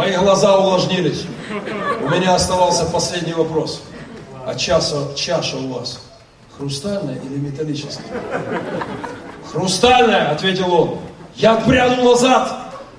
Мои 0.00 0.16
глаза 0.16 0.56
увлажнились. 0.56 1.26
У 2.02 2.08
меня 2.08 2.34
оставался 2.34 2.86
последний 2.86 3.34
вопрос. 3.34 3.82
А 4.46 4.54
чаша, 4.54 5.14
чаша 5.14 5.58
у 5.58 5.74
вас 5.74 6.00
хрустальная 6.56 7.16
или 7.16 7.36
металлическая? 7.36 8.06
Хрустальная, 9.52 10.30
ответил 10.30 10.72
он. 10.72 10.98
Я 11.36 11.52
отпрянул 11.52 12.12
назад 12.12 12.50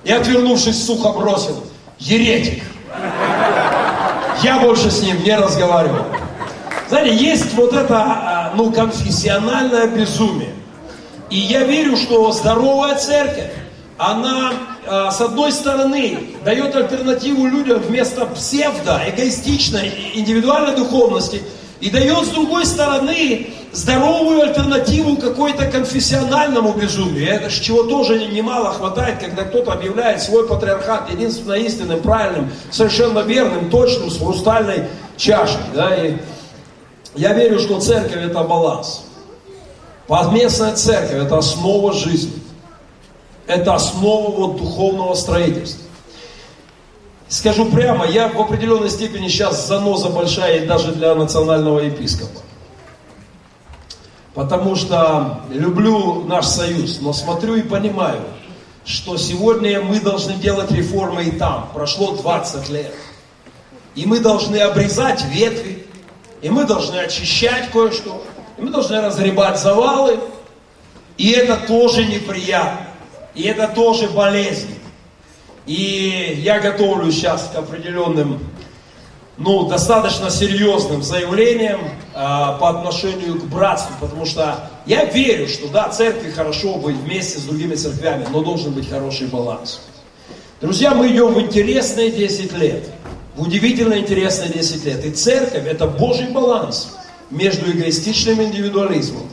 и, 0.04 0.12
отвернувшись, 0.12 0.86
сухо 0.86 1.10
бросил. 1.10 1.64
Еретик. 1.98 2.62
Я 4.44 4.60
больше 4.60 4.88
с 4.88 5.02
ним 5.02 5.24
не 5.24 5.36
разговаривал. 5.36 6.04
Знаете, 6.88 7.16
есть 7.16 7.52
вот 7.54 7.72
это, 7.72 7.96
а, 8.00 8.52
ну, 8.54 8.70
конфессиональное 8.70 9.88
безумие. 9.88 10.54
И 11.30 11.36
я 11.36 11.64
верю, 11.64 11.96
что 11.96 12.30
здоровая 12.30 12.94
церковь, 12.94 13.50
она 13.98 14.52
а, 14.86 15.10
с 15.10 15.20
одной 15.20 15.50
стороны, 15.50 16.31
дает 16.44 16.74
альтернативу 16.74 17.46
людям 17.46 17.80
вместо 17.80 18.26
псевдо, 18.26 19.00
эгоистичной, 19.08 20.12
индивидуальной 20.14 20.76
духовности, 20.76 21.42
и 21.80 21.90
дает, 21.90 22.26
с 22.26 22.28
другой 22.28 22.64
стороны, 22.64 23.48
здоровую 23.72 24.42
альтернативу 24.42 25.16
какой-то 25.16 25.66
конфессиональному 25.66 26.72
безумию. 26.74 27.28
Это 27.28 27.50
ж 27.50 27.58
чего 27.58 27.82
тоже 27.84 28.26
немало 28.26 28.72
хватает, 28.72 29.18
когда 29.18 29.42
кто-то 29.42 29.72
объявляет 29.72 30.22
свой 30.22 30.46
патриархат 30.46 31.10
единственно 31.10 31.54
истинным, 31.54 32.00
правильным, 32.00 32.52
совершенно 32.70 33.20
верным, 33.20 33.68
точным, 33.70 34.10
с 34.10 34.18
хрустальной 34.18 34.84
чашей. 35.16 35.60
Да? 35.74 35.94
И 35.96 36.18
я 37.16 37.32
верю, 37.32 37.58
что 37.58 37.80
церковь 37.80 38.22
это 38.22 38.44
баланс. 38.44 39.02
Подместная 40.06 40.74
церковь 40.76 41.24
это 41.24 41.38
основа 41.38 41.92
жизни. 41.92 42.32
Это 43.46 43.74
основа 43.74 44.30
вот 44.30 44.56
духовного 44.58 45.14
строительства. 45.14 45.81
Скажу 47.32 47.64
прямо, 47.64 48.06
я 48.06 48.28
в 48.28 48.38
определенной 48.38 48.90
степени 48.90 49.26
сейчас 49.28 49.66
заноза 49.66 50.10
большая 50.10 50.66
даже 50.66 50.92
для 50.92 51.14
национального 51.14 51.78
епископа. 51.78 52.42
Потому 54.34 54.76
что 54.76 55.40
люблю 55.48 56.24
наш 56.24 56.44
союз, 56.44 57.00
но 57.00 57.14
смотрю 57.14 57.54
и 57.54 57.62
понимаю, 57.62 58.20
что 58.84 59.16
сегодня 59.16 59.80
мы 59.80 59.98
должны 59.98 60.34
делать 60.34 60.70
реформы 60.72 61.24
и 61.24 61.30
там. 61.30 61.70
Прошло 61.72 62.14
20 62.16 62.68
лет. 62.68 62.94
И 63.94 64.04
мы 64.04 64.20
должны 64.20 64.58
обрезать 64.58 65.24
ветви, 65.24 65.86
и 66.42 66.50
мы 66.50 66.64
должны 66.64 66.98
очищать 66.98 67.70
кое-что, 67.70 68.22
и 68.58 68.60
мы 68.60 68.68
должны 68.68 69.00
разгребать 69.00 69.58
завалы. 69.58 70.20
И 71.16 71.30
это 71.30 71.56
тоже 71.66 72.04
неприятно. 72.04 72.88
И 73.34 73.44
это 73.44 73.68
тоже 73.68 74.08
болезнь. 74.08 74.81
И 75.66 76.40
я 76.42 76.60
готовлю 76.60 77.10
сейчас 77.12 77.50
к 77.52 77.56
определенным, 77.56 78.40
ну, 79.38 79.68
достаточно 79.68 80.28
серьезным 80.28 81.02
заявлениям 81.02 81.80
а, 82.14 82.58
по 82.58 82.70
отношению 82.70 83.40
к 83.40 83.44
братству, 83.44 83.94
потому 84.00 84.26
что 84.26 84.68
я 84.86 85.04
верю, 85.04 85.48
что 85.48 85.68
да, 85.68 85.88
церкви 85.88 86.30
хорошо 86.30 86.74
быть 86.74 86.96
вместе 86.96 87.38
с 87.38 87.42
другими 87.42 87.76
церквями, 87.76 88.26
но 88.30 88.42
должен 88.42 88.72
быть 88.72 88.88
хороший 88.88 89.28
баланс. 89.28 89.82
Друзья, 90.60 90.94
мы 90.94 91.08
идем 91.08 91.34
в 91.34 91.40
интересные 91.40 92.10
10 92.10 92.52
лет, 92.54 92.88
в 93.36 93.42
удивительно 93.42 93.94
интересные 93.94 94.48
10 94.50 94.84
лет. 94.84 95.04
И 95.04 95.10
церковь 95.10 95.66
это 95.66 95.86
Божий 95.86 96.28
баланс 96.28 96.96
между 97.30 97.70
эгоистичным 97.70 98.42
индивидуализмом 98.42 99.28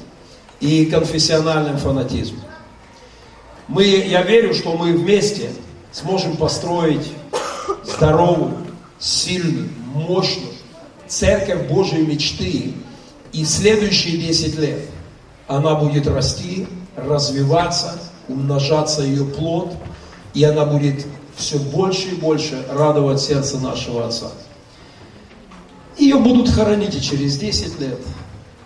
и 0.59 0.85
конфессиональным 0.85 1.77
фанатизмом. 1.77 2.43
Мы, 3.67 3.83
я 3.85 4.23
верю, 4.23 4.53
что 4.53 4.75
мы 4.75 4.93
вместе 4.93 5.51
сможем 5.91 6.37
построить 6.37 7.11
здоровую, 7.83 8.57
сильную, 8.99 9.69
мощную 9.93 10.53
церковь 11.07 11.67
Божьей 11.67 12.05
мечты. 12.05 12.73
И 13.33 13.45
следующие 13.45 14.17
10 14.17 14.57
лет 14.59 14.81
она 15.47 15.75
будет 15.75 16.07
расти, 16.07 16.67
развиваться, 16.95 17.99
умножаться 18.27 19.01
ее 19.01 19.25
плод, 19.25 19.73
и 20.33 20.43
она 20.43 20.65
будет 20.65 21.05
все 21.35 21.57
больше 21.57 22.09
и 22.09 22.15
больше 22.15 22.65
радовать 22.69 23.21
сердце 23.21 23.59
нашего 23.59 24.07
Отца. 24.07 24.31
Ее 25.97 26.17
будут 26.17 26.49
хоронить 26.49 26.95
и 26.95 27.01
через 27.01 27.37
10 27.37 27.79
лет, 27.79 27.99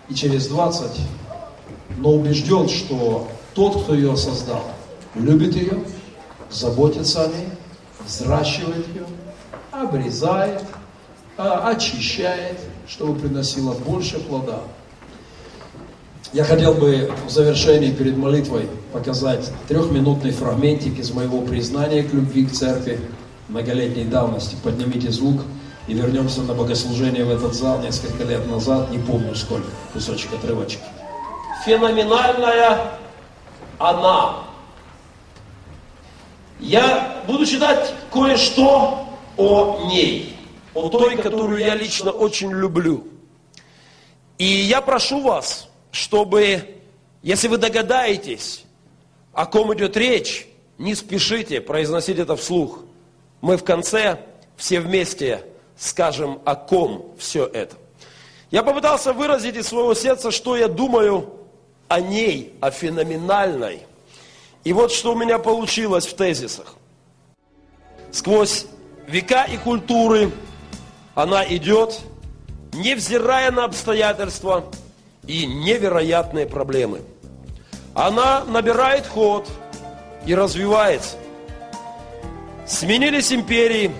и 0.08 0.14
через 0.14 0.46
20, 0.46 0.86
но 1.98 2.12
убежден, 2.12 2.68
что 2.68 3.28
тот, 3.54 3.82
кто 3.82 3.94
ее 3.94 4.16
создал, 4.16 4.64
любит 5.14 5.56
ее, 5.56 5.84
заботится 6.54 7.24
о 7.24 7.28
ней, 7.28 7.48
взращивает 8.04 8.86
ее, 8.88 9.06
обрезает, 9.70 10.62
а, 11.36 11.68
очищает, 11.70 12.58
чтобы 12.86 13.18
приносила 13.18 13.74
больше 13.74 14.20
плода. 14.20 14.60
Я 16.32 16.44
хотел 16.44 16.74
бы 16.74 17.12
в 17.26 17.30
завершении 17.30 17.92
перед 17.92 18.16
молитвой 18.16 18.68
показать 18.92 19.50
трехминутный 19.68 20.32
фрагментик 20.32 20.98
из 20.98 21.12
моего 21.12 21.40
признания 21.42 22.02
к 22.02 22.12
любви 22.12 22.46
к 22.46 22.52
церкви 22.52 23.00
многолетней 23.48 24.04
давности. 24.04 24.56
Поднимите 24.62 25.10
звук 25.10 25.42
и 25.86 25.94
вернемся 25.94 26.42
на 26.42 26.54
богослужение 26.54 27.24
в 27.24 27.30
этот 27.30 27.54
зал 27.54 27.80
несколько 27.80 28.24
лет 28.24 28.48
назад, 28.50 28.90
не 28.90 28.98
помню 28.98 29.34
сколько, 29.34 29.68
кусочек 29.92 30.32
отрывочек. 30.34 30.80
Феноменальная 31.64 32.98
она. 33.78 34.53
Я 36.60 37.22
буду 37.26 37.46
читать 37.46 37.92
кое-что 38.12 39.08
о 39.36 39.86
ней, 39.86 40.36
о 40.74 40.88
той, 40.88 41.16
которую 41.16 41.60
я 41.60 41.74
лично 41.74 42.10
очень 42.10 42.50
люблю. 42.52 43.06
И 44.38 44.44
я 44.44 44.80
прошу 44.80 45.20
вас, 45.20 45.68
чтобы, 45.90 46.76
если 47.22 47.48
вы 47.48 47.58
догадаетесь, 47.58 48.64
о 49.32 49.46
ком 49.46 49.74
идет 49.74 49.96
речь, 49.96 50.46
не 50.78 50.94
спешите 50.94 51.60
произносить 51.60 52.18
это 52.18 52.36
вслух. 52.36 52.80
Мы 53.40 53.56
в 53.56 53.64
конце 53.64 54.20
все 54.56 54.80
вместе 54.80 55.44
скажем, 55.76 56.40
о 56.44 56.54
ком 56.54 57.14
все 57.18 57.46
это. 57.46 57.76
Я 58.50 58.62
попытался 58.62 59.12
выразить 59.12 59.56
из 59.56 59.66
своего 59.66 59.94
сердца, 59.94 60.30
что 60.30 60.56
я 60.56 60.68
думаю 60.68 61.30
о 61.88 62.00
ней, 62.00 62.54
о 62.60 62.70
феноменальной. 62.70 63.80
И 64.64 64.72
вот 64.72 64.92
что 64.92 65.12
у 65.12 65.16
меня 65.16 65.38
получилось 65.38 66.06
в 66.06 66.16
тезисах. 66.16 66.74
Сквозь 68.10 68.66
века 69.06 69.44
и 69.44 69.56
культуры 69.56 70.32
она 71.14 71.44
идет, 71.44 72.00
невзирая 72.72 73.50
на 73.50 73.64
обстоятельства, 73.64 74.64
и 75.26 75.46
невероятные 75.46 76.46
проблемы. 76.46 77.00
Она 77.94 78.44
набирает 78.44 79.06
ход 79.06 79.48
и 80.26 80.34
развивается. 80.34 81.16
Сменились 82.66 83.32
империи, 83.32 83.92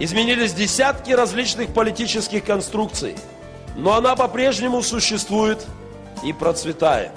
изменились 0.00 0.54
десятки 0.54 1.12
различных 1.12 1.72
политических 1.72 2.44
конструкций, 2.44 3.16
но 3.76 3.94
она 3.94 4.16
по-прежнему 4.16 4.82
существует 4.82 5.64
и 6.24 6.32
процветает. 6.32 7.12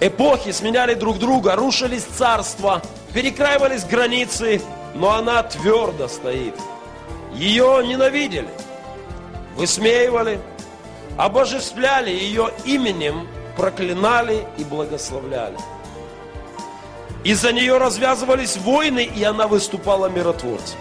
Эпохи 0.00 0.50
сменяли 0.50 0.94
друг 0.94 1.18
друга, 1.18 1.56
рушились 1.56 2.04
царства, 2.04 2.80
перекраивались 3.12 3.84
границы, 3.84 4.62
но 4.94 5.10
она 5.10 5.42
твердо 5.42 6.08
стоит. 6.08 6.54
Ее 7.34 7.82
ненавидели, 7.86 8.48
высмеивали, 9.56 10.40
обожествляли 11.18 12.10
ее 12.10 12.50
именем, 12.64 13.28
проклинали 13.58 14.46
и 14.56 14.64
благословляли. 14.64 15.58
Из-за 17.22 17.52
нее 17.52 17.76
развязывались 17.76 18.56
войны, 18.56 19.04
и 19.04 19.22
она 19.22 19.46
выступала 19.46 20.06
миротворцем. 20.06 20.78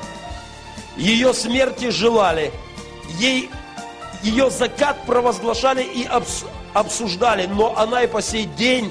Ее 0.95 1.33
смерти 1.33 1.89
желали, 1.89 2.53
ей, 3.19 3.49
ее 4.23 4.49
закат 4.49 4.97
провозглашали 5.05 5.83
и 5.83 6.07
обсуждали, 6.73 7.47
но 7.47 7.77
она 7.77 8.03
и 8.03 8.07
по 8.07 8.21
сей 8.21 8.45
день 8.45 8.89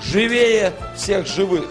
живее 0.00 0.72
всех 0.96 1.26
живых. 1.26 1.68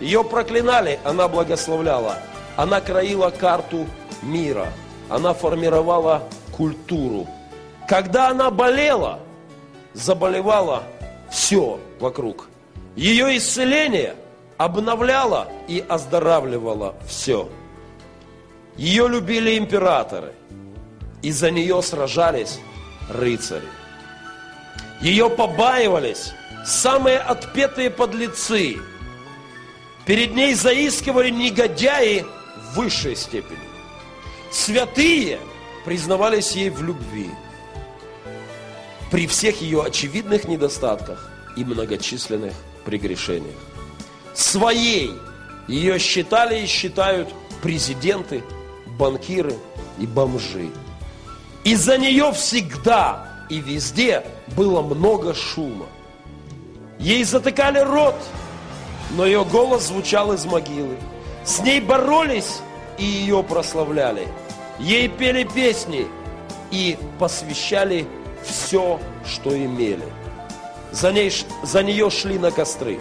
Ее 0.00 0.24
проклинали, 0.24 0.98
она 1.04 1.28
благословляла. 1.28 2.16
Она 2.56 2.80
краила 2.80 3.30
карту 3.30 3.86
мира. 4.22 4.68
Она 5.08 5.34
формировала 5.34 6.22
культуру. 6.52 7.26
Когда 7.88 8.28
она 8.28 8.50
болела, 8.50 9.20
заболевала 9.92 10.84
все 11.30 11.80
вокруг. 11.98 12.48
Ее 12.96 13.36
исцеление 13.36 14.14
обновляло 14.56 15.48
и 15.68 15.84
оздоравливало 15.88 16.94
все. 17.06 17.48
Ее 18.76 19.08
любили 19.08 19.58
императоры, 19.58 20.32
и 21.22 21.32
за 21.32 21.50
нее 21.50 21.82
сражались 21.82 22.60
рыцари. 23.08 23.68
Ее 25.00 25.30
побаивались 25.30 26.32
самые 26.64 27.18
отпетые 27.18 27.90
подлецы. 27.90 28.78
Перед 30.06 30.34
ней 30.34 30.54
заискивали 30.54 31.30
негодяи 31.30 32.24
в 32.56 32.76
высшей 32.76 33.16
степени. 33.16 33.58
Святые 34.50 35.38
признавались 35.84 36.52
ей 36.52 36.70
в 36.70 36.82
любви– 36.82 37.30
при 39.10 39.26
всех 39.26 39.60
ее 39.60 39.82
очевидных 39.82 40.46
недостатках 40.46 41.28
и 41.56 41.64
многочисленных 41.64 42.54
прегрешениях. 42.84 43.58
Своей 44.34 45.12
ее 45.66 45.98
считали 45.98 46.62
и 46.62 46.66
считают 46.66 47.28
президенты, 47.60 48.44
банкиры 48.98 49.54
и 49.98 50.06
бомжи. 50.06 50.70
Из-за 51.64 51.98
нее 51.98 52.32
всегда 52.32 53.46
и 53.50 53.58
везде 53.58 54.24
было 54.56 54.80
много 54.80 55.34
шума. 55.34 55.86
Ей 57.00 57.24
затыкали 57.24 57.78
рот, 57.78 58.14
но 59.12 59.24
ее 59.24 59.42
голос 59.46 59.84
звучал 59.84 60.34
из 60.34 60.44
могилы. 60.44 60.98
С 61.44 61.60
ней 61.60 61.80
боролись 61.80 62.58
и 62.98 63.04
ее 63.04 63.42
прославляли. 63.42 64.28
Ей 64.78 65.08
пели 65.08 65.44
песни 65.44 66.06
и 66.70 66.98
посвящали 67.18 68.06
все, 68.44 69.00
что 69.26 69.56
имели. 69.56 70.04
За, 70.92 71.10
ней, 71.10 71.32
за 71.62 71.82
нее 71.82 72.10
шли 72.10 72.38
на 72.38 72.50
костры 72.50 73.00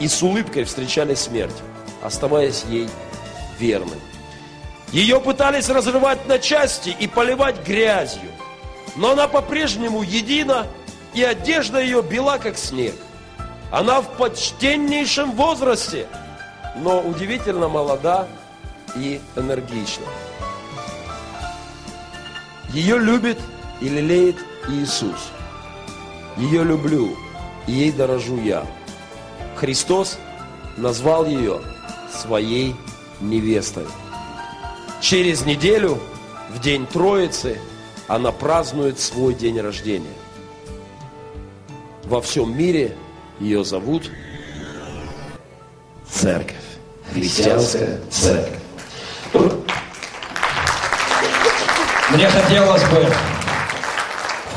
и 0.00 0.08
с 0.08 0.20
улыбкой 0.20 0.64
встречали 0.64 1.14
смерть, 1.14 1.56
оставаясь 2.02 2.64
ей 2.64 2.88
верным. 3.60 4.00
Ее 4.90 5.20
пытались 5.20 5.68
разрывать 5.68 6.26
на 6.26 6.40
части 6.40 6.88
и 6.98 7.06
поливать 7.06 7.64
грязью, 7.64 8.30
но 8.96 9.12
она 9.12 9.28
по-прежнему 9.28 10.02
едина, 10.02 10.66
и 11.14 11.22
одежда 11.22 11.80
ее 11.80 12.02
бела, 12.02 12.38
как 12.38 12.58
снег. 12.58 12.94
Она 13.70 14.00
в 14.00 14.16
почтеннейшем 14.16 15.32
возрасте, 15.32 16.06
но 16.76 17.00
удивительно 17.00 17.68
молода 17.68 18.26
и 18.96 19.20
энергична. 19.36 20.06
Ее 22.72 22.98
любит 22.98 23.38
и 23.80 23.88
лелеет 23.88 24.36
Иисус. 24.68 25.30
Ее 26.36 26.64
люблю, 26.64 27.16
и 27.66 27.72
ей 27.72 27.92
дорожу 27.92 28.40
я. 28.40 28.66
Христос 29.56 30.18
назвал 30.76 31.26
ее 31.26 31.60
своей 32.10 32.74
невестой. 33.20 33.86
Через 35.00 35.44
неделю, 35.44 35.98
в 36.50 36.60
день 36.60 36.86
Троицы, 36.86 37.60
она 38.06 38.32
празднует 38.32 38.98
свой 38.98 39.34
день 39.34 39.60
рождения. 39.60 40.06
Во 42.04 42.22
всем 42.22 42.56
мире 42.56 42.96
ее 43.40 43.64
зовут 43.64 44.10
Церковь. 46.10 46.56
Христианская 47.12 48.00
Церковь. 48.10 48.58
Мне 52.10 52.28
хотелось 52.28 52.82
бы 52.84 53.06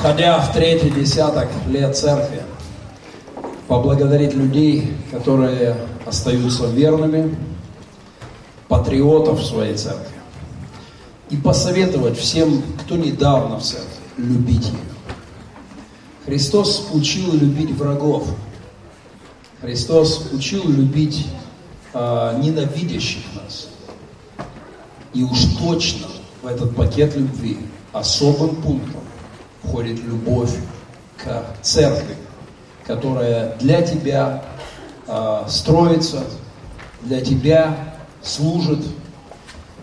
входя 0.02 0.40
в 0.40 0.52
третий 0.52 0.90
десяток 0.90 1.48
лет 1.68 1.96
церкви, 1.96 2.42
поблагодарить 3.68 4.34
людей, 4.34 4.92
которые 5.12 5.78
остаются 6.08 6.66
верными, 6.66 7.36
патриотов 8.68 9.46
своей 9.46 9.76
церкви, 9.76 10.16
и 11.30 11.38
посоветовать 11.38 12.18
всем, 12.18 12.64
кто 12.84 12.96
недавно 12.96 13.60
в 13.60 13.64
церкви, 13.64 13.90
любить 14.18 14.66
ее. 14.66 14.80
Христос 16.26 16.88
учил 16.94 17.34
любить 17.34 17.70
врагов. 17.72 18.28
Христос 19.62 20.30
учил 20.34 20.68
любить 20.68 21.28
э, 21.94 22.40
ненавидящих 22.42 23.24
нас. 23.36 23.68
И 25.14 25.24
уж 25.24 25.40
точно 25.60 26.08
в 26.42 26.48
этот 26.48 26.76
пакет 26.76 27.16
любви 27.16 27.60
особым 27.94 28.56
пунктом 28.56 29.02
входит 29.64 30.04
любовь 30.04 30.56
к 31.18 31.46
церкви, 31.62 32.16
которая 32.88 33.56
для 33.58 33.84
тебя 33.84 34.44
э, 35.08 35.44
строится, 35.48 36.24
для 37.04 37.22
тебя 37.22 37.96
служит, 38.24 38.84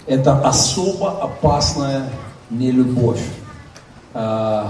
это 0.06 0.40
особо 0.40 1.22
опасная 1.22 2.10
нелюбовь, 2.50 3.24
э, 4.14 4.64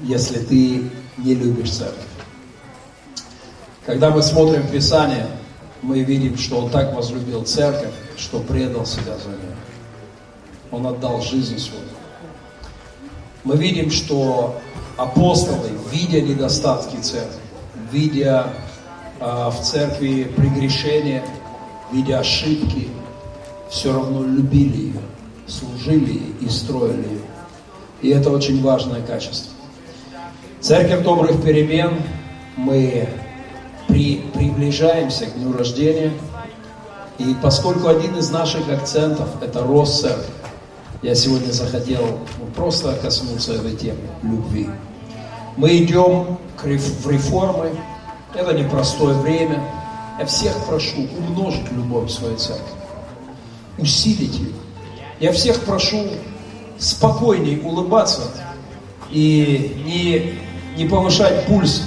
если 0.00 0.38
ты 0.38 0.90
не 1.18 1.34
любишь 1.34 1.72
церковь. 1.72 2.13
Когда 3.86 4.10
мы 4.10 4.22
смотрим 4.22 4.66
Писание, 4.68 5.26
мы 5.82 6.02
видим, 6.02 6.38
что 6.38 6.60
Он 6.60 6.70
так 6.70 6.94
возлюбил 6.94 7.44
церковь, 7.44 7.92
что 8.16 8.40
предал 8.40 8.86
себя 8.86 9.18
за 9.18 9.28
нее. 9.28 9.56
Он 10.70 10.86
отдал 10.86 11.20
жизнь 11.20 11.58
свою. 11.58 11.84
Мы 13.44 13.56
видим, 13.56 13.90
что 13.90 14.58
апостолы, 14.96 15.68
видя 15.92 16.22
недостатки 16.22 16.96
церкви, 16.96 17.40
видя 17.92 18.46
э, 19.20 19.50
в 19.50 19.60
церкви 19.62 20.32
прегрешения, 20.34 21.22
видя 21.92 22.20
ошибки, 22.20 22.88
все 23.70 23.92
равно 23.92 24.22
любили 24.22 24.76
ее, 24.86 25.00
служили 25.46 26.22
и 26.40 26.48
строили 26.48 27.06
ее. 27.06 27.20
И 28.00 28.08
это 28.08 28.30
очень 28.30 28.62
важное 28.62 29.02
качество. 29.02 29.52
Церковь 30.60 31.02
добрых 31.02 31.42
перемен, 31.42 32.00
мы 32.56 33.08
при, 33.88 34.22
приближаемся 34.32 35.26
к 35.26 35.34
дню 35.34 35.56
рождения, 35.56 36.12
и 37.18 37.34
поскольку 37.42 37.88
один 37.88 38.16
из 38.16 38.30
наших 38.30 38.68
акцентов– 38.68 39.28
это 39.42 39.62
рост 39.62 40.02
церкви, 40.02 40.32
я 41.02 41.14
сегодня 41.14 41.52
захотел 41.52 42.20
ну, 42.38 42.46
просто 42.56 42.94
коснуться 42.94 43.54
этой 43.54 43.76
темы– 43.76 44.00
любви. 44.22 44.68
Мы 45.56 45.76
идем 45.84 46.38
в 46.60 47.10
реформы, 47.10 47.70
это 48.34 48.52
непростое 48.54 49.14
время. 49.18 49.62
Я 50.18 50.26
всех 50.26 50.56
прошу 50.66 51.06
умножить 51.18 51.70
любовь 51.72 52.08
в 52.08 52.12
своей 52.12 52.36
церкви, 52.36 52.64
усилить 53.78 54.34
ее. 54.38 54.52
Я 55.20 55.32
всех 55.32 55.60
прошу 55.60 56.06
спокойней 56.78 57.60
улыбаться 57.62 58.22
и 59.10 59.82
не, 59.84 60.38
не 60.76 60.88
повышать 60.88 61.46
пульс, 61.46 61.82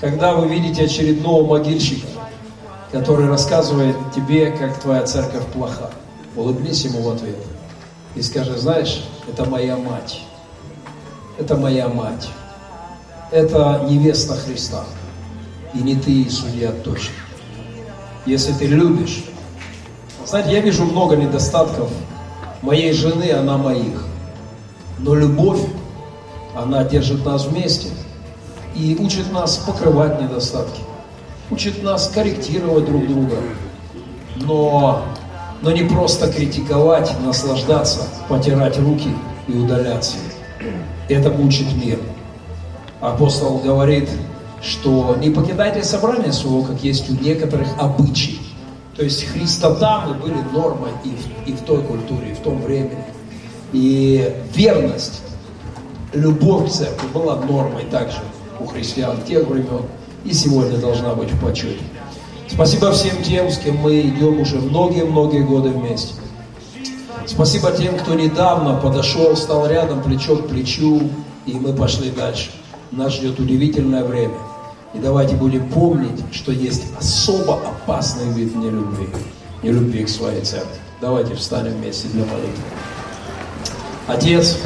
когда 0.00 0.34
вы 0.34 0.48
видите 0.48 0.84
очередного 0.84 1.44
могильщика, 1.46 2.06
который 2.92 3.26
рассказывает 3.26 3.96
тебе, 4.14 4.50
как 4.50 4.80
твоя 4.80 5.02
церковь 5.04 5.46
плоха. 5.46 5.90
Улыбнись 6.36 6.84
ему 6.84 7.02
в 7.02 7.08
ответ 7.08 7.36
и 8.14 8.22
скажи, 8.22 8.56
знаешь, 8.56 9.04
это 9.28 9.44
моя 9.44 9.76
мать. 9.76 10.20
Это 11.38 11.56
моя 11.56 11.88
мать. 11.88 12.28
Это 13.30 13.84
невеста 13.88 14.34
Христа. 14.34 14.84
И 15.74 15.78
не 15.78 15.96
ты, 15.96 16.28
судья, 16.30 16.72
точно. 16.72 17.14
Если 18.24 18.52
ты 18.52 18.66
любишь. 18.66 19.24
Знаете, 20.24 20.52
я 20.52 20.60
вижу 20.60 20.84
много 20.84 21.16
недостатков 21.16 21.90
моей 22.62 22.92
жены, 22.92 23.32
она 23.32 23.56
моих. 23.56 24.04
Но 24.98 25.14
любовь, 25.14 25.60
она 26.54 26.84
держит 26.84 27.24
нас 27.24 27.46
вместе 27.46 27.88
и 28.74 28.96
учит 28.98 29.32
нас 29.32 29.56
покрывать 29.58 30.20
недостатки. 30.20 30.80
Учит 31.50 31.82
нас 31.82 32.08
корректировать 32.08 32.84
друг 32.84 33.06
друга. 33.06 33.36
Но 34.36 35.02
но 35.62 35.72
не 35.72 35.82
просто 35.82 36.32
критиковать, 36.32 37.12
наслаждаться, 37.24 38.02
потирать 38.28 38.78
руки 38.78 39.10
и 39.48 39.52
удаляться. 39.52 40.16
Это 41.08 41.30
мучит 41.30 41.66
мир. 41.74 41.98
Апостол 43.00 43.58
говорит, 43.58 44.08
что 44.62 45.16
не 45.20 45.30
покидайте 45.30 45.82
собрание 45.82 46.32
своего, 46.32 46.62
как 46.62 46.82
есть 46.82 47.10
у 47.10 47.14
некоторых 47.14 47.68
обычаи. 47.78 48.38
То 48.96 49.04
есть 49.04 49.24
христотамы 49.24 50.14
были 50.14 50.38
нормой 50.52 50.90
и 51.04 51.10
в, 51.10 51.48
и 51.48 51.52
в 51.52 51.60
той 51.60 51.82
культуре, 51.82 52.32
и 52.32 52.34
в 52.34 52.40
том 52.40 52.60
времени. 52.60 53.04
И 53.72 54.34
верность, 54.54 55.22
любовь 56.12 56.68
к 56.68 56.72
церкви 56.72 57.06
была 57.14 57.36
нормой 57.36 57.84
также 57.84 58.18
у 58.60 58.66
христиан 58.66 59.22
тех 59.22 59.46
времен 59.46 59.82
и 60.24 60.32
сегодня 60.32 60.78
должна 60.78 61.14
быть 61.14 61.30
в 61.30 61.40
почете. 61.40 61.80
Спасибо 62.48 62.92
всем 62.92 63.22
тем, 63.22 63.50
с 63.50 63.58
кем 63.58 63.76
мы 63.76 64.00
идем 64.00 64.40
уже 64.40 64.56
многие-многие 64.56 65.42
годы 65.42 65.68
вместе. 65.70 66.14
Спасибо 67.26 67.70
тем, 67.72 67.98
кто 67.98 68.14
недавно 68.14 68.74
подошел, 68.74 69.36
стал 69.36 69.66
рядом, 69.66 70.02
плечо 70.02 70.36
к 70.36 70.48
плечу, 70.48 71.02
и 71.46 71.52
мы 71.52 71.72
пошли 71.72 72.10
дальше. 72.10 72.50
Нас 72.90 73.14
ждет 73.14 73.38
удивительное 73.38 74.02
время. 74.02 74.38
И 74.94 74.98
давайте 74.98 75.36
будем 75.36 75.68
помнить, 75.68 76.24
что 76.32 76.50
есть 76.52 76.84
особо 76.98 77.56
опасный 77.56 78.32
вид 78.32 78.56
нелюбви. 78.56 79.08
Нелюбви 79.62 80.04
к 80.04 80.08
своей 80.08 80.40
церкви. 80.40 80.78
Давайте 81.00 81.34
встанем 81.34 81.72
вместе 81.72 82.08
для 82.08 82.24
молитвы. 82.24 82.62
Отец, 84.06 84.56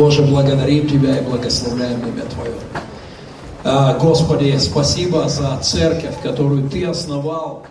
Боже, 0.00 0.22
благодарим 0.22 0.88
Тебя 0.88 1.18
и 1.18 1.20
благословляем 1.20 2.00
имя 2.00 2.22
Твое. 2.22 2.54
А, 3.64 3.98
Господи, 3.98 4.56
спасибо 4.58 5.28
за 5.28 5.58
церковь, 5.58 6.14
которую 6.22 6.70
Ты 6.70 6.86
основал. 6.86 7.66